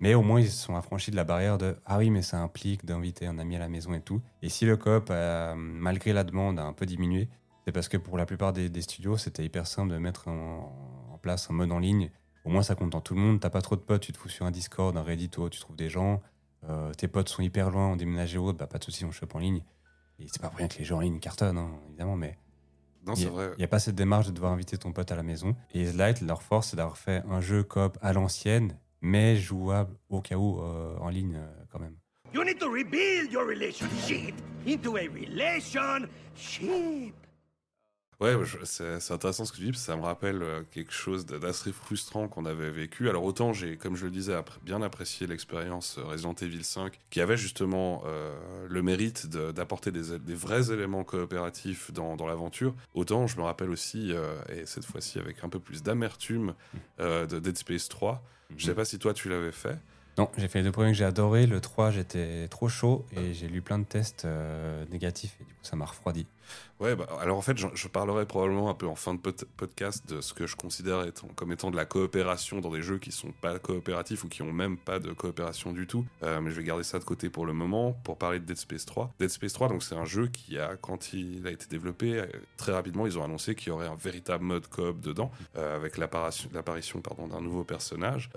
mais 0.00 0.14
au 0.14 0.22
moins 0.22 0.40
ils 0.40 0.50
se 0.50 0.62
sont 0.64 0.76
affranchis 0.76 1.10
de 1.10 1.16
la 1.16 1.24
barrière 1.24 1.58
de 1.58 1.76
ah 1.86 1.98
oui 1.98 2.10
mais 2.10 2.22
ça 2.22 2.38
implique 2.40 2.84
d'inviter 2.84 3.26
un 3.26 3.38
ami 3.38 3.56
à 3.56 3.58
la 3.60 3.68
maison 3.68 3.94
et 3.94 4.00
tout. 4.00 4.20
Et 4.42 4.48
si 4.48 4.64
le 4.66 4.76
coop, 4.76 5.10
a, 5.10 5.54
malgré 5.56 6.12
la 6.12 6.24
demande, 6.24 6.58
a 6.58 6.64
un 6.64 6.72
peu 6.72 6.84
diminué, 6.86 7.28
c'est 7.66 7.72
parce 7.72 7.88
que 7.88 7.96
pour 7.96 8.18
la 8.18 8.26
plupart 8.26 8.52
des, 8.52 8.68
des 8.68 8.82
studios, 8.82 9.16
c'était 9.16 9.44
hyper 9.44 9.66
simple 9.66 9.92
de 9.92 9.98
mettre 9.98 10.28
en, 10.28 11.08
en 11.12 11.18
place 11.18 11.48
un 11.50 11.54
mode 11.54 11.70
en 11.72 11.78
ligne. 11.78 12.10
Au 12.44 12.50
moins, 12.50 12.64
ça 12.64 12.74
compte 12.74 12.90
dans 12.90 13.00
tout 13.00 13.14
le 13.14 13.20
monde. 13.20 13.38
T'as 13.38 13.50
pas 13.50 13.62
trop 13.62 13.76
de 13.76 13.80
potes, 13.80 14.02
tu 14.02 14.10
te 14.12 14.18
fous 14.18 14.28
sur 14.28 14.44
un 14.44 14.50
Discord, 14.50 14.96
un 14.96 15.02
Reddit, 15.04 15.30
ou 15.38 15.48
tu 15.48 15.60
trouves 15.60 15.76
des 15.76 15.88
gens. 15.88 16.20
Euh, 16.68 16.92
tes 16.94 17.08
potes 17.08 17.28
sont 17.28 17.42
hyper 17.42 17.70
loin, 17.70 17.88
ont 17.88 17.96
déménagé 17.96 18.38
ou 18.38 18.46
autre, 18.46 18.58
bah, 18.58 18.66
pas 18.66 18.78
de 18.78 18.84
soucis, 18.84 19.04
on 19.04 19.10
chope 19.12 19.34
en 19.34 19.38
ligne. 19.38 19.62
Et 20.18 20.26
c'est 20.28 20.40
pas 20.40 20.48
pour 20.48 20.58
rien 20.58 20.68
que 20.68 20.78
les 20.78 20.84
jeux 20.84 20.94
en 20.94 21.00
ligne 21.00 21.18
cartonnent, 21.18 21.58
hein, 21.58 21.70
évidemment, 21.88 22.16
mais 22.16 22.38
Non, 23.06 23.14
il 23.14 23.18
c'est 23.18 23.24
y 23.24 23.26
a- 23.26 23.30
vrai. 23.30 23.50
il 23.56 23.58
n'y 23.58 23.64
a 23.64 23.68
pas 23.68 23.80
cette 23.80 23.96
démarche 23.96 24.26
de 24.28 24.32
devoir 24.32 24.52
inviter 24.52 24.78
ton 24.78 24.92
pote 24.92 25.10
à 25.10 25.16
la 25.16 25.22
maison. 25.24 25.56
Et 25.74 25.90
Light, 25.92 26.20
leur 26.20 26.42
force, 26.42 26.68
c'est 26.68 26.76
d'avoir 26.76 26.98
fait 26.98 27.22
un 27.28 27.40
jeu 27.40 27.64
coop 27.64 27.98
à 28.00 28.12
l'ancienne, 28.12 28.78
mais 29.00 29.36
jouable 29.36 29.96
au 30.08 30.20
cas 30.20 30.36
où 30.36 30.60
euh, 30.60 30.96
en 30.98 31.08
ligne 31.08 31.36
euh, 31.36 31.64
quand 31.70 31.80
même. 31.80 31.96
You 32.32 32.44
need 32.44 32.58
to 32.60 32.70
rebuild 32.70 33.32
your 33.32 33.44
relationship 33.46 34.34
into 34.66 34.96
a 34.96 35.00
relationship. 35.02 37.14
Ouais, 38.22 38.36
c'est 38.64 39.12
intéressant 39.12 39.44
ce 39.44 39.52
que 39.52 39.56
tu 39.56 39.64
dis, 39.64 39.70
parce 39.72 39.80
que 39.82 39.86
ça 39.86 39.96
me 39.96 40.02
rappelle 40.02 40.42
euh, 40.42 40.62
quelque 40.70 40.92
chose 40.92 41.26
d'assez 41.26 41.72
frustrant 41.72 42.28
qu'on 42.28 42.46
avait 42.46 42.70
vécu. 42.70 43.08
Alors 43.08 43.24
autant 43.24 43.52
j'ai, 43.52 43.76
comme 43.76 43.96
je 43.96 44.04
le 44.04 44.10
disais, 44.10 44.34
bien 44.62 44.80
apprécié 44.82 45.26
l'expérience 45.26 45.96
euh, 45.98 46.04
Resident 46.04 46.34
Evil 46.40 46.62
5, 46.62 46.98
qui 47.10 47.20
avait 47.20 47.36
justement 47.36 48.02
euh, 48.06 48.34
le 48.68 48.82
mérite 48.82 49.26
de- 49.26 49.50
d'apporter 49.50 49.90
des, 49.90 50.18
des 50.18 50.34
vrais 50.34 50.70
éléments 50.72 51.04
coopératifs 51.04 51.92
dans, 51.92 52.16
dans 52.16 52.26
l'aventure, 52.26 52.74
autant 52.94 53.26
je 53.26 53.36
me 53.38 53.42
rappelle 53.42 53.70
aussi, 53.70 54.12
euh, 54.12 54.36
et 54.48 54.66
cette 54.66 54.84
fois-ci 54.84 55.18
avec 55.18 55.42
un 55.42 55.48
peu 55.48 55.58
plus 55.58 55.82
d'amertume, 55.82 56.54
euh, 57.00 57.26
de 57.26 57.38
Dead 57.40 57.58
Space 57.58 57.88
3. 57.88 58.22
Je 58.56 58.66
sais 58.66 58.74
pas 58.74 58.84
si 58.84 58.98
toi 58.98 59.14
tu 59.14 59.28
l'avais 59.30 59.50
fait. 59.52 59.78
Non, 60.18 60.28
j'ai 60.36 60.46
fait 60.46 60.58
les 60.58 60.64
deux 60.66 60.72
premiers 60.72 60.90
que 60.92 60.96
j'ai 60.98 61.06
adoré. 61.06 61.46
Le 61.46 61.58
3, 61.58 61.90
j'étais 61.90 62.46
trop 62.48 62.68
chaud 62.68 63.06
et 63.16 63.32
j'ai 63.32 63.48
lu 63.48 63.62
plein 63.62 63.78
de 63.78 63.84
tests 63.86 64.26
euh, 64.26 64.84
négatifs 64.90 65.36
et 65.40 65.44
du 65.44 65.54
coup, 65.54 65.60
ça 65.64 65.74
m'a 65.74 65.86
refroidi. 65.86 66.26
Ouais, 66.82 66.96
bah, 66.96 67.06
alors 67.20 67.38
en 67.38 67.42
fait, 67.42 67.56
je, 67.56 67.86
parlerai 67.86 68.26
probablement 68.26 68.68
un 68.68 68.74
peu 68.74 68.88
en 68.88 68.96
fin 68.96 69.14
de 69.14 69.20
pod- 69.20 69.44
podcast 69.56 70.08
de 70.08 70.20
ce 70.20 70.34
que 70.34 70.48
je 70.48 70.56
considère 70.56 71.04
étant, 71.04 71.28
comme 71.36 71.52
étant 71.52 71.70
de 71.70 71.76
la 71.76 71.84
coopération 71.84 72.60
dans 72.60 72.70
des 72.72 72.82
jeux 72.82 72.98
qui 72.98 73.12
sont 73.12 73.30
pas 73.40 73.56
coopératifs 73.60 74.24
ou 74.24 74.28
qui 74.28 74.42
ont 74.42 74.52
même 74.52 74.76
pas 74.76 74.98
de 74.98 75.12
coopération 75.12 75.70
du 75.72 75.86
tout. 75.86 76.04
Euh, 76.24 76.40
mais 76.40 76.50
je 76.50 76.56
vais 76.56 76.64
garder 76.64 76.82
ça 76.82 76.98
de 76.98 77.04
côté 77.04 77.30
pour 77.30 77.46
le 77.46 77.52
moment 77.52 77.92
pour 78.02 78.18
parler 78.18 78.40
de 78.40 78.44
Dead 78.46 78.56
Space 78.56 78.84
3. 78.84 79.12
Dead 79.20 79.28
Space 79.28 79.52
3, 79.52 79.68
donc 79.68 79.84
c'est 79.84 79.94
un 79.94 80.04
jeu 80.04 80.26
qui 80.26 80.58
a, 80.58 80.76
quand 80.76 81.12
il 81.12 81.46
a 81.46 81.52
été 81.52 81.66
développé, 81.68 82.18
euh, 82.18 82.26
très 82.56 82.72
rapidement, 82.72 83.06
ils 83.06 83.16
ont 83.16 83.22
annoncé 83.22 83.54
qu'il 83.54 83.68
y 83.68 83.70
aurait 83.70 83.86
un 83.86 83.94
véritable 83.94 84.42
mode 84.42 84.66
coop 84.66 85.00
dedans, 85.00 85.30
euh, 85.56 85.76
avec 85.76 85.98
l'apparition, 85.98 86.50
d'un 87.30 87.40
nouveau 87.40 87.62
personnage, 87.62 88.28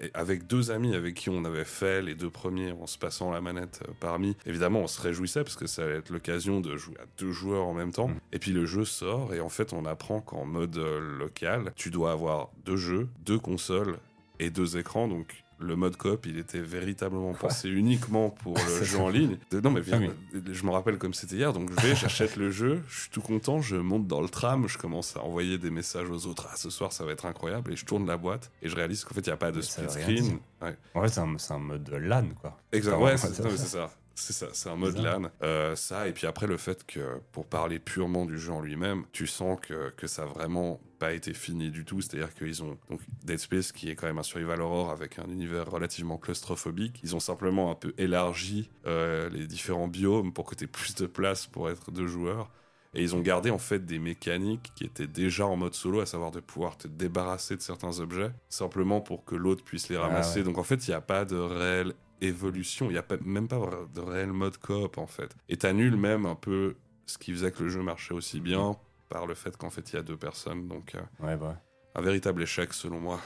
et 0.00 0.10
avec 0.14 0.48
deux 0.48 0.70
amis 0.70 0.94
avec 0.96 1.14
qui 1.14 1.30
on 1.30 1.44
avait 1.44 1.64
fait 1.64 2.02
les 2.02 2.14
deux 2.14 2.30
premiers 2.30 2.72
en 2.72 2.86
se 2.86 2.98
passant 2.98 3.30
la 3.30 3.40
manette 3.40 3.82
parmi. 4.00 4.36
Évidemment, 4.46 4.80
on 4.80 4.86
se 4.86 5.00
réjouissait 5.00 5.44
parce 5.44 5.56
que 5.56 5.66
ça 5.66 5.84
allait 5.84 5.98
être 5.98 6.10
l'occasion 6.10 6.60
de 6.60 6.76
jouer 6.76 6.96
à 6.98 7.04
deux 7.18 7.32
joueurs 7.32 7.53
en 7.58 7.74
même 7.74 7.92
temps. 7.92 8.08
Mm. 8.08 8.20
Et 8.32 8.38
puis 8.38 8.52
le 8.52 8.66
jeu 8.66 8.84
sort 8.84 9.34
et 9.34 9.40
en 9.40 9.48
fait, 9.48 9.72
on 9.72 9.84
apprend 9.84 10.20
qu'en 10.20 10.44
mode 10.44 10.76
euh, 10.76 11.00
local, 11.18 11.72
tu 11.76 11.90
dois 11.90 12.12
avoir 12.12 12.50
deux 12.64 12.76
jeux, 12.76 13.08
deux 13.24 13.38
consoles 13.38 13.98
et 14.40 14.50
deux 14.50 14.76
écrans. 14.76 15.08
Donc 15.08 15.44
le 15.58 15.76
mode 15.76 15.96
coop, 15.96 16.26
il 16.26 16.38
était 16.38 16.60
véritablement 16.60 17.32
pensé 17.32 17.68
uniquement 17.68 18.30
pour 18.30 18.56
le 18.68 18.84
jeu 18.84 18.98
en 18.98 19.08
ligne. 19.08 19.38
Non 19.52 19.70
mais 19.70 19.80
viens, 19.80 20.00
Ah 20.02 20.38
je 20.50 20.64
me 20.64 20.70
rappelle 20.70 20.98
comme 20.98 21.14
c'était 21.14 21.36
hier. 21.36 21.52
Donc 21.52 21.70
je 21.70 21.86
vais, 21.86 21.94
j'achète 21.94 22.36
le 22.36 22.50
jeu, 22.50 22.82
je 22.88 23.02
suis 23.02 23.10
tout 23.10 23.20
content, 23.20 23.60
je 23.60 23.76
monte 23.76 24.06
dans 24.06 24.20
le 24.20 24.28
tram, 24.28 24.68
je 24.68 24.78
commence 24.78 25.16
à 25.16 25.22
envoyer 25.22 25.58
des 25.58 25.70
messages 25.70 26.10
aux 26.10 26.26
autres. 26.26 26.48
Ah 26.52 26.56
ce 26.56 26.70
soir 26.70 26.92
ça 26.92 27.04
va 27.04 27.12
être 27.12 27.26
incroyable 27.26 27.72
et 27.72 27.76
je 27.76 27.84
tourne 27.84 28.06
la 28.06 28.16
boîte 28.16 28.50
et 28.62 28.68
je 28.68 28.76
réalise 28.76 29.04
qu'en 29.04 29.14
fait 29.14 29.22
il 29.22 29.28
n'y 29.28 29.34
a 29.34 29.36
pas 29.36 29.52
de 29.52 29.60
split 29.60 29.90
screen. 29.90 30.38
Ouais. 30.60 30.76
En 30.94 31.02
fait, 31.02 31.08
c'est 31.08 31.52
un, 31.52 31.58
mode 31.58 31.88
LAN, 31.90 32.28
quoi. 32.40 32.58
Exact. 32.72 32.94
Enfin, 32.94 33.04
Ouais, 33.04 33.14
on 33.14 33.16
c'est 33.50 33.56
ça. 33.58 33.90
C'est 34.14 34.32
ça. 34.32 34.46
C'est 34.52 34.68
un 34.68 34.76
mode. 34.76 34.96
LAN. 34.98 35.30
Euh, 35.42 35.74
ça, 35.76 36.08
et 36.08 36.12
puis 36.12 36.26
après 36.26 36.46
le 36.46 36.56
fait 36.56 36.84
que, 36.86 37.18
pour 37.32 37.46
parler 37.46 37.78
purement 37.78 38.26
du 38.26 38.38
jeu 38.38 38.52
en 38.52 38.60
lui-même, 38.60 39.04
tu 39.12 39.26
sens 39.26 39.58
que, 39.60 39.90
que 39.90 40.06
ça 40.06 40.22
a 40.22 40.26
vraiment 40.26 40.80
pas 40.98 41.12
été 41.12 41.34
fini 41.34 41.70
du 41.70 41.84
tout. 41.84 42.00
C'est-à-dire 42.00 42.32
qu'ils 42.34 42.62
ont 42.62 42.78
donc 42.88 43.00
Dead 43.24 43.38
Space, 43.38 43.72
qui 43.72 43.90
est 43.90 43.96
quand 43.96 44.06
même 44.06 44.18
un 44.18 44.22
survival 44.22 44.60
horror 44.60 44.90
avec 44.90 45.18
un 45.18 45.28
univers 45.30 45.70
relativement 45.70 46.16
claustrophobique. 46.18 47.00
Ils 47.02 47.14
ont 47.16 47.20
simplement 47.20 47.70
un 47.70 47.74
peu 47.74 47.92
élargi 47.98 48.70
euh, 48.86 49.28
les 49.30 49.46
différents 49.46 49.88
biomes 49.88 50.32
pour 50.32 50.44
que 50.46 50.54
tu 50.54 50.64
aies 50.64 50.68
plus 50.68 50.94
de 50.94 51.06
place 51.06 51.46
pour 51.46 51.68
être 51.70 51.90
deux 51.90 52.06
joueurs. 52.06 52.50
Et 52.96 53.02
ils 53.02 53.16
ont 53.16 53.20
gardé 53.20 53.50
en 53.50 53.58
fait 53.58 53.84
des 53.84 53.98
mécaniques 53.98 54.70
qui 54.76 54.84
étaient 54.84 55.08
déjà 55.08 55.46
en 55.46 55.56
mode 55.56 55.74
solo, 55.74 55.98
à 55.98 56.06
savoir 56.06 56.30
de 56.30 56.38
pouvoir 56.38 56.76
te 56.76 56.86
débarrasser 56.86 57.56
de 57.56 57.60
certains 57.60 57.98
objets, 57.98 58.30
simplement 58.48 59.00
pour 59.00 59.24
que 59.24 59.34
l'autre 59.34 59.64
puisse 59.64 59.88
les 59.88 59.96
Ah 59.96 60.02
ramasser. 60.02 60.38
ouais. 60.38 60.44
Donc 60.44 60.58
en 60.58 60.62
fait, 60.62 60.86
il 60.86 60.90
n'y 60.90 60.94
a 60.94 61.00
pas 61.00 61.24
de 61.24 61.34
réelle 61.34 61.94
évolution, 62.26 62.86
il 62.86 62.92
n'y 62.92 62.98
a 62.98 63.02
pas, 63.02 63.16
même 63.24 63.48
pas 63.48 63.60
de 63.94 64.00
réel 64.00 64.32
mode 64.32 64.56
coop 64.58 64.98
en 64.98 65.06
fait. 65.06 65.34
Et 65.48 65.56
t'annules 65.56 65.96
même 65.96 66.26
un 66.26 66.34
peu 66.34 66.76
ce 67.06 67.18
qui 67.18 67.32
faisait 67.32 67.52
que 67.52 67.62
le 67.62 67.68
jeu 67.68 67.82
marchait 67.82 68.14
aussi 68.14 68.40
bien 68.40 68.76
par 69.08 69.26
le 69.26 69.34
fait 69.34 69.56
qu'en 69.56 69.70
fait 69.70 69.92
il 69.92 69.96
y 69.96 69.98
a 69.98 70.02
deux 70.02 70.16
personnes. 70.16 70.68
Donc 70.68 70.94
euh, 70.94 71.00
Ouais, 71.24 71.36
bah. 71.36 71.60
un 71.94 72.00
véritable 72.02 72.42
échec 72.42 72.72
selon 72.72 73.00
moi. 73.00 73.20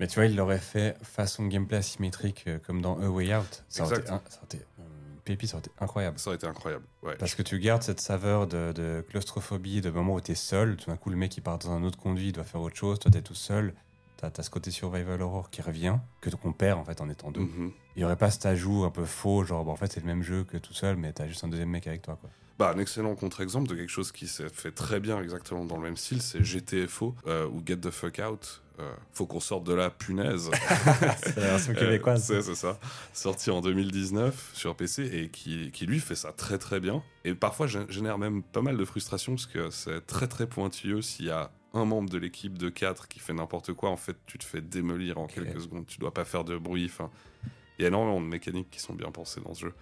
Mais 0.00 0.06
tu 0.06 0.14
vois, 0.14 0.26
il 0.26 0.36
l'aurait 0.36 0.58
fait 0.60 0.96
façon 1.02 1.46
gameplay 1.46 1.78
asymétrique 1.78 2.44
euh, 2.46 2.58
comme 2.60 2.80
dans 2.80 2.98
A 3.00 3.08
Way 3.08 3.34
Out. 3.36 3.64
Ça 3.68 3.84
aurait 3.84 3.98
été, 3.98 4.10
un- 4.10 4.22
ça 4.28 4.36
aurait 4.38 4.44
été 4.46 4.58
euh, 4.78 4.82
une 5.14 5.20
pépite, 5.22 5.50
ça 5.50 5.56
aurait 5.56 5.66
été 5.66 5.72
incroyable. 5.80 6.18
Ça 6.20 6.30
aurait 6.30 6.36
été 6.36 6.46
incroyable. 6.46 6.84
Ouais. 7.02 7.16
Parce 7.16 7.34
que 7.34 7.42
tu 7.42 7.58
gardes 7.58 7.82
cette 7.82 8.00
saveur 8.00 8.46
de, 8.46 8.70
de 8.72 9.04
claustrophobie, 9.08 9.80
de 9.80 9.90
moment 9.90 10.14
où 10.14 10.20
t'es 10.20 10.36
seul, 10.36 10.76
tout 10.76 10.88
d'un 10.88 10.96
coup 10.96 11.10
le 11.10 11.16
mec 11.16 11.36
il 11.36 11.40
part 11.42 11.58
dans 11.58 11.72
un 11.72 11.82
autre 11.82 11.98
conduit, 11.98 12.28
il 12.28 12.32
doit 12.32 12.44
faire 12.44 12.60
autre 12.60 12.76
chose, 12.76 12.98
toi 13.00 13.10
t'es 13.10 13.22
tout 13.22 13.34
seul, 13.34 13.74
t'as 14.18 14.30
as 14.36 14.42
ce 14.42 14.50
côté 14.50 14.70
survival 14.70 15.22
horror 15.22 15.48
qui 15.50 15.62
revient, 15.62 15.96
que 16.20 16.28
qu'on 16.30 16.52
perd 16.52 16.78
en 16.78 16.84
fait 16.84 17.00
en 17.00 17.08
étant 17.08 17.30
deux. 17.30 17.40
Mhm. 17.40 17.72
Il 17.96 18.02
y 18.02 18.04
aurait 18.04 18.16
pas 18.16 18.30
cet 18.30 18.44
ajout 18.46 18.84
un 18.84 18.90
peu 18.90 19.04
faux, 19.06 19.44
genre 19.44 19.64
bon, 19.64 19.72
en 19.72 19.76
fait 19.76 19.90
c'est 19.92 20.00
le 20.00 20.06
même 20.06 20.22
jeu 20.22 20.44
que 20.44 20.56
tout 20.58 20.74
seul, 20.74 20.96
mais 20.96 21.12
t'as 21.12 21.26
juste 21.26 21.42
un 21.44 21.48
deuxième 21.48 21.70
mec 21.70 21.86
avec 21.86 22.02
toi 22.02 22.16
quoi. 22.20 22.28
Bah, 22.58 22.72
un 22.74 22.78
excellent 22.80 23.14
contre-exemple 23.14 23.68
de 23.68 23.76
quelque 23.76 23.88
chose 23.88 24.10
qui 24.10 24.26
s'est 24.26 24.48
fait 24.48 24.72
très 24.72 24.98
bien 24.98 25.22
exactement 25.22 25.64
dans 25.64 25.76
le 25.76 25.82
même 25.84 25.96
style, 25.96 26.20
c'est 26.20 26.42
GTFO 26.42 27.14
euh, 27.28 27.46
ou 27.48 27.62
Get 27.64 27.76
the 27.76 27.90
Fuck 27.90 28.20
Out. 28.28 28.62
Euh, 28.80 28.92
faut 29.12 29.26
qu'on 29.26 29.38
sorte 29.40 29.62
de 29.64 29.74
la 29.74 29.90
punaise. 29.90 30.50
c'est 31.22 31.36
la 31.36 31.46
version 31.50 31.72
Euh, 31.72 31.76
québécoise. 31.76 32.24
c'est 32.26 32.54
ça. 32.54 32.78
Sorti 33.12 33.50
en 33.50 33.60
2019 33.60 34.50
sur 34.54 34.74
PC 34.76 35.04
et 35.12 35.28
qui, 35.30 35.70
qui 35.72 35.86
lui 35.86 35.98
fait 36.00 36.14
ça 36.16 36.32
très 36.32 36.58
très 36.58 36.78
bien. 36.80 37.02
Et 37.24 37.34
parfois 37.34 37.66
gé- 37.66 37.88
génère 37.90 38.18
même 38.18 38.42
pas 38.42 38.62
mal 38.62 38.76
de 38.76 38.84
frustration 38.84 39.34
parce 39.34 39.46
que 39.46 39.70
c'est 39.70 40.04
très 40.06 40.26
très 40.28 40.46
pointilleux. 40.48 41.02
S'il 41.02 41.26
y 41.26 41.30
a 41.30 41.50
un 41.74 41.84
membre 41.84 42.08
de 42.10 42.18
l'équipe 42.18 42.56
de 42.58 42.68
4 42.68 43.08
qui 43.08 43.18
fait 43.18 43.34
n'importe 43.34 43.72
quoi, 43.74 43.90
en 43.90 43.96
fait, 43.96 44.16
tu 44.26 44.38
te 44.38 44.44
fais 44.44 44.60
démolir 44.60 45.18
en 45.18 45.26
quelques 45.26 45.60
secondes. 45.60 45.86
Tu 45.86 45.98
dois 45.98 46.12
pas 46.14 46.24
faire 46.24 46.44
de 46.44 46.56
bruit. 46.56 46.90
Il 47.78 47.82
y 47.82 47.84
a 47.84 47.88
énormément 47.88 48.20
de 48.20 48.26
mécaniques 48.26 48.70
qui 48.70 48.80
sont 48.80 48.94
bien 48.94 49.10
pensées 49.10 49.40
dans 49.40 49.54
ce 49.54 49.60
jeu. 49.66 49.74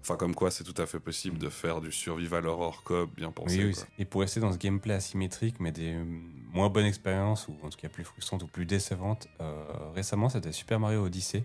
Enfin, 0.00 0.16
comme 0.16 0.34
quoi, 0.34 0.50
c'est 0.50 0.64
tout 0.64 0.74
à 0.82 0.86
fait 0.86 0.98
possible 0.98 1.38
de 1.38 1.48
faire 1.48 1.80
du 1.80 1.92
survival 1.92 2.46
horror 2.46 2.82
coop 2.82 3.14
bien 3.14 3.30
pensé. 3.30 3.58
Oui, 3.64 3.74
oui, 3.76 3.84
et 3.98 4.04
pour 4.04 4.20
rester 4.22 4.40
dans 4.40 4.52
ce 4.52 4.58
gameplay 4.58 4.94
asymétrique, 4.94 5.60
mais 5.60 5.70
des 5.70 5.94
euh, 5.94 6.04
moins 6.52 6.68
bonnes 6.70 6.86
expériences, 6.86 7.46
ou 7.46 7.56
en 7.62 7.68
tout 7.68 7.78
cas 7.78 7.88
plus 7.88 8.02
frustrantes 8.02 8.42
ou 8.42 8.48
plus 8.48 8.66
décevantes, 8.66 9.28
euh, 9.40 9.64
récemment 9.94 10.28
c'était 10.28 10.50
Super 10.50 10.80
Mario 10.80 11.04
Odyssey, 11.04 11.44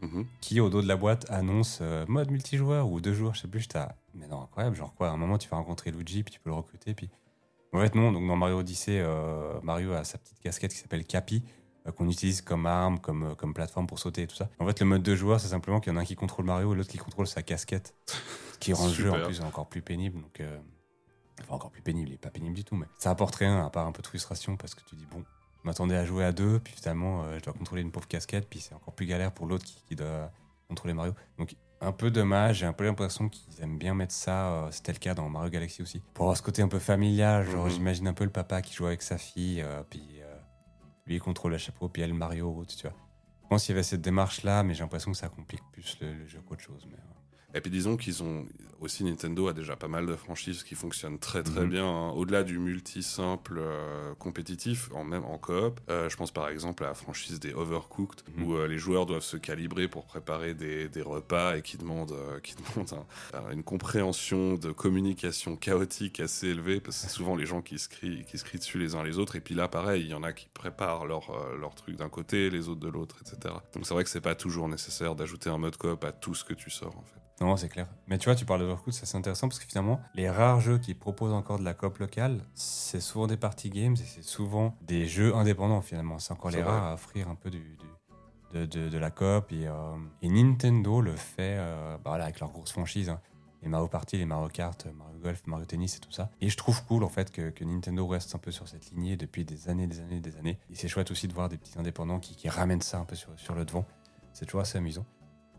Mhm. 0.00 0.26
qui 0.40 0.58
au 0.60 0.70
dos 0.70 0.82
de 0.82 0.88
la 0.88 0.96
boîte 0.96 1.30
annonce 1.30 1.78
euh, 1.82 2.04
mode 2.08 2.30
multijoueur 2.32 2.88
ou 2.90 3.00
deux 3.00 3.14
joueurs, 3.14 3.34
je 3.36 3.42
sais 3.42 3.48
plus, 3.48 3.60
j'étais 3.60 3.78
mais 4.14 4.26
non, 4.26 4.42
incroyable, 4.42 4.74
genre 4.74 4.92
quoi, 4.96 5.08
à 5.08 5.12
un 5.12 5.16
moment 5.16 5.38
tu 5.38 5.48
vas 5.48 5.56
rencontrer 5.56 5.92
Luigi, 5.92 6.24
puis 6.24 6.34
tu 6.34 6.40
peux 6.40 6.50
le 6.50 6.56
recruter, 6.56 6.94
puis... 6.94 7.08
En 7.74 7.80
fait 7.80 7.94
non, 7.94 8.12
donc 8.12 8.26
dans 8.26 8.36
Mario 8.36 8.58
Odyssey, 8.58 9.00
euh, 9.00 9.60
Mario 9.62 9.92
a 9.92 10.04
sa 10.04 10.16
petite 10.18 10.38
casquette 10.40 10.72
qui 10.72 10.78
s'appelle 10.78 11.04
Capi, 11.04 11.42
euh, 11.86 11.92
qu'on 11.92 12.08
utilise 12.08 12.40
comme 12.40 12.66
arme, 12.66 13.00
comme, 13.00 13.24
euh, 13.24 13.34
comme 13.34 13.52
plateforme 13.52 13.86
pour 13.86 13.98
sauter 13.98 14.22
et 14.22 14.26
tout 14.26 14.36
ça. 14.36 14.48
En 14.58 14.66
fait 14.66 14.78
le 14.80 14.86
mode 14.86 15.02
deux 15.02 15.16
joueurs, 15.16 15.40
c'est 15.40 15.48
simplement 15.48 15.80
qu'il 15.80 15.92
y 15.92 15.96
en 15.96 15.98
a 15.98 16.02
un 16.02 16.04
qui 16.04 16.14
contrôle 16.14 16.44
Mario 16.46 16.72
et 16.72 16.76
l'autre 16.76 16.88
qui 16.88 16.98
contrôle 16.98 17.26
sa 17.26 17.42
casquette, 17.42 17.94
ce 18.06 18.58
qui 18.58 18.72
rend 18.72 18.86
le 18.86 18.92
jeu 18.92 19.10
en 19.10 19.24
plus 19.24 19.40
encore 19.40 19.68
plus 19.68 19.82
pénible, 19.82 20.20
donc... 20.20 20.40
euh, 20.40 20.58
Enfin, 21.40 21.56
encore 21.56 21.72
plus 21.72 21.82
pénible, 21.82 22.10
il 22.10 22.14
est 22.14 22.18
pas 22.18 22.30
pénible 22.30 22.54
du 22.54 22.62
tout, 22.62 22.76
mais 22.76 22.86
ça 22.96 23.10
apporte 23.10 23.34
rien 23.34 23.66
à 23.66 23.68
part 23.68 23.88
un 23.88 23.90
peu 23.90 24.02
de 24.02 24.06
frustration 24.06 24.56
parce 24.56 24.76
que 24.76 24.82
tu 24.88 24.94
dis, 24.94 25.04
bon, 25.06 25.24
je 25.60 25.60
m'attendais 25.64 25.96
à 25.96 26.04
jouer 26.04 26.24
à 26.24 26.30
deux, 26.30 26.60
puis 26.60 26.72
finalement, 26.76 27.24
je 27.36 27.42
dois 27.42 27.52
contrôler 27.52 27.82
une 27.82 27.90
pauvre 27.90 28.06
casquette, 28.06 28.48
puis 28.48 28.60
c'est 28.60 28.72
encore 28.72 28.94
plus 28.94 29.04
galère 29.04 29.32
pour 29.32 29.46
l'autre 29.46 29.64
qui, 29.64 29.82
qui 29.88 29.96
doit 29.96 30.30
contrôler 30.68 30.94
Mario. 30.94 31.12
Donc, 31.36 31.56
un 31.84 31.92
peu 31.92 32.10
dommage, 32.10 32.58
j'ai 32.58 32.66
un 32.66 32.72
peu 32.72 32.84
l'impression 32.84 33.28
qu'ils 33.28 33.62
aiment 33.62 33.78
bien 33.78 33.94
mettre 33.94 34.12
ça, 34.14 34.48
euh, 34.48 34.70
c'était 34.70 34.92
le 34.92 34.98
cas 34.98 35.14
dans 35.14 35.28
Mario 35.28 35.50
Galaxy 35.50 35.82
aussi, 35.82 36.02
pour 36.14 36.24
avoir 36.26 36.36
ce 36.36 36.42
côté 36.42 36.62
un 36.62 36.68
peu 36.68 36.78
familial, 36.78 37.48
genre 37.48 37.64
Mhm. 37.66 37.70
j'imagine 37.70 38.08
un 38.08 38.12
peu 38.14 38.24
le 38.24 38.30
papa 38.30 38.62
qui 38.62 38.74
joue 38.74 38.86
avec 38.86 39.02
sa 39.02 39.18
fille, 39.18 39.60
euh, 39.62 39.82
puis 39.88 40.02
euh, 40.20 40.34
lui 41.06 41.16
il 41.16 41.20
contrôle 41.20 41.52
le 41.52 41.58
chapeau, 41.58 41.88
puis 41.88 42.02
elle 42.02 42.14
Mario, 42.14 42.64
tu 42.66 42.82
vois. 42.86 42.96
Je 43.42 43.48
pense 43.48 43.64
qu'il 43.66 43.74
y 43.74 43.76
avait 43.76 43.82
cette 43.82 44.00
démarche-là, 44.00 44.62
mais 44.62 44.74
j'ai 44.74 44.82
l'impression 44.82 45.12
que 45.12 45.18
ça 45.18 45.28
complique 45.28 45.62
plus 45.72 45.98
le, 46.00 46.14
le 46.14 46.26
jeu 46.26 46.40
qu'autre 46.40 46.62
chose. 46.62 46.86
Mais, 46.90 46.96
euh, 46.96 47.00
Et 47.54 47.60
puis 47.60 47.70
disons 47.70 47.96
qu'ils 47.96 48.22
ont 48.22 48.44
aussi 48.80 49.04
Nintendo 49.04 49.46
a 49.48 49.52
déjà 49.52 49.76
pas 49.76 49.86
mal 49.88 50.04
de 50.06 50.14
franchises 50.16 50.62
qui 50.64 50.74
fonctionnent 50.74 51.18
très 51.18 51.42
très 51.42 51.62
Mhm. 51.62 51.70
bien. 51.70 51.86
hein. 51.86 52.10
Au-delà 52.10 52.42
du 52.42 52.58
multi 52.58 53.02
simple 53.02 53.58
euh, 53.58 54.12
compétitif, 54.16 54.90
en 54.92 55.04
même 55.04 55.24
en 55.24 55.38
coop, 55.38 55.80
euh, 55.88 56.08
je 56.10 56.16
pense 56.16 56.32
par 56.32 56.48
exemple 56.48 56.84
à 56.84 56.88
la 56.88 56.94
franchise 56.94 57.38
des 57.40 57.54
Overcooked 57.54 58.22
Mhm. 58.36 58.42
où 58.44 58.54
euh, 58.56 58.66
les 58.66 58.76
joueurs 58.78 59.06
doivent 59.06 59.22
se 59.22 59.36
calibrer 59.38 59.86
pour 59.88 60.04
préparer 60.04 60.52
des, 60.54 60.88
des 60.88 61.00
repas 61.00 61.56
et 61.56 61.62
qui 61.62 61.78
demandent, 61.78 62.14
qui 62.42 62.56
demandent 62.56 63.06
un- 63.32 63.38
un- 63.38 63.50
une 63.52 63.62
compréhension 63.62 64.54
de 64.56 64.72
communication 64.72 65.56
chaotique 65.56 66.20
assez 66.20 66.48
élevée 66.48 66.80
parce 66.80 66.96
que 66.96 67.02
c'est 67.08 67.14
souvent 67.14 67.36
les 67.36 67.46
gens 67.46 67.62
qui 67.62 67.78
se 67.78 67.88
crient 67.88 68.24
qui 68.24 68.36
se 68.36 68.44
crient 68.44 68.58
dessus 68.58 68.78
les 68.78 68.96
uns 68.96 69.04
les 69.04 69.18
autres. 69.18 69.36
Et 69.36 69.40
puis 69.40 69.54
là 69.54 69.68
pareil, 69.68 70.02
il 70.02 70.08
y 70.08 70.14
en 70.14 70.24
a 70.24 70.32
qui 70.32 70.48
préparent 70.52 71.06
leur 71.06 71.30
leur 71.58 71.74
truc 71.74 71.96
d'un 71.96 72.08
côté, 72.10 72.50
les 72.50 72.68
autres 72.68 72.80
de 72.80 72.88
l'autre, 72.88 73.16
etc. 73.22 73.54
Donc 73.74 73.86
c'est 73.86 73.94
vrai 73.94 74.02
que 74.04 74.10
c'est 74.10 74.20
pas 74.20 74.34
toujours 74.34 74.68
nécessaire 74.68 75.14
d'ajouter 75.14 75.48
un 75.48 75.58
mode 75.58 75.76
coop 75.76 76.04
à 76.04 76.12
tout 76.12 76.34
ce 76.34 76.44
que 76.44 76.52
tu 76.54 76.68
sors 76.70 76.96
en 76.98 77.02
fait. 77.04 77.20
Non, 77.40 77.56
c'est 77.56 77.68
clair. 77.68 77.88
Mais 78.06 78.16
tu 78.18 78.26
vois, 78.26 78.36
tu 78.36 78.44
parles 78.44 78.60
d'Overcooked, 78.60 78.92
ça 78.94 79.06
c'est 79.06 79.16
intéressant 79.18 79.48
parce 79.48 79.58
que 79.58 79.66
finalement, 79.66 80.00
les 80.14 80.30
rares 80.30 80.60
jeux 80.60 80.78
qui 80.78 80.94
proposent 80.94 81.32
encore 81.32 81.58
de 81.58 81.64
la 81.64 81.74
coop 81.74 81.98
locale, 81.98 82.40
c'est 82.54 83.00
souvent 83.00 83.26
des 83.26 83.36
party 83.36 83.70
games 83.70 83.94
et 83.94 84.04
c'est 84.04 84.22
souvent 84.22 84.76
des 84.82 85.06
jeux 85.06 85.34
indépendants 85.34 85.80
finalement. 85.82 86.18
C'est 86.20 86.32
encore 86.32 86.50
les 86.52 86.62
vrai. 86.62 86.70
rares 86.72 86.84
à 86.90 86.94
offrir 86.94 87.28
un 87.28 87.34
peu 87.34 87.50
du, 87.50 87.58
du- 87.60 87.76
de, 88.60 88.66
de- 88.66 88.88
de 88.88 88.98
la 88.98 89.10
coop. 89.10 89.50
Et, 89.50 89.66
euh, 89.66 89.72
et 90.22 90.28
Nintendo 90.28 91.00
le 91.00 91.16
fait 91.16 91.56
euh, 91.58 91.96
bah 91.96 92.10
voilà, 92.10 92.24
avec 92.24 92.38
leurs 92.38 92.50
grosses 92.52 92.70
franchises. 92.72 93.08
hein. 93.08 93.20
Les 93.62 93.68
Mario 93.70 93.88
Party, 93.88 94.18
les 94.18 94.26
Mario 94.26 94.48
Kart, 94.48 94.86
Mario 94.94 95.18
Golf, 95.20 95.42
Mario 95.46 95.64
Tennis 95.64 95.96
et 95.96 96.00
tout 96.00 96.12
ça. 96.12 96.30
Et 96.42 96.50
je 96.50 96.56
trouve 96.56 96.84
cool 96.84 97.02
en 97.02 97.08
fait 97.08 97.32
que, 97.32 97.48
que 97.50 97.64
Nintendo 97.64 98.06
reste 98.06 98.34
un 98.34 98.38
peu 98.38 98.50
sur 98.52 98.68
cette 98.68 98.90
lignée 98.90 99.16
depuis 99.16 99.44
des 99.46 99.68
années, 99.70 99.86
des 99.86 100.00
années, 100.00 100.20
des 100.20 100.36
années. 100.36 100.58
Et 100.70 100.74
c'est 100.76 100.86
chouette 100.86 101.10
aussi 101.10 101.26
de 101.28 101.32
voir 101.32 101.48
des 101.48 101.56
petits 101.56 101.78
indépendants 101.78 102.20
qui, 102.20 102.36
qui 102.36 102.48
ramènent 102.50 102.82
ça 102.82 102.98
un 102.98 103.04
peu 103.06 103.16
sur, 103.16 103.30
sur 103.36 103.54
le 103.54 103.64
devant. 103.64 103.86
C'est 104.34 104.44
toujours 104.44 104.60
assez 104.60 104.76
amusant. 104.78 105.06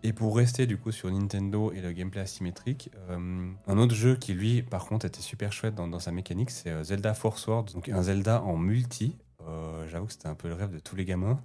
Et 0.04 0.14
pour 0.14 0.36
rester 0.36 0.68
du 0.68 0.78
coup 0.78 0.92
sur 0.92 1.10
Nintendo 1.12 1.72
et 1.72 1.82
le 1.82 1.92
gameplay 1.92 2.22
asymétrique, 2.22 2.92
euh, 3.10 3.50
un 3.68 3.78
autre 3.78 3.96
jeu 3.96 4.16
qui 4.16 4.34
lui 4.34 4.62
par 4.62 4.86
contre 4.86 5.06
était 5.08 5.22
super 5.22 5.52
chouette 5.52 5.74
dans, 5.74 5.88
dans 5.88 6.00
sa 6.00 6.12
mécanique, 6.12 6.52
c'est 6.52 6.70
euh, 6.70 6.84
Zelda 6.84 7.14
Force 7.16 7.48
World, 7.48 7.74
donc 7.74 7.90
un 7.90 8.04
Zelda 8.04 8.44
en 8.44 8.58
multi. 8.58 9.18
Euh, 9.48 9.88
J'avoue 9.90 10.06
que 10.06 10.12
c'était 10.14 10.28
un 10.28 10.36
peu 10.36 10.48
le 10.48 10.54
rêve 10.54 10.72
de 10.72 10.80
tous 10.80 10.96
les 10.96 11.06
gamins, 11.06 11.40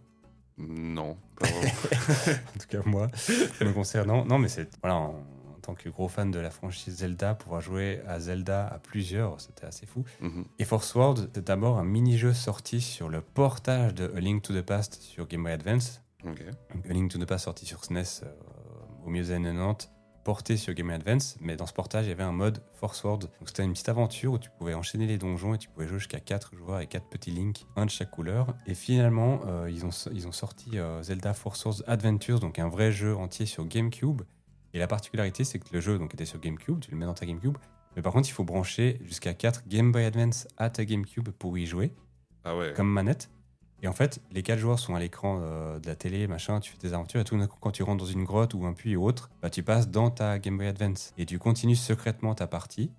Non, 0.58 1.16
pas 1.38 1.46
vraiment. 1.48 2.38
en 2.54 2.58
tout 2.58 2.66
cas 2.68 2.80
moi, 2.84 3.08
me 3.62 3.72
concernant. 3.72 4.24
Non 4.26 4.38
mais 4.38 4.48
c'est 4.48 4.68
voilà 4.82 4.96
en, 4.96 5.08
en 5.14 5.60
tant 5.62 5.74
que 5.74 5.88
gros 5.88 6.08
fan 6.08 6.30
de 6.30 6.38
la 6.38 6.50
franchise 6.50 6.96
Zelda, 6.96 7.34
pouvoir 7.34 7.62
jouer 7.62 8.02
à 8.06 8.20
Zelda 8.20 8.66
à 8.66 8.78
plusieurs, 8.78 9.40
c'était 9.40 9.64
assez 9.66 9.86
fou. 9.86 10.04
Mhm. 10.20 10.44
Et 10.58 10.64
Force 10.64 10.94
World, 10.94 11.18
c'était 11.20 11.40
d'abord 11.42 11.78
un 11.78 11.84
mini-jeu 11.84 12.34
sorti 12.34 12.82
sur 12.82 13.08
le 13.08 13.22
portage 13.22 13.94
de 13.94 14.12
A 14.14 14.20
Link 14.20 14.42
to 14.42 14.52
the 14.54 14.62
Past 14.62 15.00
sur 15.00 15.26
Game 15.26 15.42
Boy 15.44 15.52
Advance. 15.52 16.02
Ok. 16.24 16.44
Donc, 16.74 16.87
A 16.88 16.92
Link 16.92 17.11
to 17.11 17.18
the 17.18 17.24
Past 17.26 17.44
sorti 17.44 17.66
sur 17.66 17.85
SNES 17.85 18.22
euh, 18.24 18.33
au 19.04 19.11
milieu 19.11 19.24
des 19.24 19.30
années 19.33 19.52
90. 19.52 19.90
porté 20.24 20.56
sur 20.59 20.74
Game 20.74 20.87
Boy 20.88 20.96
Advance, 20.96 21.37
mais 21.40 21.56
dans 21.56 21.66
ce 21.66 21.72
portage, 21.72 22.04
il 22.06 22.11
y 22.11 22.12
avait 22.12 22.22
un 22.22 22.33
mode 22.33 22.62
Force 22.74 23.02
Word. 23.04 23.18
Donc 23.20 23.30
c'était 23.46 23.64
une 23.64 23.72
petite 23.72 23.88
aventure 23.88 24.33
où 24.35 24.38
tu 24.38 24.50
pouvais 24.50 24.74
enchaîner 24.74 25.06
les 25.06 25.16
donjons 25.16 25.54
et 25.54 25.59
tu 25.59 25.68
pouvais 25.70 25.87
jouer 25.88 25.98
jusqu'à 25.98 26.20
4 26.20 26.56
joueurs 26.56 26.80
et 26.80 26.87
4 26.87 27.09
petits 27.09 27.30
links, 27.30 27.64
un 27.76 27.87
de 27.87 27.90
chaque 27.90 28.11
couleur. 28.11 28.54
Et 28.66 28.74
finalement, 28.74 29.40
euh, 29.46 29.70
ils, 29.70 29.87
ont, 29.87 29.90
ils 30.12 30.28
ont 30.28 30.33
sorti 30.33 30.78
euh, 30.78 31.02
Zelda 31.02 31.33
Force 31.33 31.64
Wars 31.64 31.83
Adventures, 31.87 32.38
donc 32.38 32.59
un 32.59 32.68
vrai 32.68 32.92
jeu 32.92 33.16
entier 33.16 33.46
sur 33.46 33.64
GameCube. 33.66 34.22
Et 34.74 34.78
la 34.78 34.87
particularité, 34.87 35.42
c'est 35.42 35.59
que 35.59 35.66
le 35.72 35.80
jeu 35.80 35.98
donc, 35.98 36.12
était 36.14 36.26
sur 36.26 36.38
GameCube, 36.38 36.80
tu 36.80 36.90
le 36.90 36.96
mets 36.98 37.06
dans 37.06 37.14
ta 37.14 37.24
GameCube, 37.26 37.56
mais 37.96 38.02
par 38.02 38.12
contre, 38.12 38.28
il 38.28 38.33
faut 38.33 38.44
brancher 38.44 39.00
jusqu'à 39.04 39.33
4 39.35 39.66
Game 39.66 39.90
Boy 39.90 40.04
Advance 40.04 40.46
à 40.59 40.68
ta 40.70 40.85
GameCube 40.85 41.30
pour 41.30 41.56
y 41.59 41.66
jouer, 41.66 41.92
Ah 42.44 42.56
ouais. 42.56 42.72
comme 42.76 42.88
manette. 42.88 43.30
Et 43.82 43.88
en 43.88 43.92
fait, 43.92 44.20
les 44.30 44.42
4 44.42 44.58
joueurs 44.58 44.78
sont 44.78 44.94
à 44.94 45.00
l'écran 45.00 45.40
euh, 45.42 45.78
de 45.78 45.86
la 45.86 45.96
télé, 45.96 46.26
machin, 46.26 46.60
tu 46.60 46.70
fais 46.70 46.78
tes 46.78 46.92
aventures, 46.92 47.20
et 47.20 47.24
tout 47.24 47.38
d'un 47.38 47.46
coup, 47.46 47.56
quand 47.60 47.70
tu 47.70 47.82
rentres 47.82 48.04
dans 48.04 48.10
une 48.10 48.24
grotte 48.24 48.54
ou 48.54 48.66
un 48.66 48.74
puits 48.74 48.96
ou 48.96 49.04
autre, 49.04 49.30
bah, 49.40 49.50
tu 49.50 49.62
passes 49.62 49.88
dans 49.88 50.10
ta 50.10 50.38
Game 50.38 50.58
Boy 50.58 50.66
Advance. 50.66 51.14
Et 51.16 51.24
tu 51.24 51.38
continues 51.38 51.76
secrètement 51.76 52.34
ta 52.34 52.46
partie, 52.46 52.90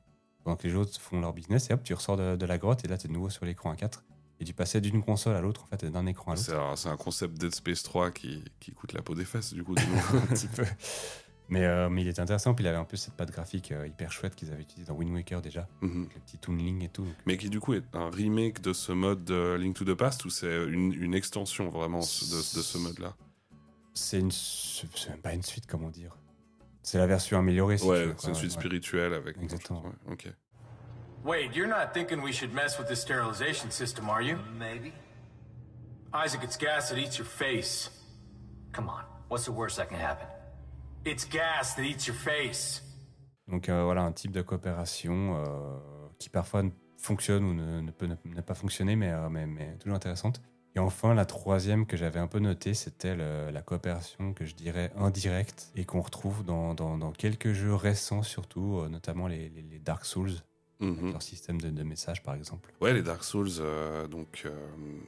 pendant 0.44 0.58
que 0.58 0.68
les 0.68 0.76
autres 0.76 1.00
font 1.00 1.20
leur 1.20 1.34
business, 1.34 1.70
et 1.70 1.74
hop, 1.74 1.84
tu 1.84 1.94
ressors 1.94 2.18
de, 2.18 2.36
de 2.36 2.46
la 2.46 2.58
grotte, 2.58 2.84
et 2.84 2.88
là, 2.88 2.98
tu 2.98 3.06
es 3.06 3.10
de 3.10 3.14
nouveau 3.14 3.30
sur 3.30 3.46
l'écran 3.46 3.72
à 3.72 3.76
4. 3.76 4.04
Et 4.40 4.44
tu 4.44 4.54
passais 4.56 4.82
d'une 4.82 5.04
console 5.04 5.36
à 5.36 5.42
l'autre, 5.42 5.64
en 5.64 5.68
fait, 5.68 5.86
d'un 5.86 6.08
écran 6.08 6.32
à 6.32 6.36
l'autre. 6.36 6.76
C'est 6.76 6.90
un, 6.90 6.98
concept 6.98 7.38
Dead 7.38 7.54
Space 7.54 7.84
3 7.84 8.10
qui, 8.10 8.44
qui 8.60 8.72
coûte 8.72 8.94
la 8.94 9.04
peau 9.04 9.14
des 9.14 9.26
fesses, 9.26 9.54
du 9.54 9.64
coup. 9.64 9.76
un 10.14 10.26
petit 10.34 10.48
peu. 10.48 10.66
Mais, 11.52 11.66
euh, 11.66 11.90
mais 11.90 12.02
il 12.02 12.08
était 12.08 12.22
intéressant, 12.22 12.54
puis 12.54 12.64
il 12.64 12.68
avait 12.70 12.78
un 12.78 12.86
peu 12.86 12.96
cette 12.96 13.14
patte 13.14 13.30
graphique 13.30 13.74
euh, 13.74 13.86
hyper 13.86 14.10
chouette 14.12 14.36
qu'ils 14.36 14.52
avaient 14.54 14.62
utilisée 14.62 14.88
dans 14.88 14.96
Wind 14.96 15.14
Waker 15.14 15.42
déjà, 15.42 15.68
Mhm. 15.82 16.04
avec 16.04 16.16
le 16.16 16.22
petit 16.22 16.38
tooling 16.38 16.82
et 16.82 16.88
tout. 16.88 17.04
Donc, 17.04 17.14
Mais 17.26 17.36
qui, 17.38 17.50
du 17.50 17.60
coup, 17.60 17.74
est 17.74 17.84
un 17.94 18.10
remake 18.10 18.62
de 18.62 18.72
ce 18.72 18.94
mode 18.94 19.26
de 19.26 19.56
Link 19.60 19.76
to 19.76 19.84
the 19.84 19.94
Past 19.94 20.24
ou 20.24 20.30
c'est 20.30 20.64
une, 20.66 20.94
une 20.94 21.14
extension 21.14 21.68
vraiment 21.70 22.00
de, 22.00 22.04
de 22.58 22.62
ce 22.62 22.78
mode-là? 22.78 23.14
C'est 23.94 24.20
une, 24.20 24.32
même 25.10 25.20
pas 25.22 25.34
une 25.34 25.44
suite, 25.44 25.68
comment 25.68 25.90
dire. 25.90 26.16
C'est 26.84 26.98
la 26.98 27.06
version 27.06 27.38
améliorée. 27.38 27.78
Si 27.78 27.86
Ouais, 27.86 28.14
c'est 28.18 28.30
une 28.30 28.34
suite 28.36 28.52
ouais. 28.54 28.58
spirituelle 28.58 29.14
avec. 29.14 29.38
Exactement. 29.44 29.84
Ouais, 29.84 30.14
ok. 30.14 30.34
Wade, 31.26 31.54
you're 31.54 31.68
not 31.68 31.92
thinking 31.94 32.24
we 32.24 32.32
should 32.34 32.54
mess 32.54 32.80
with 32.80 32.88
the 32.88 32.96
sterilization 32.96 33.70
system, 33.70 34.10
are 34.10 34.22
you? 34.24 34.38
Maybe. 34.58 34.94
Isaac, 36.14 36.42
it's 36.46 36.58
gas 36.58 36.90
that 36.90 36.98
eats 36.98 37.18
your 37.18 37.28
face. 37.28 37.92
Come 38.72 38.88
on. 38.88 39.04
What's 39.30 39.44
the 39.46 39.52
worst 39.52 39.76
that 39.78 39.88
can 39.90 40.00
happen? 40.00 40.28
It's 41.06 41.28
gas 41.28 41.76
that 41.76 41.84
eats 41.84 42.06
your 42.08 42.16
face. 42.16 42.84
Donc 43.48 43.70
euh, 43.70 43.84
voilà, 43.84 44.04
un 44.04 44.12
type 44.12 44.32
de 44.32 44.42
coopération 44.42 45.36
euh, 45.38 45.78
qui 46.20 46.30
parfois 46.30 46.64
ne 46.64 46.70
fonctionne 46.98 47.44
ou 47.44 47.54
ne, 47.54 47.82
ne 47.82 47.92
peut 47.92 48.06
ne, 48.06 48.16
ne 48.26 48.42
pas 48.42 48.54
fonctionner, 48.54 48.96
mais, 48.96 49.10
euh, 49.12 49.30
mais, 49.30 49.46
mais 49.48 49.76
toujours 49.80 49.96
intéressante. 49.96 50.42
Et 50.76 50.80
enfin, 50.80 51.14
la 51.14 51.26
troisième 51.26 51.86
que 51.86 51.98
j'avais 51.98 52.20
un 52.20 52.28
peu 52.28 52.40
notée, 52.40 52.74
c'était 52.74 53.16
la 53.16 53.62
coopération 53.62 54.34
que 54.34 54.46
je 54.46 54.56
dirais 54.56 54.90
indirecte 54.96 55.70
et 55.76 55.84
qu'on 55.84 56.00
retrouve 56.00 56.46
dans, 56.46 56.74
dans- 56.76 56.98
dans 56.98 57.12
quelques 57.12 57.52
jeux 57.52 57.76
récents, 57.76 58.24
surtout, 58.24 58.78
euh, 58.80 58.88
notamment 58.88 59.28
les, 59.28 59.50
les- 59.50 59.64
les 59.64 59.80
Dark 59.80 60.06
Souls, 60.06 60.32
Mhm. 60.80 61.12
leur 61.12 61.22
système 61.22 61.60
de, 61.60 61.70
de 61.70 61.84
messages 61.84 62.24
par 62.24 62.36
exemple. 62.36 62.72
Ouais, 62.80 62.94
les 62.94 63.04
Dark 63.04 63.24
Souls, 63.24 63.50
euh, 63.60 64.08
donc 64.08 64.44
euh, 64.46 64.52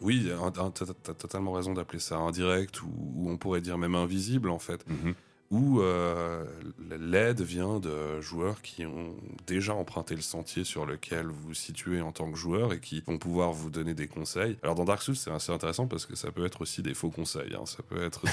oui, 0.01 0.29
t'as 0.53 1.13
totalement 1.13 1.51
raison 1.53 1.73
d'appeler 1.73 1.99
ça 1.99 2.17
indirect 2.17 2.81
ou, 2.83 2.91
ou 3.15 3.29
on 3.29 3.37
pourrait 3.37 3.61
dire 3.61 3.77
même 3.77 3.95
invisible 3.95 4.49
en 4.49 4.59
fait. 4.59 4.85
Où 5.53 5.81
euh, 5.81 6.43
l'aide 6.99 7.41
vient 7.41 7.79
de 7.79 8.19
joueurs 8.21 8.63
qui 8.63 8.87
ont 8.87 9.13
déjà 9.45 9.75
emprunté 9.75 10.15
le 10.15 10.23
sentier 10.23 10.63
sur 10.63 10.83
lequel 10.87 11.27
vous 11.27 11.49
vous 11.49 11.53
situez 11.53 12.01
en 12.01 12.11
tant 12.11 12.31
que 12.31 12.37
joueur 12.39 12.73
et 12.73 12.79
qui 12.79 13.03
vont 13.05 13.19
pouvoir 13.19 13.51
vous 13.51 13.69
donner 13.69 13.93
des 13.93 14.07
conseils. 14.07 14.57
Alors 14.63 14.73
dans 14.73 14.85
Dark 14.85 15.03
Souls, 15.03 15.15
c'est 15.15 15.29
assez 15.29 15.51
intéressant 15.51 15.85
parce 15.85 16.07
que 16.07 16.15
ça 16.15 16.31
peut 16.31 16.43
être 16.43 16.61
aussi 16.61 16.81
des 16.81 16.95
faux 16.95 17.11
conseils. 17.11 17.53
hein. 17.53 17.67
Ça 17.67 17.83
peut 17.83 18.01
être 18.03 18.23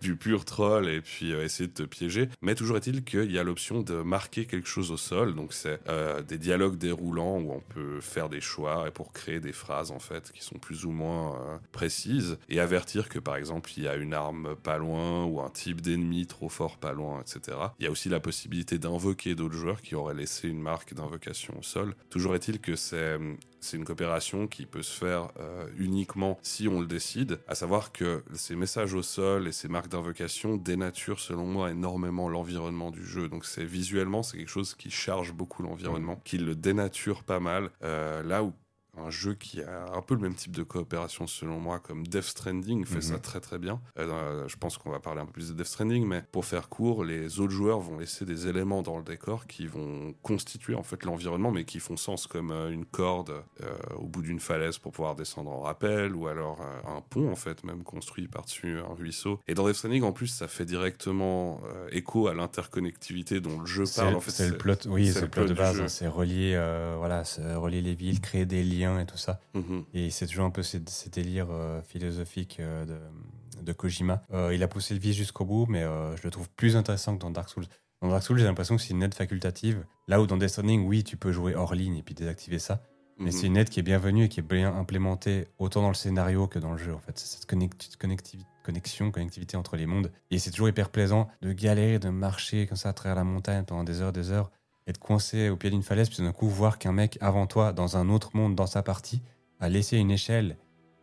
du, 0.00 0.14
pur 0.16 0.44
troll 0.44 0.88
et 0.88 1.00
puis 1.00 1.32
euh, 1.32 1.44
essayer 1.44 1.66
de 1.66 1.72
te 1.72 1.82
piéger. 1.82 2.28
Mais 2.40 2.54
toujours 2.54 2.76
est-il 2.76 3.02
qu'il 3.02 3.32
y 3.32 3.38
a 3.40 3.42
l'option 3.42 3.80
de 3.80 4.02
marquer 4.02 4.46
quelque 4.46 4.68
chose 4.68 4.92
au 4.92 4.96
sol. 4.96 5.34
Donc 5.34 5.52
c'est 5.52 5.80
euh, 5.88 6.22
des 6.22 6.38
dialogues 6.38 6.78
déroulants 6.78 7.40
où 7.40 7.50
on 7.50 7.62
peut 7.74 8.00
faire 8.00 8.28
des 8.28 8.40
choix 8.40 8.86
et 8.86 8.92
pour 8.92 9.12
créer 9.12 9.40
des 9.40 9.52
phrases 9.52 9.90
en 9.90 9.98
fait 9.98 10.30
qui 10.30 10.44
sont 10.44 10.58
plus 10.58 10.84
ou 10.84 10.92
moins 10.92 11.60
précises 11.72 12.38
et 12.48 12.60
avertir 12.60 13.08
que 13.08 13.18
par 13.18 13.34
exemple 13.34 13.72
il 13.76 13.82
y 13.82 13.88
a 13.88 13.96
une 13.96 14.14
arme 14.14 14.54
pas 14.54 14.78
loin 14.78 15.24
ou 15.24 15.40
un 15.40 15.50
type 15.50 15.80
d'ennemi 15.80 16.28
trop 16.28 16.43
fort 16.48 16.78
pas 16.78 16.92
loin, 16.92 17.20
etc. 17.20 17.56
Il 17.78 17.84
y 17.84 17.88
a 17.88 17.90
aussi 17.90 18.08
la 18.08 18.20
possibilité 18.20 18.78
d'invoquer 18.78 19.34
d'autres 19.34 19.54
joueurs 19.54 19.82
qui 19.82 19.94
auraient 19.94 20.14
laissé 20.14 20.48
une 20.48 20.60
marque 20.60 20.94
d'invocation 20.94 21.54
au 21.58 21.62
sol. 21.62 21.94
Toujours 22.10 22.34
est-il 22.34 22.60
que 22.60 22.76
c'est 22.76 23.18
c'est 23.64 23.78
une 23.78 23.84
coopération 23.86 24.46
qui 24.46 24.66
peut 24.66 24.82
se 24.82 24.98
faire 24.98 25.30
euh, 25.40 25.66
uniquement 25.78 26.38
si 26.42 26.68
on 26.68 26.80
le 26.80 26.86
décide, 26.86 27.40
à 27.48 27.54
savoir 27.54 27.92
que 27.92 28.22
ces 28.34 28.56
messages 28.56 28.92
au 28.92 29.02
sol 29.02 29.48
et 29.48 29.52
ces 29.52 29.68
marques 29.68 29.88
d'invocation 29.88 30.56
dénaturent 30.56 31.18
selon 31.18 31.46
moi 31.46 31.70
énormément 31.70 32.28
l'environnement 32.28 32.90
du 32.90 33.04
jeu. 33.04 33.28
Donc 33.28 33.46
c'est 33.46 33.64
visuellement 33.64 34.22
c'est 34.22 34.36
quelque 34.36 34.48
chose 34.50 34.74
qui 34.74 34.90
charge 34.90 35.32
beaucoup 35.32 35.62
l'environnement, 35.62 36.20
qui 36.24 36.36
le 36.36 36.54
dénature 36.54 37.24
pas 37.24 37.40
mal. 37.40 37.70
Euh, 37.82 38.22
là 38.22 38.44
où 38.44 38.52
un 38.98 39.10
jeu 39.10 39.34
qui 39.34 39.62
a 39.62 39.86
un 39.94 40.02
peu 40.02 40.14
le 40.14 40.20
même 40.20 40.34
type 40.34 40.52
de 40.54 40.62
coopération 40.62 41.26
selon 41.26 41.58
moi 41.58 41.78
comme 41.80 42.06
Death 42.06 42.22
Stranding 42.24 42.84
fait 42.84 42.96
Mhm. 42.96 43.02
ça 43.02 43.18
très 43.18 43.40
très 43.40 43.58
bien. 43.58 43.80
Euh, 43.98 44.06
dans- 44.42 44.48
je 44.48 44.56
pense 44.56 44.78
qu'on 44.78 44.90
va 44.90 45.00
parler 45.00 45.20
un 45.20 45.26
peu 45.26 45.32
plus 45.32 45.48
de 45.50 45.54
Death 45.54 45.66
Stranding, 45.66 46.06
mais 46.06 46.22
pour 46.32 46.44
faire 46.44 46.68
court, 46.68 47.04
les 47.04 47.40
autres 47.40 47.52
joueurs 47.52 47.80
vont 47.80 47.98
laisser 47.98 48.24
des 48.24 48.46
éléments 48.46 48.82
dans 48.82 48.96
le 48.98 49.04
décor 49.04 49.46
qui 49.46 49.66
vont 49.66 50.14
constituer 50.22 50.74
en 50.74 50.82
fait 50.82 51.04
l'environnement, 51.04 51.50
mais 51.50 51.64
qui 51.64 51.80
font 51.80 51.96
sens 51.96 52.26
comme 52.26 52.50
euh, 52.50 52.70
une 52.70 52.84
corde 52.84 53.30
euh, 53.62 53.66
au 53.96 54.06
bout 54.06 54.22
d'une 54.22 54.40
falaise 54.40 54.78
pour 54.78 54.92
pouvoir 54.92 55.14
descendre 55.16 55.50
en 55.50 55.60
rappel, 55.60 56.14
ou 56.14 56.28
alors 56.28 56.60
euh, 56.60 56.96
un 56.96 57.00
pont 57.00 57.30
en 57.30 57.36
fait 57.36 57.64
même 57.64 57.82
construit 57.82 58.28
par-dessus 58.28 58.78
un 58.78 58.94
ruisseau. 58.94 59.40
Et 59.48 59.54
dans 59.54 59.66
Death 59.66 59.76
Stranding 59.76 60.02
en 60.02 60.12
plus, 60.12 60.28
ça 60.28 60.46
fait 60.48 60.64
directement 60.64 61.60
euh, 61.64 61.88
écho 61.90 62.28
à 62.28 62.34
l'interconnectivité 62.34 63.40
dont 63.40 63.58
le 63.60 63.66
jeu 63.66 63.84
parle. 63.96 64.14
En 64.14 64.20
fait, 64.20 64.30
c'est 64.30 64.48
le 64.50 64.58
plot, 64.58 64.74
oui, 64.88 65.10
c'est 65.12 65.22
le 65.22 65.28
plot 65.28 65.46
de 65.46 65.54
base. 65.54 65.80
hein, 65.80 65.88
c'est 65.88 66.06
relier, 66.08 66.52
euh, 66.54 66.94
voilà, 66.98 67.24
c'est 67.24 67.54
relier 67.54 67.80
les 67.80 67.94
villes, 67.94 68.20
créer 68.20 68.46
des 68.46 68.62
liens 68.62 68.83
et 69.00 69.06
tout 69.06 69.16
ça. 69.16 69.40
Mhm. 69.54 69.84
Et 69.94 70.10
c'est 70.10 70.26
toujours 70.26 70.44
un 70.44 70.50
peu 70.50 70.62
ces, 70.62 70.80
ces 70.86 71.10
délires 71.10 71.48
euh, 71.50 71.80
philosophiques 71.82 72.58
euh, 72.60 72.84
de, 72.84 73.62
de 73.62 73.72
Kojima. 73.72 74.22
Euh, 74.32 74.54
il 74.54 74.62
a 74.62 74.68
poussé 74.68 74.94
le 74.94 75.00
vice 75.00 75.16
jusqu'au 75.16 75.44
bout, 75.44 75.66
mais 75.68 75.82
je 75.82 76.22
le 76.24 76.30
trouve 76.30 76.48
plus 76.50 76.76
intéressant 76.76 77.14
que 77.16 77.20
dans 77.20 77.30
Dark 77.30 77.48
Souls. 77.48 77.66
Dans 78.02 78.08
Dark 78.08 78.22
Souls, 78.22 78.38
j'ai 78.38 78.44
l'impression 78.44 78.76
que 78.76 78.82
c'est 78.82 78.90
une 78.92 79.02
aide 79.02 79.14
facultative. 79.14 79.84
Là 80.08 80.20
où 80.20 80.26
dans 80.26 80.36
Death 80.36 80.50
Stranding, 80.50 80.86
oui, 80.86 81.04
tu 81.04 81.16
peux 81.16 81.32
jouer 81.32 81.54
hors 81.54 81.74
ligne 81.74 81.96
et 81.96 82.02
puis 82.02 82.14
désactiver 82.14 82.58
ça. 82.58 82.82
Mais 83.18 83.26
Mhm. 83.26 83.30
c'est 83.32 83.46
une 83.46 83.56
aide 83.56 83.68
qui 83.70 83.78
est 83.80 83.84
bienvenue 83.84 84.24
et 84.24 84.28
qui 84.28 84.40
est 84.40 84.42
bien 84.42 84.74
implémentée 84.74 85.46
autant 85.58 85.82
dans 85.82 85.88
le 85.88 85.94
scénario 85.94 86.48
que 86.48 86.58
dans 86.58 86.72
le 86.72 86.78
jeu. 86.78 86.92
En 86.92 86.98
fait, 86.98 87.16
c'est 87.18 87.28
cette 87.28 87.46
connexion, 87.46 89.10
connectivité 89.10 89.56
entre 89.56 89.76
les 89.76 89.86
mondes. 89.86 90.10
Et 90.30 90.38
c'est 90.38 90.50
toujours 90.50 90.68
hyper 90.68 90.90
plaisant 90.90 91.28
de 91.42 91.52
galérer, 91.52 91.98
de 91.98 92.08
marcher 92.08 92.66
comme 92.66 92.76
ça 92.76 92.88
à 92.88 92.92
travers 92.92 93.14
la 93.16 93.24
montagne 93.24 93.64
pendant 93.64 93.84
des 93.84 94.00
heures, 94.00 94.12
des 94.12 94.30
heures, 94.32 94.50
être 94.86 94.98
coincé 94.98 95.48
au 95.48 95.56
pied 95.56 95.70
d'une 95.70 95.82
falaise, 95.82 96.08
puis 96.10 96.22
d'un 96.22 96.32
coup 96.32 96.48
voir 96.48 96.78
qu'un 96.78 96.92
mec 96.92 97.18
avant 97.20 97.46
toi, 97.46 97.72
dans 97.72 97.96
un 97.96 98.08
autre 98.08 98.30
monde, 98.36 98.54
dans 98.54 98.66
sa 98.66 98.82
partie, 98.82 99.22
a 99.60 99.68
laissé 99.68 99.96
une 99.96 100.10
échelle. 100.10 100.56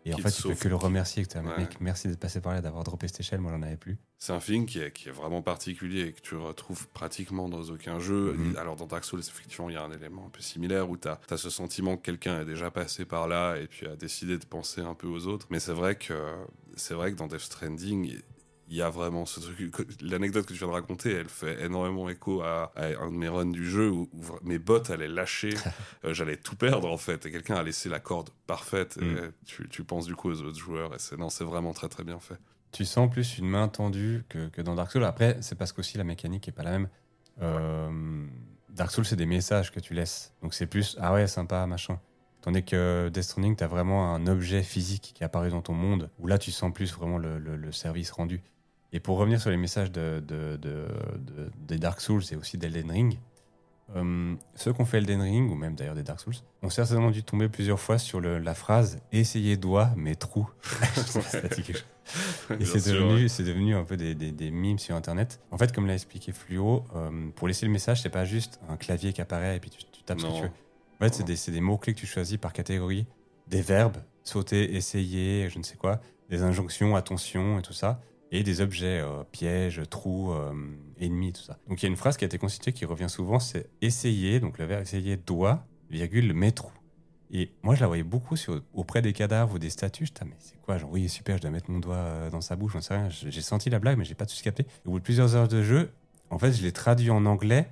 Et 0.03 0.15
en 0.15 0.17
fait, 0.17 0.31
tu 0.31 0.41
peux 0.41 0.55
que 0.55 0.67
le 0.67 0.75
remercier. 0.75 1.23
Que 1.23 1.29
t'as- 1.29 1.43
Ouais. 1.43 1.57
Mec, 1.59 1.77
merci 1.79 2.07
d'être 2.07 2.19
passé 2.19 2.41
par 2.41 2.53
là, 2.53 2.61
d'avoir 2.61 2.83
droppé 2.83 3.07
cette 3.07 3.19
échelle. 3.19 3.39
Moi, 3.39 3.51
j'en 3.51 3.61
avais 3.61 3.77
plus. 3.77 3.99
C'est 4.17 4.33
un 4.33 4.39
feeling 4.39 4.65
qui 4.65 4.79
est, 4.79 4.91
qui 4.91 5.09
est 5.09 5.11
vraiment 5.11 5.43
particulier 5.43 6.01
et 6.07 6.13
que 6.13 6.21
tu 6.21 6.33
retrouves 6.35 6.87
pratiquement 6.89 7.47
dans 7.49 7.61
aucun 7.69 7.99
jeu. 7.99 8.33
Mhm. 8.33 8.55
Alors 8.57 8.75
dans 8.75 8.87
Dark 8.87 9.03
Souls, 9.03 9.19
effectivement, 9.19 9.69
il 9.69 9.73
y 9.73 9.75
a 9.77 9.83
un 9.83 9.91
élément 9.91 10.25
un 10.25 10.29
peu 10.29 10.41
similaire 10.41 10.89
où 10.89 10.97
tu 10.97 11.07
as, 11.07 11.19
ce 11.37 11.51
sentiment 11.51 11.97
que 11.97 12.01
quelqu'un 12.03 12.41
est 12.41 12.45
déjà 12.45 12.71
passé 12.71 13.05
par 13.05 13.27
là 13.27 13.57
et 13.57 13.67
puis 13.67 13.85
a 13.87 13.95
décidé 13.95 14.39
de 14.39 14.45
penser 14.45 14.81
un 14.81 14.95
peu 14.95 15.07
aux 15.07 15.27
autres. 15.27 15.45
Mais 15.51 15.59
c'est 15.59 15.73
vrai 15.73 15.95
que 15.95 16.13
c'est 16.75 16.95
vrai 16.95 17.11
que 17.11 17.17
dans 17.17 17.27
Death 17.27 17.39
Stranding, 17.41 18.17
il 18.71 18.77
y 18.77 18.81
a 18.81 18.89
vraiment 18.89 19.25
ce 19.25 19.39
truc. 19.41 19.75
L'anecdote 20.01 20.45
que 20.45 20.53
tu 20.53 20.59
viens 20.59 20.69
de 20.69 20.73
raconter, 20.73 21.11
elle 21.11 21.27
fait 21.27 21.61
énormément 21.63 22.09
écho 22.09 22.41
à, 22.41 22.71
à 22.75 22.85
un 22.87 23.11
de 23.11 23.15
mes 23.17 23.27
runs 23.27 23.51
du 23.51 23.69
jeu 23.69 23.89
où, 23.91 24.09
mes 24.43 24.59
bottes 24.59 24.89
allaient 24.89 25.07
lâcher, 25.09 25.49
euh, 26.05 26.13
j'allais 26.13 26.37
tout 26.37 26.55
perdre 26.55 26.89
en 26.89 26.97
fait, 26.97 27.25
et 27.25 27.31
quelqu'un 27.31 27.55
a 27.55 27.63
laissé 27.63 27.89
la 27.89 27.99
corde 27.99 28.29
parfaite. 28.47 28.97
Et 29.01 29.05
Mm. 29.05 29.31
tu, 29.45 29.67
tu 29.69 29.83
penses 29.83 30.05
du 30.05 30.15
coup 30.15 30.29
aux 30.29 30.41
autres 30.41 30.57
joueurs, 30.57 30.95
et 30.95 30.99
c'est 30.99 31.17
non, 31.17 31.29
c'est 31.29 31.43
vraiment 31.43 31.73
très 31.73 31.89
très 31.89 32.03
bien 32.05 32.19
fait. 32.19 32.37
Tu 32.71 32.85
sens 32.85 33.11
plus 33.11 33.37
une 33.37 33.49
main 33.49 33.67
tendue 33.67 34.23
que, 34.29 34.47
que 34.47 34.61
dans 34.61 34.75
Dark 34.75 34.89
Souls. 34.91 35.03
Après, 35.03 35.37
c'est 35.41 35.57
parce 35.57 35.73
qu'aussi 35.73 35.97
la 35.97 36.05
mécanique 36.05 36.47
est 36.47 36.53
pas 36.53 36.63
la 36.63 36.71
même. 36.71 36.87
Euh, 37.41 38.25
Dark 38.69 38.91
Souls, 38.91 39.05
c'est 39.05 39.15
des 39.15 39.25
messages 39.25 39.71
que 39.71 39.79
tu 39.79 39.93
laisses. 39.93 40.33
Donc 40.41 40.53
c'est 40.53 40.67
plus 40.67 40.97
ah 41.01 41.13
ouais, 41.13 41.27
sympa, 41.27 41.65
machin. 41.65 41.99
Tandis 42.41 42.63
que 42.63 43.09
Death 43.13 43.23
Stranding, 43.23 43.55
tu 43.55 43.63
as 43.63 43.67
vraiment 43.67 44.15
un 44.15 44.25
objet 44.27 44.63
physique 44.63 45.11
qui 45.13 45.23
apparaît 45.23 45.49
dans 45.49 45.61
ton 45.61 45.73
monde, 45.73 46.09
où 46.19 46.27
là, 46.27 46.37
tu 46.37 46.51
sens 46.51 46.73
plus 46.73 46.93
vraiment 46.93 47.17
le, 47.17 47.37
le- 47.37 47.55
le 47.57 47.71
service 47.71 48.09
rendu. 48.11 48.41
Et 48.93 48.99
pour 48.99 49.17
revenir 49.17 49.39
sur 49.41 49.49
les 49.51 49.57
messages 49.57 49.91
de, 49.91 50.21
de- 50.25 50.57
de- 50.57 50.87
de- 51.17 51.51
des 51.67 51.77
Dark 51.77 52.01
Souls 52.01 52.23
et 52.31 52.35
aussi 52.35 52.57
d'Elden 52.57 52.91
Ring, 52.91 53.19
euh, 53.95 54.35
ceux 54.55 54.73
qui 54.73 54.81
ont 54.81 54.85
fait 54.85 54.97
Elden 54.99 55.21
Ring, 55.21 55.49
ou 55.51 55.55
même 55.55 55.75
d'ailleurs 55.75 55.95
des 55.95 56.03
Dark 56.03 56.19
Souls, 56.19 56.35
ont 56.61 56.69
certainement 56.69 57.11
dû 57.11 57.23
tomber 57.23 57.49
plusieurs 57.49 57.79
fois 57.79 57.97
sur 57.97 58.19
le- 58.21 58.37
la 58.39 58.53
phrase 58.53 58.99
«Essayez 59.11 59.57
doigt, 59.57 59.91
mais 59.95 60.15
trou». 60.15 60.49
Et 62.59 62.65
c'est 62.65 62.91
devenu, 62.91 63.29
c'est 63.29 63.43
devenu 63.43 63.75
un 63.75 63.83
peu 63.85 63.95
des, 63.95 64.15
des, 64.15 64.31
des 64.31 64.51
mimes 64.51 64.79
sur 64.79 64.95
Internet. 64.95 65.39
En 65.51 65.57
fait, 65.57 65.71
comme 65.73 65.87
l'a 65.87 65.93
expliqué 65.93 66.31
Fluo, 66.33 66.83
euh, 66.95 67.29
pour 67.35 67.47
laisser 67.47 67.65
le 67.65 67.71
message, 67.71 68.01
c'est 68.01 68.09
pas 68.09 68.25
juste 68.25 68.59
un 68.69 68.75
clavier 68.77 69.13
qui 69.13 69.21
apparaît 69.21 69.55
et 69.55 69.59
puis 69.59 69.69
tu, 69.69 69.79
tu 69.91 70.03
tapes 70.03 70.19
ce 70.19 70.25
que 70.25 70.29
Non. 70.29 70.35
tu 70.37 70.43
veux. 70.43 70.49
En 70.99 71.05
fait, 71.05 71.13
c'est 71.13 71.19
Non. 71.23 71.27
des, 71.27 71.51
des 71.51 71.61
mots-clés 71.61 71.93
que 71.93 71.99
tu 71.99 72.07
choisis 72.07 72.37
par 72.37 72.51
catégorie, 72.53 73.05
des 73.47 73.61
verbes, 73.61 73.97
sauter, 74.23 74.75
essayer, 74.75 75.49
je 75.49 75.57
ne 75.59 75.63
sais 75.63 75.77
quoi, 75.77 76.01
des 76.29 76.41
injonctions, 76.43 76.95
attention 76.95 77.59
et 77.59 77.61
tout 77.61 77.73
ça. 77.73 78.01
Et 78.31 78.43
des 78.43 78.61
objets, 78.61 78.99
euh, 78.99 79.23
pièges, 79.31 79.81
trous, 79.89 80.31
euh, 80.31 80.53
ennemis, 80.99 81.33
tout 81.33 81.41
ça. 81.41 81.57
Donc 81.67 81.81
il 81.81 81.85
y 81.85 81.87
a 81.87 81.89
une 81.89 81.97
phrase 81.97 82.17
qui 82.17 82.23
a 82.23 82.27
été 82.27 82.37
constituée 82.37 82.71
qui 82.71 82.85
revient 82.85 83.09
souvent, 83.09 83.39
c'est 83.39 83.69
essayer, 83.81 84.39
donc 84.39 84.57
le 84.57 84.65
verbe 84.65 84.81
essayer 84.81 85.17
doit, 85.17 85.65
virgule, 85.89 86.33
mes 86.33 86.51
trous. 86.51 86.71
Et 87.33 87.49
moi, 87.63 87.75
je 87.75 87.81
la 87.81 87.87
voyais 87.87 88.03
beaucoup 88.03 88.35
auprès 88.73 89.01
des 89.01 89.13
cadavres 89.13 89.55
ou 89.55 89.59
des 89.59 89.69
statues. 89.69 90.05
J'étais, 90.05 90.19
ah, 90.23 90.25
mais 90.25 90.35
c'est 90.39 90.59
quoi 90.61 90.77
Genre, 90.77 90.91
oui, 90.91 91.07
super, 91.07 91.37
je 91.37 91.41
dois 91.41 91.51
mettre 91.51 91.71
mon 91.71 91.79
doigt 91.79 91.95
euh, 91.95 92.29
dans 92.29 92.41
sa 92.41 92.57
bouche, 92.57 92.73
j'en 92.73 92.81
sais 92.81 92.93
rien. 92.93 93.07
J'ai 93.09 93.41
senti 93.41 93.69
la 93.69 93.79
blague, 93.79 93.97
mais 93.97 94.03
j'ai 94.03 94.15
pas 94.15 94.25
tout 94.25 94.35
capté. 94.43 94.65
Au 94.85 94.91
bout 94.91 94.99
de 94.99 95.03
plusieurs 95.03 95.33
heures 95.35 95.47
de 95.47 95.63
jeu, 95.63 95.91
en 96.29 96.37
fait, 96.37 96.51
je 96.51 96.61
l'ai 96.61 96.73
traduit 96.73 97.09
en 97.09 97.25
anglais. 97.25 97.69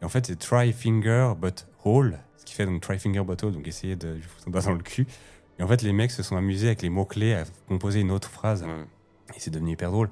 Et 0.00 0.04
en 0.04 0.08
fait, 0.08 0.26
c'est 0.26 0.38
try 0.38 0.72
finger 0.72 1.32
but 1.38 1.66
hole. 1.84 2.18
Ce 2.38 2.44
qui 2.46 2.54
fait 2.54 2.64
donc 2.64 2.80
try 2.80 2.98
finger 2.98 3.22
but 3.22 3.42
hole, 3.42 3.52
donc 3.52 3.68
essayer 3.68 3.96
de 3.96 4.14
lui 4.14 4.22
foutre 4.22 4.44
son 4.44 4.50
doigt 4.50 4.62
dans 4.62 4.72
le 4.72 4.82
cul. 4.82 5.06
Et 5.58 5.62
en 5.62 5.68
fait, 5.68 5.82
les 5.82 5.92
mecs 5.92 6.10
se 6.10 6.22
sont 6.22 6.36
amusés 6.36 6.68
avec 6.68 6.80
les 6.80 6.90
mots-clés 6.90 7.34
à 7.34 7.44
composer 7.68 8.00
une 8.00 8.10
autre 8.10 8.30
phrase. 8.30 8.64
Et 9.34 9.40
c'est 9.40 9.50
devenu 9.50 9.72
hyper 9.72 9.90
drôle. 9.90 10.10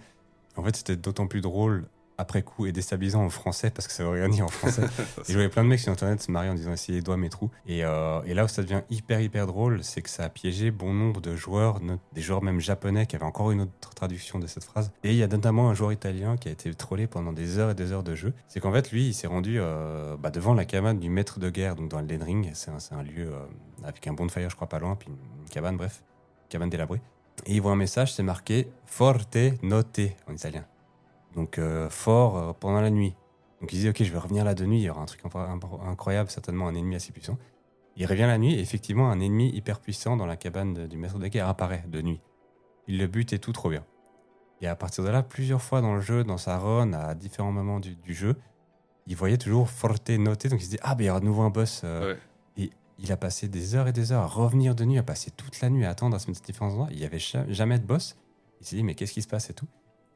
En 0.56 0.62
fait, 0.62 0.76
c'était 0.76 0.96
d'autant 0.96 1.26
plus 1.26 1.40
drôle 1.40 1.86
après 2.18 2.42
coup 2.42 2.66
et 2.66 2.72
déstabilisant 2.72 3.24
en 3.24 3.30
français 3.30 3.70
parce 3.70 3.88
que 3.88 3.92
ça 3.92 4.04
veut 4.04 4.10
rien 4.10 4.28
dire 4.28 4.44
en 4.44 4.48
français. 4.48 4.82
et 5.28 5.28
je 5.28 5.32
voyais 5.32 5.48
plein 5.48 5.64
de 5.64 5.68
mecs 5.68 5.80
sur 5.80 5.92
internet 5.92 6.22
se 6.22 6.30
marier 6.30 6.50
en 6.50 6.54
disant 6.54 6.72
essayez 6.72 7.00
doigts 7.00 7.16
mes 7.16 7.28
trous. 7.28 7.50
Et, 7.66 7.84
euh, 7.84 8.22
et 8.24 8.34
là 8.34 8.44
où 8.44 8.48
ça 8.48 8.62
devient 8.62 8.82
hyper 8.90 9.20
hyper 9.20 9.46
drôle, 9.46 9.82
c'est 9.82 10.02
que 10.02 10.10
ça 10.10 10.24
a 10.24 10.28
piégé 10.28 10.70
bon 10.70 10.92
nombre 10.92 11.20
de 11.20 11.34
joueurs, 11.34 11.80
des 12.12 12.20
joueurs 12.20 12.42
même 12.42 12.60
japonais 12.60 13.06
qui 13.06 13.16
avaient 13.16 13.24
encore 13.24 13.50
une 13.50 13.62
autre 13.62 13.90
traduction 13.94 14.38
de 14.38 14.46
cette 14.46 14.64
phrase. 14.64 14.92
Et 15.02 15.10
il 15.10 15.16
y 15.16 15.22
a 15.22 15.28
notamment 15.28 15.70
un 15.70 15.74
joueur 15.74 15.92
italien 15.92 16.36
qui 16.36 16.48
a 16.48 16.52
été 16.52 16.72
trollé 16.74 17.06
pendant 17.06 17.32
des 17.32 17.58
heures 17.58 17.70
et 17.70 17.74
des 17.74 17.92
heures 17.92 18.04
de 18.04 18.14
jeu. 18.14 18.32
C'est 18.48 18.60
qu'en 18.60 18.72
fait 18.72 18.90
lui, 18.92 19.08
il 19.08 19.14
s'est 19.14 19.26
rendu 19.26 19.56
euh, 19.58 20.16
bah, 20.16 20.30
devant 20.30 20.54
la 20.54 20.64
cabane 20.64 20.98
du 20.98 21.10
maître 21.10 21.38
de 21.38 21.50
guerre, 21.50 21.74
donc 21.74 21.88
dans 21.88 21.98
Elden 21.98 22.22
Ring. 22.22 22.50
C'est 22.54 22.70
un, 22.70 23.02
lieu 23.02 23.32
euh, 23.32 23.40
avec 23.82 24.06
un 24.06 24.12
bonfire, 24.12 24.50
je 24.50 24.56
crois 24.56 24.68
pas 24.68 24.78
loin, 24.78 24.96
puis 24.96 25.08
une 25.08 25.48
cabane, 25.50 25.76
bref, 25.76 26.02
cabane 26.48 26.70
délabrée. 26.70 27.00
Et 27.46 27.54
il 27.54 27.60
voit 27.62 27.72
un 27.72 27.76
message, 27.76 28.12
c'est 28.14 28.22
marqué 28.22 28.68
Forte 28.86 29.36
note 29.62 30.00
en 30.28 30.32
italien. 30.34 30.64
Donc 31.34 31.58
euh, 31.58 31.90
fort 31.90 32.36
euh, 32.38 32.52
pendant 32.52 32.80
la 32.80 32.90
nuit. 32.90 33.14
Donc 33.60 33.72
il 33.72 33.80
dit 33.80 33.88
ok 33.88 34.02
je 34.02 34.12
vais 34.12 34.18
revenir 34.18 34.44
là 34.44 34.54
de 34.54 34.64
nuit, 34.66 34.78
il 34.78 34.84
y 34.84 34.90
aura 34.90 35.02
un 35.02 35.06
truc 35.06 35.22
incroyable, 35.86 36.30
certainement 36.30 36.68
un 36.68 36.74
ennemi 36.74 36.94
assez 36.94 37.12
puissant. 37.12 37.38
Il 37.96 38.06
revient 38.06 38.22
la 38.26 38.38
nuit 38.38 38.54
et 38.54 38.60
effectivement 38.60 39.10
un 39.10 39.20
ennemi 39.20 39.50
hyper 39.50 39.80
puissant 39.80 40.16
dans 40.16 40.26
la 40.26 40.36
cabane 40.36 40.86
du 40.86 40.96
maître 40.96 41.18
de 41.18 41.26
guerre 41.28 41.48
apparaît 41.48 41.84
de 41.88 42.02
nuit. 42.02 42.20
Il 42.88 42.98
le 42.98 43.06
bute 43.06 43.32
et 43.32 43.38
tout 43.38 43.52
trop 43.52 43.70
bien. 43.70 43.84
Et 44.60 44.66
à 44.66 44.76
partir 44.76 45.04
de 45.04 45.08
là, 45.10 45.22
plusieurs 45.22 45.62
fois 45.62 45.80
dans 45.80 45.94
le 45.94 46.00
jeu, 46.00 46.24
dans 46.24 46.38
sa 46.38 46.58
run, 46.58 46.92
à 46.92 47.14
différents 47.14 47.52
moments 47.52 47.80
du, 47.80 47.96
du 47.96 48.14
jeu, 48.14 48.36
il 49.06 49.16
voyait 49.16 49.36
toujours 49.38 49.68
Forte 49.68 50.10
noté, 50.10 50.48
donc 50.48 50.60
il 50.60 50.64
se 50.64 50.70
dit 50.70 50.78
ah 50.82 50.94
ben 50.94 51.04
il 51.04 51.06
y 51.08 51.10
aura 51.10 51.20
de 51.20 51.24
nouveau 51.24 51.42
un 51.42 51.50
boss. 51.50 51.82
euh, 51.84 52.14
Ouais. 52.14 52.18
Il 52.98 53.10
a 53.12 53.16
passé 53.16 53.48
des 53.48 53.74
heures 53.74 53.88
et 53.88 53.92
des 53.92 54.12
heures 54.12 54.22
à 54.22 54.26
revenir 54.26 54.74
de 54.74 54.84
nuit, 54.84 54.98
à 54.98 55.02
passer 55.02 55.30
toute 55.30 55.60
la 55.60 55.70
nuit 55.70 55.84
à 55.84 55.90
attendre 55.90 56.14
à 56.14 56.18
se 56.18 56.28
mettre 56.28 56.40
à 56.42 56.46
différents 56.46 56.70
endroits. 56.70 56.88
Il 56.90 56.98
n'y 56.98 57.04
avait 57.04 57.18
jamais 57.48 57.78
de 57.78 57.84
boss. 57.84 58.16
Il 58.60 58.66
s'est 58.66 58.76
dit, 58.76 58.82
mais 58.82 58.94
qu'est-ce 58.94 59.12
qui 59.12 59.22
se 59.22 59.28
passe 59.28 59.50
et 59.50 59.54
tout? 59.54 59.66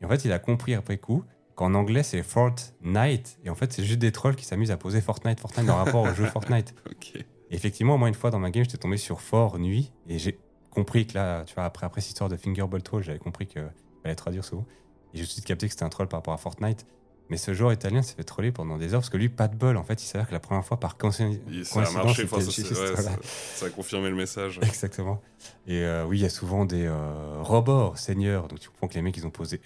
Et 0.01 0.05
en 0.05 0.09
fait, 0.09 0.25
il 0.25 0.33
a 0.33 0.39
compris 0.39 0.75
après 0.75 0.99
coup 0.99 1.25
qu'en 1.55 1.75
anglais, 1.75 2.05
c'est 2.05 2.23
Fortnite. 2.23 3.39
Et 3.45 3.51
en 3.51 3.55
fait, 3.55 3.73
c'est 3.73 3.85
juste 3.85 3.99
des 3.99 4.13
trolls 4.13 4.37
qui 4.37 4.45
s'amusent 4.45 4.71
à 4.71 4.77
poser 4.77 5.01
Fortnite, 5.01 5.41
Fortnite 5.41 5.69
en 5.69 5.77
rapport 5.77 6.03
au 6.03 6.15
jeu 6.15 6.27
Fortnite. 6.27 6.75
Ok. 6.91 7.17
Et 7.51 7.55
effectivement, 7.55 7.99
moi, 7.99 8.09
une 8.09 8.15
fois 8.15 8.31
dans 8.31 8.39
ma 8.39 8.51
game, 8.51 8.63
j'étais 8.65 8.79
tombé 8.79 8.97
sur 8.97 9.21
Fort 9.21 9.59
Nuit. 9.59 9.93
Et 10.07 10.19
j'ai 10.19 10.39
compris 10.71 11.07
que 11.07 11.15
là, 11.15 11.45
tu 11.47 11.55
vois, 11.55 11.65
après, 11.65 11.87
après 11.87 12.01
cette 12.01 12.11
histoire 12.11 12.29
de 12.29 12.37
Fingerbolt 12.37 12.85
Troll, 12.85 13.03
j'avais 13.03 13.19
compris 13.19 13.47
qu'il 13.47 13.69
fallait 14.03 14.15
traduire 14.15 14.45
ce 14.45 14.55
mot. 14.55 14.67
Et 15.13 15.19
j'ai 15.19 15.25
tout 15.25 15.29
de 15.29 15.33
suite 15.33 15.45
capté 15.47 15.67
que 15.67 15.73
c'était 15.73 15.85
un 15.85 15.89
troll 15.89 16.07
par 16.07 16.19
rapport 16.19 16.35
à 16.35 16.39
Fortnite. 16.39 16.87
Mais 17.31 17.37
ce 17.37 17.53
joueur 17.53 17.73
italien 17.73 18.01
s'est 18.03 18.15
fait 18.15 18.25
troller 18.25 18.53
pendant 18.53 18.79
des 18.79 18.95
heures 18.95 19.01
parce 19.01 19.11
que 19.11 19.17
lui, 19.19 19.29
pas 19.29 19.49
de 19.49 19.55
bol. 19.57 19.77
En 19.77 19.83
fait, 19.85 20.03
il 20.03 20.07
s'avère 20.07 20.27
que 20.29 20.33
la 20.33 20.41
première 20.41 20.65
fois, 20.65 20.79
par 20.81 20.97
coïnci- 20.97 21.39
Il- 21.51 21.65
Ça 21.67 21.81
a 21.81 21.83
coïncidence, 21.83 22.05
marché, 22.07 22.25
enfin, 22.25 22.41
ça, 22.41 22.51
juste- 22.51 22.67
c'est- 22.75 22.81
ouais, 22.81 22.93
voilà. 22.93 23.11
ça- 23.11 23.19
ça 23.23 23.67
a 23.67 23.71
confirmé 23.71 24.09
le 24.09 24.17
message. 24.17 24.59
Exactement. 24.63 25.21
Et 25.67 25.83
euh, 25.85 26.05
oui, 26.07 26.19
il 26.19 26.23
y 26.23 26.27
a 26.27 26.31
souvent 26.31 26.65
des 26.65 26.87
euh, 26.87 27.43
robots 27.43 27.93
seigneurs. 27.97 28.49
Donc 28.49 28.61
tu 28.61 28.69
comprends 28.71 28.89
que 28.89 28.95
les 28.95 29.03
mecs, 29.03 29.17
ils 29.17 29.27
ont 29.27 29.31
posé 29.31 29.61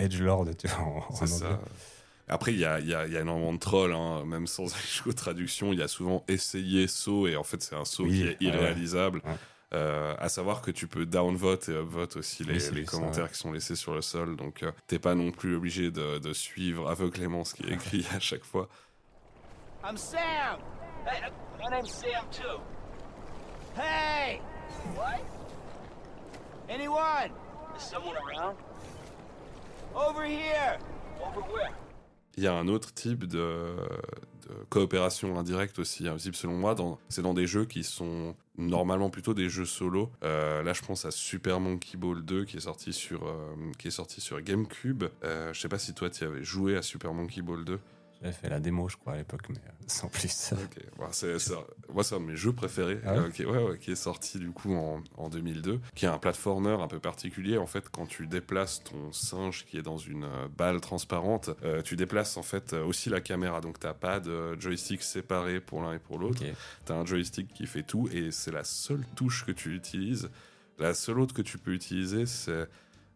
en, 0.78 1.04
en 1.08 1.14
C'est 1.14 1.26
ça. 1.28 1.60
Après, 2.28 2.52
il 2.52 2.58
y 2.60 2.64
a, 2.64 2.80
y, 2.80 2.94
a, 2.94 3.06
y 3.06 3.16
a 3.16 3.20
énormément 3.20 3.52
de 3.52 3.58
trolls, 3.58 3.92
hein. 3.92 4.24
même 4.24 4.46
sans 4.46 4.64
traductions. 5.16 5.72
Il 5.72 5.78
y 5.78 5.82
a 5.82 5.88
souvent 5.88 6.24
essayé 6.28 6.88
saut, 6.88 7.26
et 7.26 7.36
en 7.36 7.42
fait, 7.44 7.62
c'est 7.62 7.74
un 7.76 7.84
saut 7.84 8.04
Oui, 8.04 8.10
qui 8.10 8.22
est 8.22 8.26
ouais. 8.28 8.36
irréalisable. 8.40 9.20
Ouais. 9.24 9.32
Euh, 9.74 10.14
à 10.18 10.28
savoir 10.28 10.60
que 10.60 10.70
tu 10.70 10.86
peux 10.86 11.06
downvote 11.06 11.70
et 11.70 11.72
upvote 11.72 12.16
aussi 12.16 12.44
les, 12.44 12.70
Oui, 12.70 12.84
ça, 12.84 12.90
commentaires 12.90 13.24
ouais. 13.24 13.30
qui 13.30 13.38
sont 13.38 13.52
laissés 13.52 13.74
sur 13.74 13.94
le 13.94 14.02
sol. 14.02 14.36
Donc, 14.36 14.62
euh, 14.62 14.72
t'es 14.86 14.98
pas 14.98 15.14
non 15.14 15.30
plus 15.30 15.56
obligé 15.56 15.90
de, 15.90 16.18
de 16.18 16.32
suivre 16.34 16.90
aveuglément 16.90 17.42
ce 17.44 17.54
qui 17.54 17.64
est 17.64 17.72
écrit 17.72 18.06
à 18.14 18.20
chaque 18.20 18.44
fois. 18.44 18.68
I'm 19.82 19.96
Sam. 19.96 20.60
Hey, 21.06 21.30
my 21.58 21.70
name's 21.70 21.90
Sam 21.90 22.26
too. 22.30 22.60
Hey! 23.80 24.40
What? 24.94 25.20
Anyone? 26.68 27.30
Is 27.76 27.82
someone 27.82 28.16
around? 28.16 28.56
Over 29.94 30.24
here. 30.26 30.78
Over 31.20 31.40
where? 31.50 31.72
Il 32.36 32.44
y 32.44 32.46
a 32.46 32.54
un 32.54 32.68
autre 32.68 32.92
type 32.92 33.24
de, 33.26 33.74
de 34.48 34.54
coopération 34.70 35.38
indirecte 35.38 35.78
aussi, 35.78 36.08
invisible 36.08 36.36
selon 36.36 36.54
moi. 36.54 36.74
C'est 37.08 37.22
dans 37.22 37.34
des 37.34 37.46
jeux 37.46 37.64
qui 37.64 37.84
sont 37.84 38.34
normalement 38.59 39.11
plutôt 39.11 39.34
des 39.34 39.48
jeux 39.48 39.64
solo. 39.64 40.11
Euh, 40.22 40.62
là, 40.62 40.72
je 40.72 40.82
pense 40.82 41.05
à 41.05 41.11
Super 41.11 41.61
Monkey 41.61 41.96
Ball 41.96 42.22
2 42.22 42.44
qui 42.44 42.57
est 42.57 42.61
sorti 42.61 42.92
sur, 42.92 43.26
euh, 43.26 43.55
qui 43.78 43.88
est 43.88 43.92
sorti 43.92 44.20
sur 44.20 44.40
GameCube. 44.40 45.05
Euh, 45.24 45.53
je 45.53 45.61
sais 45.61 45.68
pas 45.68 45.78
si 45.78 45.94
toi, 45.94 46.11
tu 46.11 46.24
avais 46.24 46.44
joué 46.44 46.76
à 46.76 46.82
Super 46.82 47.12
Monkey 47.14 47.42
Ball 47.42 47.64
2. 47.64 47.78
J'avais 48.22 48.32
fait 48.32 48.48
la 48.48 48.60
démo, 48.60 48.88
je 48.88 48.96
crois, 48.96 49.14
à 49.14 49.16
l'époque, 49.16 49.48
mais 49.48 49.56
euh, 49.56 49.70
sans 49.88 50.06
plus. 50.08 50.52
Ok, 50.52 50.78
Bon, 50.96 51.06
c'est, 51.10 51.40
c'est- 51.40 51.54
moi, 51.92 52.04
c'est 52.04 52.14
un 52.14 52.20
de 52.20 52.24
mes 52.26 52.36
jeux 52.36 52.52
préférés, 52.52 53.00
Ah 53.04 53.14
ouais 53.14 53.18
euh, 53.18 53.30
qui, 53.30 53.42
est- 53.42 53.46
ouais, 53.46 53.60
ouais, 53.62 53.78
qui 53.78 53.90
est 53.90 53.96
sorti 53.96 54.38
du 54.38 54.52
coup 54.52 54.72
en, 54.74 55.02
en 55.16 55.28
2002, 55.28 55.80
qui 55.96 56.04
est 56.04 56.08
un 56.08 56.18
platformer 56.18 56.70
un 56.80 56.86
peu 56.86 57.00
particulier. 57.00 57.58
En 57.58 57.66
fait, 57.66 57.88
quand 57.90 58.06
tu 58.06 58.28
déplaces 58.28 58.84
ton 58.84 59.10
singe 59.12 59.64
qui 59.66 59.76
est 59.76 59.82
dans 59.82 59.98
une 59.98 60.22
euh, 60.24 60.46
balle 60.56 60.80
transparente, 60.80 61.50
euh, 61.64 61.82
tu 61.82 61.96
déplaces 61.96 62.36
en 62.36 62.42
fait 62.44 62.74
aussi 62.74 63.10
la 63.10 63.20
caméra. 63.20 63.60
Donc, 63.60 63.80
t'as 63.80 63.94
pas 63.94 64.20
de 64.20 64.58
joystick 64.60 65.02
séparé 65.02 65.60
pour 65.60 65.82
l'un 65.82 65.94
et 65.94 65.98
pour 65.98 66.18
l'autre. 66.18 66.42
Ok. 66.44 66.52
T'as 66.84 66.94
un 66.94 67.04
joystick 67.04 67.52
qui 67.52 67.66
fait 67.66 67.82
tout 67.82 68.08
et 68.12 68.30
c'est 68.30 68.52
la 68.52 68.62
seule 68.62 69.04
touche 69.16 69.44
que 69.44 69.50
tu 69.52 69.74
utilises. 69.74 70.30
La 70.78 70.94
seule 70.94 71.18
autre 71.18 71.34
que 71.34 71.42
tu 71.42 71.58
peux 71.58 71.72
utiliser, 71.74 72.24
c'est 72.26 72.68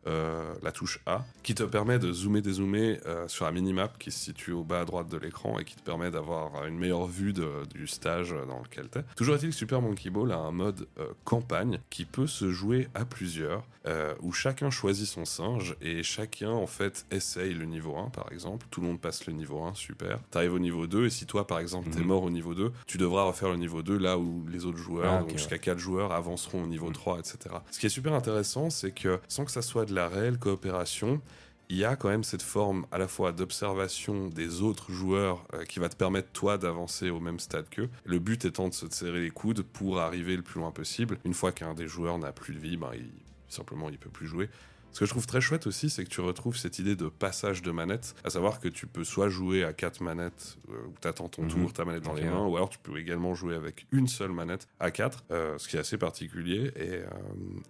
euh, 0.07 0.55
la 0.63 0.73
touche 0.73 1.01
A, 1.07 1.25
qui 1.43 1.55
te 1.55 1.63
permet 1.63 1.99
de 1.99 2.13
zoomer, 2.13 2.41
dézoomer 2.43 2.99
euh, 3.07 3.27
sur 3.29 3.45
la 3.45 3.53
minimap 3.53 3.99
qui 3.99 4.11
se 4.11 4.19
situe 4.19 4.53
au 4.53 4.63
bas 4.65 4.81
à 4.81 4.85
droite 4.85 5.09
de 5.09 5.17
l'écran 5.17 5.59
et 5.59 5.65
qui 5.65 5.75
te 5.77 5.83
permet 5.83 6.11
d'avoir 6.11 6.65
une 6.67 6.79
meilleure 6.79 7.07
vue 7.07 7.33
de- 7.33 7.65
du 7.75 7.87
stage 7.87 8.35
dans 8.49 8.61
lequel 8.63 8.89
t'es. 8.89 9.03
Toujours 9.17 9.35
est-il 9.37 9.51
que 9.51 9.55
Super 9.55 9.81
Monkey 9.83 10.11
Ball 10.11 10.33
a 10.33 10.39
un 10.39 10.53
mode 10.53 10.87
euh, 10.99 11.07
campagne 11.25 11.81
qui 11.91 12.05
peut 12.05 12.27
se 12.27 12.51
jouer 12.51 12.89
à 12.95 13.05
plusieurs, 13.05 13.65
euh, 13.87 14.15
où 14.21 14.33
chacun 14.33 14.71
choisit 14.71 15.07
son 15.07 15.25
singe 15.25 15.77
et 15.81 16.03
chacun 16.03 16.51
en 16.51 16.67
fait 16.67 17.07
essaye 17.11 17.55
le 17.55 17.65
niveau 17.67 17.97
1 17.97 18.11
par 18.11 18.31
exemple. 18.33 18.67
Tout 18.71 18.81
le 18.81 18.87
monde 18.89 19.01
passe 19.01 19.27
le 19.27 19.33
niveau 19.33 19.63
1, 19.63 19.75
super. 19.75 20.19
T'arrives 20.31 20.55
au 20.55 20.59
niveau 20.59 20.87
2 20.87 21.07
et 21.07 21.11
si 21.11 21.27
toi 21.27 21.47
par 21.47 21.59
exemple 21.59 21.91
t'es 21.91 22.01
Mhm. 22.01 22.07
mort 22.07 22.23
au 22.23 22.31
niveau 22.31 22.55
2, 22.55 22.73
tu 22.87 22.99
devras 22.99 23.25
refaire 23.25 23.51
le 23.51 23.57
niveau 23.57 23.83
2 23.83 23.97
là 23.99 24.19
où 24.19 24.45
les 24.49 24.65
autres 24.65 24.79
joueurs, 24.79 25.13
Ah, 25.15 25.21
donc 25.21 25.31
jusqu'à 25.31 25.59
4 25.59 25.79
joueurs, 25.79 26.13
avanceront 26.13 26.63
au 26.65 26.67
niveau 26.67 26.87
Mhm. 26.89 26.93
3, 26.95 27.19
etc. 27.19 27.39
Ce 27.71 27.79
qui 27.79 27.87
est 27.87 27.91
super 27.91 28.13
intéressant, 28.13 28.71
c'est 28.71 28.93
que 28.93 29.21
sans 29.29 29.45
que 29.45 29.51
ça 29.53 29.63
soit 29.63 29.85
de 29.85 29.95
la 29.97 30.09
réelle 30.09 30.39
coopération, 30.39 31.21
il 31.69 31.79
y 31.79 31.85
a 31.85 31.97
quand 31.97 32.11
même 32.11 32.23
cette 32.23 32.43
forme 32.43 32.87
à 32.93 32.99
la 32.99 33.09
fois 33.09 33.33
d'observation 33.33 34.29
des 34.29 34.63
autres 34.63 34.93
joueurs 34.93 35.45
euh, 35.55 35.65
qui 35.65 35.81
va 35.81 35.89
te 35.89 35.97
permettre 35.97 36.29
toi 36.33 36.59
d'avancer 36.59 37.11
au 37.11 37.19
même 37.19 37.41
stade 37.41 37.69
qu'eux. 37.71 37.89
Le 38.05 38.19
but 38.19 38.45
étant 38.45 38.69
de 38.69 38.75
se 38.75 38.89
serrer 38.91 39.21
les 39.21 39.31
coudes 39.31 39.63
pour 39.63 39.99
arriver 39.99 40.37
le 40.37 40.43
plus 40.43 40.61
loin 40.61 40.71
possible. 40.71 41.19
Une 41.25 41.35
fois 41.35 41.51
qu'un 41.51 41.75
des 41.75 41.89
joueurs 41.89 42.19
n'a 42.19 42.31
plus 42.31 42.55
de 42.55 42.61
vie, 42.61 42.77
ben, 42.77 42.91
il, 42.95 43.11
simplement 43.49 43.89
il 43.89 43.99
peut 43.99 44.11
plus 44.11 44.27
jouer. 44.27 44.49
Ce 44.97 45.01
que 45.01 45.05
je 45.05 45.11
trouve 45.11 45.27
très 45.27 45.43
chouette 45.43 45.67
aussi, 45.67 45.91
c'est 45.91 46.05
que 46.05 46.09
tu 46.09 46.23
retrouves 46.23 46.57
cette 46.57 46.79
idée 46.79 46.97
de 46.97 47.09
passage 47.11 47.61
de 47.61 47.71
manette, 47.71 48.15
à 48.25 48.31
savoir 48.31 48.61
que 48.61 48.69
tu 48.69 48.87
peux 48.87 49.05
soit 49.05 49.29
jouer 49.29 49.63
à 49.63 49.75
quatre 49.75 50.01
manettes, 50.01 50.57
euh, 50.71 50.87
où 50.89 50.95
tu 50.99 51.07
attends 51.07 51.29
ton 51.29 51.43
Mhm. 51.43 51.49
tour, 51.51 51.73
ta 51.75 51.85
manette 51.85 52.03
dans 52.03 52.15
les 52.15 52.25
mains, 52.25 52.47
ou 52.47 52.57
alors 52.57 52.71
tu 52.71 52.79
peux 52.79 52.97
également 52.97 53.35
jouer 53.35 53.55
avec 53.57 53.87
une 53.93 54.09
seule 54.09 54.33
manette 54.33 54.67
à 54.81 54.91
quatre, 54.91 55.23
euh, 55.31 55.59
ce 55.59 55.69
qui 55.69 55.77
est 55.77 55.81
assez 55.81 55.99
particulier 55.99 56.73
et, 56.77 56.93
euh, 56.93 57.05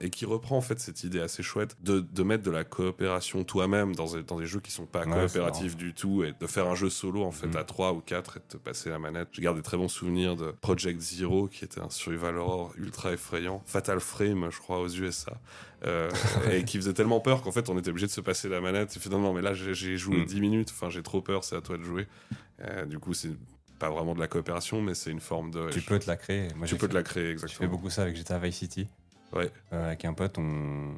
et 0.00 0.08
qui 0.10 0.24
reprend 0.24 0.56
en 0.56 0.60
fait 0.60 0.78
cette 0.78 1.02
idée 1.02 1.18
assez 1.18 1.42
chouette 1.42 1.76
de, 1.82 1.98
de 1.98 2.22
mettre 2.22 2.44
de 2.44 2.50
la 2.52 2.62
coopération 2.62 3.42
toi-même 3.42 3.96
dans, 3.96 4.14
des- 4.14 4.22
dans 4.22 4.38
des 4.38 4.46
jeux 4.46 4.60
qui 4.60 4.70
sont 4.70 4.86
pas 4.86 5.04
Ouais, 5.04 5.12
coopératifs 5.26 5.76
du 5.76 5.94
tout 5.94 6.22
et 6.22 6.32
de 6.40 6.46
faire 6.46 6.68
un 6.68 6.76
jeu 6.76 6.90
solo 6.90 7.24
en 7.24 7.32
fait 7.32 7.48
Mhm. 7.48 7.56
à 7.56 7.64
trois 7.64 7.92
ou 7.92 7.98
quatre 8.02 8.36
et 8.36 8.40
de 8.40 8.44
te 8.46 8.56
passer 8.56 8.88
la 8.88 9.00
manette. 9.00 9.30
Je 9.32 9.40
garde 9.40 9.56
des 9.56 9.64
très 9.64 9.76
bons 9.76 9.88
souvenirs 9.88 10.36
de 10.36 10.52
Project 10.60 11.00
Zero 11.00 11.48
qui 11.48 11.64
était 11.64 11.80
un 11.80 11.90
survival 11.90 12.36
horror 12.36 12.72
ultra 12.78 13.12
effrayant, 13.12 13.64
Fatal 13.66 13.98
Frame 13.98 14.48
je 14.52 14.60
crois 14.60 14.78
aux 14.78 14.88
USA. 14.90 15.40
euh, 15.84 16.08
et 16.50 16.64
qui 16.64 16.78
faisait 16.78 16.94
tellement 16.94 17.15
peur 17.20 17.42
qu'en 17.42 17.52
fait 17.52 17.68
on 17.68 17.78
était 17.78 17.90
obligé 17.90 18.06
de 18.06 18.12
se 18.12 18.20
passer 18.20 18.48
la 18.48 18.60
manette 18.60 18.96
et 18.96 19.00
finalement 19.00 19.32
mais 19.32 19.42
là 19.42 19.54
j'ai- 19.54 19.96
joué 19.96 20.18
Mm. 20.18 20.24
10 20.24 20.40
minutes 20.40 20.70
enfin 20.72 20.90
j'ai 20.90 21.02
trop 21.02 21.20
peur 21.22 21.44
c'est 21.44 21.56
à 21.56 21.60
toi 21.60 21.76
de 21.78 21.82
jouer 21.84 22.06
Euh, 22.62 22.86
du 22.86 22.98
coup 22.98 23.12
c'est 23.14 23.32
pas 23.78 23.90
vraiment 23.90 24.14
de 24.14 24.20
la 24.20 24.28
coopération 24.28 24.80
mais 24.80 24.94
c'est 24.94 25.10
une 25.10 25.20
forme 25.20 25.50
de 25.50 25.68
Tu 25.70 25.82
peux 25.82 25.98
te 25.98 26.06
la 26.06 26.16
créer. 26.16 26.48
Moi, 26.56 26.66
tu 26.66 26.74
peux 26.76 26.86
fait- 26.86 26.88
te 26.88 26.94
la 26.94 27.02
créer 27.02 27.22
Je 27.24 27.28
fais 27.38 27.42
exactement 27.44 27.70
beaucoup 27.70 27.90
ça 27.90 28.02
avec 28.02 28.16
GTA 28.16 28.38
Vice 28.38 28.56
City. 28.56 28.88
ouais 29.34 29.50
Euh, 29.74 29.86
avec 29.88 30.04
un 30.06 30.14
pote, 30.14 30.38
on... 30.38 30.94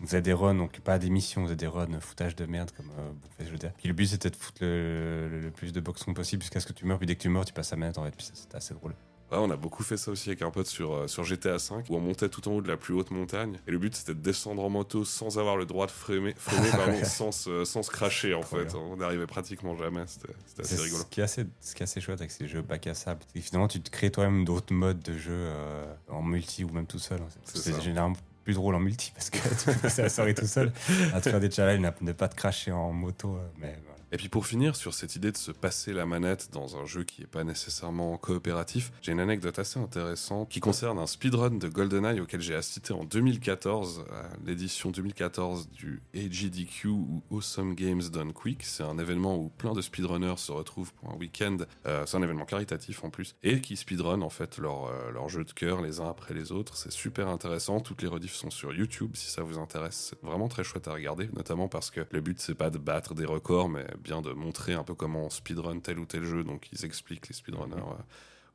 on 0.00 0.06
faisait 0.06 0.22
des 0.22 0.32
runs, 0.32 0.54
donc 0.54 0.78
pas 0.80 0.98
des 1.00 1.10
missions, 1.10 1.42
on 1.42 1.44
faisait 1.46 1.56
des 1.56 1.66
runs 1.66 1.98
foutage 2.00 2.36
de 2.36 2.46
merde 2.46 2.70
comme 2.76 2.86
euh, 2.98 3.10
bon, 3.10 3.28
fait 3.36 3.50
GTA. 3.50 3.70
Puis 3.70 3.88
le 3.88 3.94
but 3.94 4.06
c'était 4.06 4.30
de 4.30 4.36
foutre 4.36 4.58
le, 4.62 5.28
le- 5.28 5.40
le 5.40 5.50
plus 5.50 5.72
de 5.72 5.80
boxons 5.80 6.14
possible 6.14 6.42
jusqu'à 6.42 6.60
ce 6.60 6.66
que 6.66 6.72
tu 6.72 6.84
meurs, 6.86 6.98
puis 6.98 7.06
dès 7.08 7.16
que 7.16 7.22
tu 7.22 7.28
meurs, 7.28 7.44
tu 7.44 7.52
passes 7.52 7.72
à 7.72 7.76
manette 7.76 7.98
en 7.98 8.04
fait, 8.04 8.14
puis 8.16 8.28
c'était 8.32 8.56
assez 8.56 8.72
drôle. 8.74 8.94
Ouais, 9.30 9.38
on 9.38 9.50
a 9.50 9.56
beaucoup 9.56 9.82
fait 9.84 9.96
ça 9.96 10.10
aussi 10.10 10.30
avec 10.30 10.42
un 10.42 10.50
pote 10.50 10.66
sur, 10.66 10.92
euh, 10.92 11.06
sur 11.06 11.22
GTA 11.24 11.56
V, 11.56 11.84
où 11.88 11.96
on 11.96 12.00
montait 12.00 12.28
tout 12.28 12.48
en 12.48 12.52
haut 12.52 12.60
de 12.62 12.68
la 12.68 12.76
plus 12.76 12.94
haute 12.94 13.10
montagne. 13.12 13.58
Et 13.68 13.70
le 13.70 13.78
but, 13.78 13.94
c'était 13.94 14.14
de 14.14 14.20
descendre 14.20 14.64
en 14.64 14.68
moto 14.68 15.04
sans 15.04 15.38
avoir 15.38 15.56
le 15.56 15.66
droit 15.66 15.86
de 15.86 15.92
freiner, 15.92 16.34
freiner 16.36 16.70
pardon, 16.76 17.04
sans, 17.04 17.30
se, 17.30 17.64
sans 17.64 17.82
se 17.84 17.90
cracher, 17.90 18.34
en 18.34 18.42
fait. 18.42 18.74
On 18.74 18.96
n'arrivait 18.96 19.26
pratiquement 19.28 19.76
jamais. 19.76 20.02
C'était 20.06 20.32
assez 20.60 20.76
C'est 20.76 20.82
rigolo. 20.82 21.02
ce 21.02 21.06
qui 21.08 21.20
est 21.20 21.24
assez, 21.24 21.46
ce 21.60 21.74
qui 21.74 21.82
est 21.82 21.84
assez 21.84 22.00
chouette 22.00 22.20
avec 22.20 22.30
ces 22.32 22.48
jeux 22.48 22.62
bac 22.62 22.86
à 22.88 22.94
sable. 22.94 23.20
c'est 23.32 23.38
que 23.40 23.44
finalement, 23.46 23.68
tu 23.68 23.80
te 23.80 23.90
crées 23.90 24.10
toi-même 24.10 24.44
d'autres 24.44 24.74
modes 24.74 25.00
de 25.00 25.16
jeu 25.16 25.30
euh, 25.32 25.94
en 26.08 26.22
multi 26.22 26.64
ou 26.64 26.70
même 26.70 26.86
tout 26.86 26.98
seul. 26.98 27.20
C'est 27.44 27.56
C'est 27.58 27.80
généralement 27.82 28.16
plus 28.42 28.54
drôle 28.54 28.74
en 28.74 28.80
multi 28.80 29.12
parce 29.14 29.30
que 29.30 29.38
passer 29.82 30.02
la 30.02 30.08
soirée 30.08 30.34
tout 30.34 30.46
seul 30.46 30.72
à 31.12 31.20
te 31.20 31.28
faire 31.28 31.40
des 31.40 31.50
challenges, 31.50 31.84
à 31.84 31.94
ne 32.00 32.12
pas 32.12 32.26
te 32.26 32.34
cracher 32.34 32.72
en 32.72 32.90
moto. 32.92 33.36
euh, 33.36 33.40
Mais. 33.58 33.78
Et 34.12 34.16
puis 34.16 34.28
pour 34.28 34.46
finir 34.46 34.74
sur 34.74 34.92
cette 34.92 35.14
idée 35.14 35.30
de 35.30 35.36
se 35.36 35.52
passer 35.52 35.92
la 35.92 36.04
manette 36.04 36.50
dans 36.52 36.76
un 36.76 36.84
jeu 36.84 37.04
qui 37.04 37.20
n'est 37.20 37.28
pas 37.28 37.44
nécessairement 37.44 38.16
coopératif, 38.16 38.90
j'ai 39.02 39.12
une 39.12 39.20
anecdote 39.20 39.58
assez 39.60 39.78
intéressante 39.78 40.48
qui 40.48 40.58
concerne 40.58 40.98
un 40.98 41.06
speedrun 41.06 41.50
de 41.50 41.68
GoldenEye 41.68 42.20
auquel 42.20 42.40
j'ai 42.40 42.56
assisté 42.56 42.92
en 42.92 43.04
2014, 43.04 44.04
à 44.10 44.28
l'édition 44.44 44.90
2014 44.90 45.70
du 45.70 46.02
AGDQ 46.14 46.88
ou 46.88 47.22
Awesome 47.30 47.74
Games 47.76 48.02
Done 48.12 48.32
Quick. 48.32 48.64
C'est 48.64 48.82
un 48.82 48.98
événement 48.98 49.36
où 49.36 49.48
plein 49.48 49.74
de 49.74 49.80
speedrunners 49.80 50.38
se 50.38 50.50
retrouvent 50.50 50.92
pour 50.94 51.10
un 51.10 51.16
week-end. 51.16 51.58
Euh, 51.86 52.04
c'est 52.06 52.16
un 52.16 52.22
événement 52.22 52.46
caritatif 52.46 53.04
en 53.04 53.10
plus 53.10 53.36
et 53.44 53.60
qui 53.60 53.76
speedrun 53.76 54.22
en 54.22 54.30
fait 54.30 54.58
leur, 54.58 54.86
euh, 54.86 55.28
jeu 55.28 55.44
de 55.44 55.52
cœur 55.52 55.82
les 55.82 56.00
uns 56.00 56.10
après 56.10 56.34
les 56.34 56.50
autres. 56.50 56.76
C'est 56.76 56.90
super 56.90 57.28
intéressant. 57.28 57.78
Toutes 57.78 58.02
les 58.02 58.08
rediffs 58.08 58.34
sont 58.34 58.50
sur 58.50 58.72
YouTube 58.72 59.12
si 59.14 59.30
ça 59.30 59.42
vous 59.42 59.58
intéresse. 59.58 60.10
C'est 60.10 60.26
vraiment 60.26 60.48
très 60.48 60.64
chouette 60.64 60.88
à 60.88 60.92
regarder, 60.92 61.30
notamment 61.36 61.68
parce 61.68 61.92
que 61.92 62.00
le 62.10 62.20
but 62.20 62.40
c'est 62.40 62.56
pas 62.56 62.70
de 62.70 62.78
battre 62.78 63.14
des 63.14 63.26
records, 63.26 63.68
mais 63.68 63.86
bien 64.00 64.22
de 64.22 64.32
montrer 64.32 64.74
un 64.74 64.84
peu 64.84 64.94
comment 64.94 65.26
on 65.26 65.30
speedrun 65.30 65.80
tel 65.80 65.98
ou 65.98 66.06
tel 66.06 66.24
jeu. 66.24 66.44
Donc 66.44 66.68
ils 66.72 66.84
expliquent 66.84 67.28
les 67.28 67.34
speedrunners. 67.34 67.76
euh, 67.76 68.02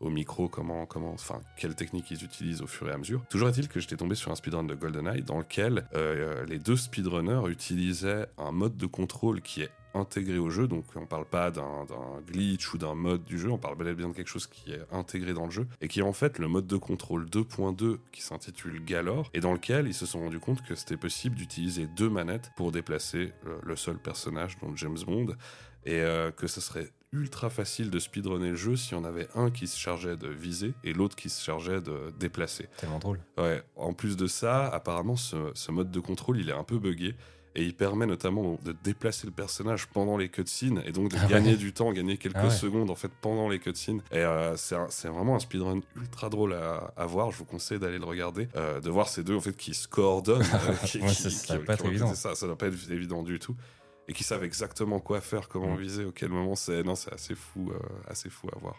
au 0.02 0.10
micro, 0.10 0.50
comment, 0.50 0.86
comment, 0.86 1.14
enfin, 1.14 1.42
quelles 1.58 1.76
techniques 1.76 2.12
ils 2.12 2.24
utilisent 2.24 2.62
au 2.62 2.68
fur 2.68 2.90
et 2.90 2.92
à 2.92 2.98
mesure. 2.98 3.26
Toujours 3.30 3.50
est-il 3.50 3.68
que 3.68 3.80
j'étais 3.80 3.96
tombé 3.96 4.16
sur 4.16 4.32
un 4.32 4.36
speedrun 4.36 4.64
de 4.64 4.76
GoldenEye 4.76 5.22
dans 5.22 5.38
lequel 5.38 5.88
euh, 5.94 6.46
les 6.46 6.60
deux 6.60 6.76
speedrunners 6.76 7.50
utilisaient 7.50 8.28
un 8.38 8.52
mode 8.52 8.78
de 8.78 8.86
contrôle 8.88 9.42
qui 9.42 9.62
est 9.62 9.72
intégré 9.96 10.38
au 10.38 10.50
jeu, 10.50 10.68
donc 10.68 10.86
on 10.96 11.06
parle 11.06 11.26
pas 11.26 11.52
d'un 11.52 11.86
glitch 12.28 12.74
ou 12.74 12.78
d'un 12.78 12.96
mode 12.96 13.24
du 13.24 13.40
jeu, 13.40 13.50
on 13.50 13.58
parle 13.58 13.78
bel 13.78 13.88
et 13.88 13.96
bien 13.96 14.10
de 14.10 14.14
quelque 14.14 14.28
chose 14.28 14.48
qui 14.48 14.72
est 14.72 14.82
intégré 14.92 15.34
dans 15.34 15.46
le 15.46 15.52
jeu, 15.52 15.68
et 15.82 15.88
qui 15.88 16.00
est 16.00 16.04
en 16.04 16.14
fait 16.14 16.38
le 16.38 16.48
mode 16.48 16.68
de 16.68 16.78
contrôle 16.78 17.26
2.2 17.26 17.98
qui 18.12 18.22
s'intitule 18.22 18.84
Galore, 18.84 19.30
et 19.34 19.40
dans 19.40 19.54
lequel 19.54 19.88
ils 19.88 19.94
se 19.94 20.06
sont 20.06 20.20
rendus 20.20 20.40
compte 20.40 20.62
que 20.62 20.76
c'était 20.76 20.98
possible 20.98 21.36
d'utiliser 21.36 21.88
deux 21.88 22.10
manettes 22.10 22.52
pour 22.56 22.72
déplacer 22.72 23.34
le, 23.44 23.58
le 23.64 23.76
seul 23.76 23.98
personnage, 23.98 24.58
donc 24.60 24.78
James 24.78 24.98
Bond, 25.06 25.36
et 25.86 26.02
euh, 26.02 26.32
que 26.32 26.48
ce 26.48 26.62
serait 26.62 26.90
ultra 27.12 27.50
facile 27.50 27.90
de 27.90 28.00
speedrunner 28.00 28.50
le 28.50 28.56
jeu 28.56 28.76
si 28.76 28.94
on 28.94 29.04
avait 29.06 29.28
un 29.36 29.50
qui 29.50 29.68
se 29.68 29.78
chargeait 29.78 30.18
de 30.18 30.28
viser 30.28 30.74
et 30.84 30.94
l'autre 30.94 31.16
qui 31.16 31.30
se 31.30 31.42
chargeait 31.44 31.80
de 31.80 32.14
déplacer. 32.20 32.68
Tellement 32.78 33.00
drôle. 33.00 33.20
Ouais, 33.38 33.64
en 33.76 33.94
plus 33.94 34.18
de 34.18 34.28
ça, 34.28 34.68
apparemment, 34.68 35.16
ce, 35.16 35.52
ce 35.54 35.72
mode 35.72 35.92
de 35.92 36.00
contrôle, 36.00 36.40
il 36.40 36.50
est 36.50 36.54
un 36.54 36.64
peu 36.64 36.78
buggé. 36.78 37.16
Et 37.58 37.64
il 37.64 37.74
permet 37.74 38.06
notamment 38.06 38.60
de 38.64 38.74
déplacer 38.84 39.26
le 39.28 39.32
personnage 39.32 39.88
pendant 39.88 40.18
les 40.18 40.28
cutscenes 40.30 40.84
et 40.86 40.92
donc 40.92 41.12
de 41.12 41.18
Ah 41.22 41.26
gagner 41.28 41.52
ouais. 41.52 41.56
du 41.58 41.72
temps, 41.72 41.94
gagner 41.94 42.18
quelques 42.18 42.36
Ah 42.38 42.44
ouais. 42.46 42.50
secondes 42.50 42.90
en 42.90 42.96
fait 42.96 43.12
pendant 43.22 43.48
les 43.48 43.60
cutscenes. 43.60 44.02
Et 44.12 44.18
euh, 44.18 44.58
c'est 44.58 45.08
vraiment 45.08 45.36
un 45.36 45.40
speedrun 45.40 45.80
ultra 45.96 46.30
drôle 46.30 46.54
à, 46.54 46.92
à 46.98 47.06
voir. 47.06 47.32
Je 47.32 47.38
vous 47.38 47.46
conseille 47.46 47.80
d'aller 47.80 47.98
le 47.98 48.04
regarder, 48.06 48.50
euh, 48.58 48.82
de 48.82 48.90
voir 48.90 49.08
ces 49.08 49.24
deux 49.24 49.36
en 49.36 49.40
fait 49.40 49.56
qui 49.56 49.74
se 49.74 49.88
coordonnent. 49.88 50.42
euh, 50.54 50.74
qui- 50.86 51.00
Ouais, 51.00 51.08
qui- 51.08 51.16
ça- 51.16 51.30
ça 51.30 51.58
qui- 51.58 51.64
pas 51.64 51.78
qui 51.78 51.88
évident. 51.88 52.14
Ça, 52.14 52.36
ça 52.36 52.46
doit 52.46 52.58
pas 52.58 52.68
être 52.68 52.92
évident 52.92 53.24
du 53.24 53.40
tout. 53.40 53.56
Et 54.08 54.14
qui 54.14 54.24
savent 54.24 54.44
exactement 54.44 55.00
quoi 55.00 55.22
faire, 55.22 55.48
comment 55.48 55.74
Mm. 55.76 55.80
viser, 55.80 56.06
au 56.06 56.12
quel 56.12 56.30
moment 56.30 56.56
c'est. 56.56 56.84
Non, 56.84 56.96
c'est 56.96 57.14
assez 57.14 57.36
fou, 57.36 57.72
euh, 57.72 57.80
assez 58.08 58.30
fou 58.30 58.48
à 58.56 58.60
voir. 58.60 58.76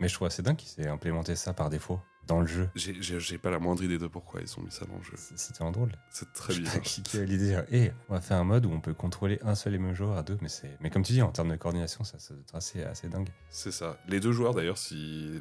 Mais 0.00 0.08
je 0.08 0.14
trouve 0.14 0.28
assez 0.28 0.42
dingue 0.42 0.56
qu'ils 0.56 0.82
aient 0.84 0.88
implémenté 0.88 1.36
ça 1.36 1.52
par 1.52 1.68
défaut 1.70 2.00
dans 2.28 2.40
le 2.40 2.46
jeu. 2.46 2.68
J'ai- 2.76 3.38
pas 3.38 3.50
la 3.50 3.58
moindre 3.58 3.82
idée 3.82 3.98
de 3.98 4.06
pourquoi 4.06 4.40
ils 4.40 4.58
ont 4.58 4.62
mis 4.62 4.70
ça 4.70 4.84
dans 4.84 4.96
le 4.96 5.02
jeu. 5.02 5.14
C'est 5.16 5.38
c'est 5.38 5.52
tellement 5.54 5.72
drôle. 5.72 5.92
C'est 6.10 6.32
très 6.32 6.54
bizarre. 6.54 6.80
Qui 6.82 7.18
a 7.18 7.24
l'idée 7.24 7.60
Et 7.70 7.90
on 8.08 8.14
va 8.14 8.20
faire 8.20 8.36
un 8.36 8.44
mode 8.44 8.66
où 8.66 8.70
on 8.70 8.80
peut 8.80 8.94
contrôler 8.94 9.38
un 9.42 9.54
seul 9.54 9.74
et 9.74 9.78
même 9.78 9.94
joueur 9.94 10.16
à 10.16 10.22
deux, 10.22 10.38
mais 10.40 10.48
c'est. 10.48 10.76
Mais 10.80 10.90
comme 10.90 11.02
tu 11.02 11.12
dis, 11.12 11.22
en 11.22 11.32
termes 11.32 11.50
de 11.50 11.56
coordination, 11.56 12.04
ça, 12.04 12.18
ça 12.18 12.34
doit 12.34 12.42
être 12.42 12.54
assez, 12.54 12.84
assez 12.84 13.08
dingue. 13.08 13.28
C'est 13.50 13.72
ça. 13.72 13.98
Les 14.08 14.20
deux 14.20 14.32
joueurs, 14.32 14.54
d'ailleurs, 14.54 14.78
si 14.78 15.40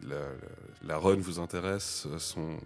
la, 0.83 0.97
run 0.97 1.17
vous 1.17 1.39
intéresse, 1.39 2.07
sont, 2.17 2.57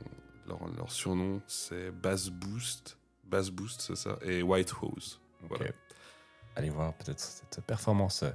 leur, 0.48 0.60
leur 0.76 0.92
surnom, 0.92 1.42
c'est 1.48 1.92
Bass 1.92 2.30
Boost. 2.30 2.98
Bass 3.26 3.50
Boost, 3.50 3.82
c'est 3.82 3.98
ça. 3.98 4.18
Et 4.22 4.44
White 4.44 4.74
Hose. 4.82 5.20
Voilà. 5.50 5.66
Ok. 5.66 5.74
Allez 6.56 6.70
voir 6.70 6.94
peut-être 6.96 7.20
cette 7.20 7.62
performance 7.66 8.24
euh, 8.24 8.32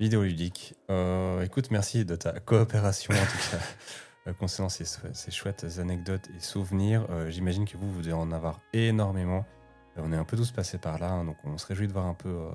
vidéoludique. 0.00 0.74
Euh, 0.90 1.42
écoute, 1.42 1.70
merci 1.70 2.04
de 2.04 2.16
ta 2.16 2.40
coopération 2.40 3.14
en 3.14 3.26
tout 3.26 3.50
cas 3.50 3.58
concernant 4.32 4.68
ces, 4.68 4.84
ces 4.84 5.30
chouettes 5.30 5.66
anecdotes 5.78 6.28
et 6.36 6.40
souvenirs. 6.40 7.06
Euh, 7.10 7.30
J'imagine 7.30 7.66
que 7.66 7.76
vous, 7.76 7.90
vous 7.92 8.00
devez 8.00 8.12
en 8.14 8.32
avoir 8.32 8.60
énormément. 8.72 9.44
Euh, 9.96 10.02
on 10.04 10.12
est 10.12 10.16
un 10.16 10.24
peu 10.24 10.36
tous 10.36 10.50
passés 10.50 10.78
par 10.78 10.98
là, 10.98 11.10
hein, 11.10 11.24
donc 11.24 11.36
on 11.44 11.58
se 11.58 11.66
réjouit 11.66 11.86
de 11.86 11.92
voir 11.92 12.06
un 12.06 12.14
peu 12.14 12.28
euh, 12.28 12.50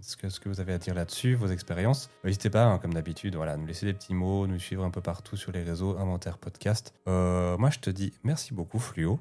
ce, 0.00 0.16
que, 0.16 0.28
ce 0.28 0.40
que 0.40 0.48
vous 0.48 0.60
avez 0.60 0.72
à 0.72 0.78
dire 0.78 0.94
là-dessus, 0.94 1.34
vos 1.34 1.48
expériences. 1.48 2.08
Euh, 2.24 2.28
N'hésitez 2.28 2.50
pas, 2.50 2.64
hein, 2.64 2.78
comme 2.78 2.94
d'habitude, 2.94 3.36
voilà, 3.36 3.52
à 3.52 3.56
nous 3.56 3.66
laisser 3.66 3.86
des 3.86 3.92
petits 3.94 4.14
mots, 4.14 4.46
nous 4.46 4.58
suivre 4.58 4.84
un 4.84 4.90
peu 4.90 5.00
partout 5.00 5.36
sur 5.36 5.52
les 5.52 5.62
réseaux, 5.62 5.96
Inventaire 5.98 6.38
Podcast. 6.38 6.94
Euh, 7.08 7.56
moi, 7.58 7.70
je 7.70 7.78
te 7.78 7.90
dis 7.90 8.12
merci 8.24 8.54
beaucoup, 8.54 8.78
Fluo. 8.78 9.20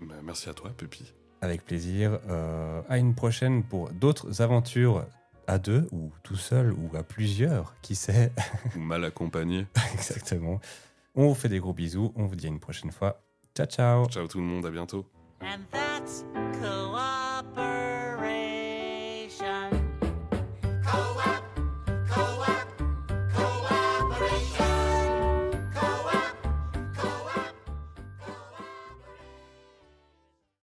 Bah, 0.00 0.14
merci 0.22 0.48
à 0.48 0.54
toi, 0.54 0.70
Pépi. 0.76 1.12
Avec 1.40 1.64
plaisir. 1.64 2.20
Euh, 2.28 2.82
à 2.88 2.98
une 2.98 3.14
prochaine 3.14 3.64
pour 3.64 3.90
d'autres 3.90 4.42
aventures 4.42 5.04
à 5.48 5.58
deux 5.58 5.88
ou 5.90 6.12
tout 6.22 6.36
seul 6.36 6.72
ou 6.72 6.96
à 6.96 7.02
plusieurs, 7.02 7.74
qui 7.82 7.96
sait 7.96 8.30
Ou 8.76 8.78
mal 8.78 9.04
accompagné. 9.04 9.66
exactement. 9.94 10.60
On 11.14 11.28
vous 11.28 11.34
fait 11.34 11.48
des 11.48 11.58
gros 11.58 11.74
bisous. 11.74 12.12
On 12.16 12.26
vous 12.26 12.36
dit 12.36 12.46
à 12.46 12.48
une 12.48 12.60
prochaine 12.60 12.90
fois. 12.90 13.22
Ciao 13.54 13.66
ciao. 13.66 14.06
Ciao 14.08 14.26
tout 14.26 14.38
le 14.38 14.44
monde, 14.44 14.64
à 14.66 14.70
bientôt. 14.70 15.06
And 15.42 15.60
that's 15.70 16.24
cooperation. 16.60 17.21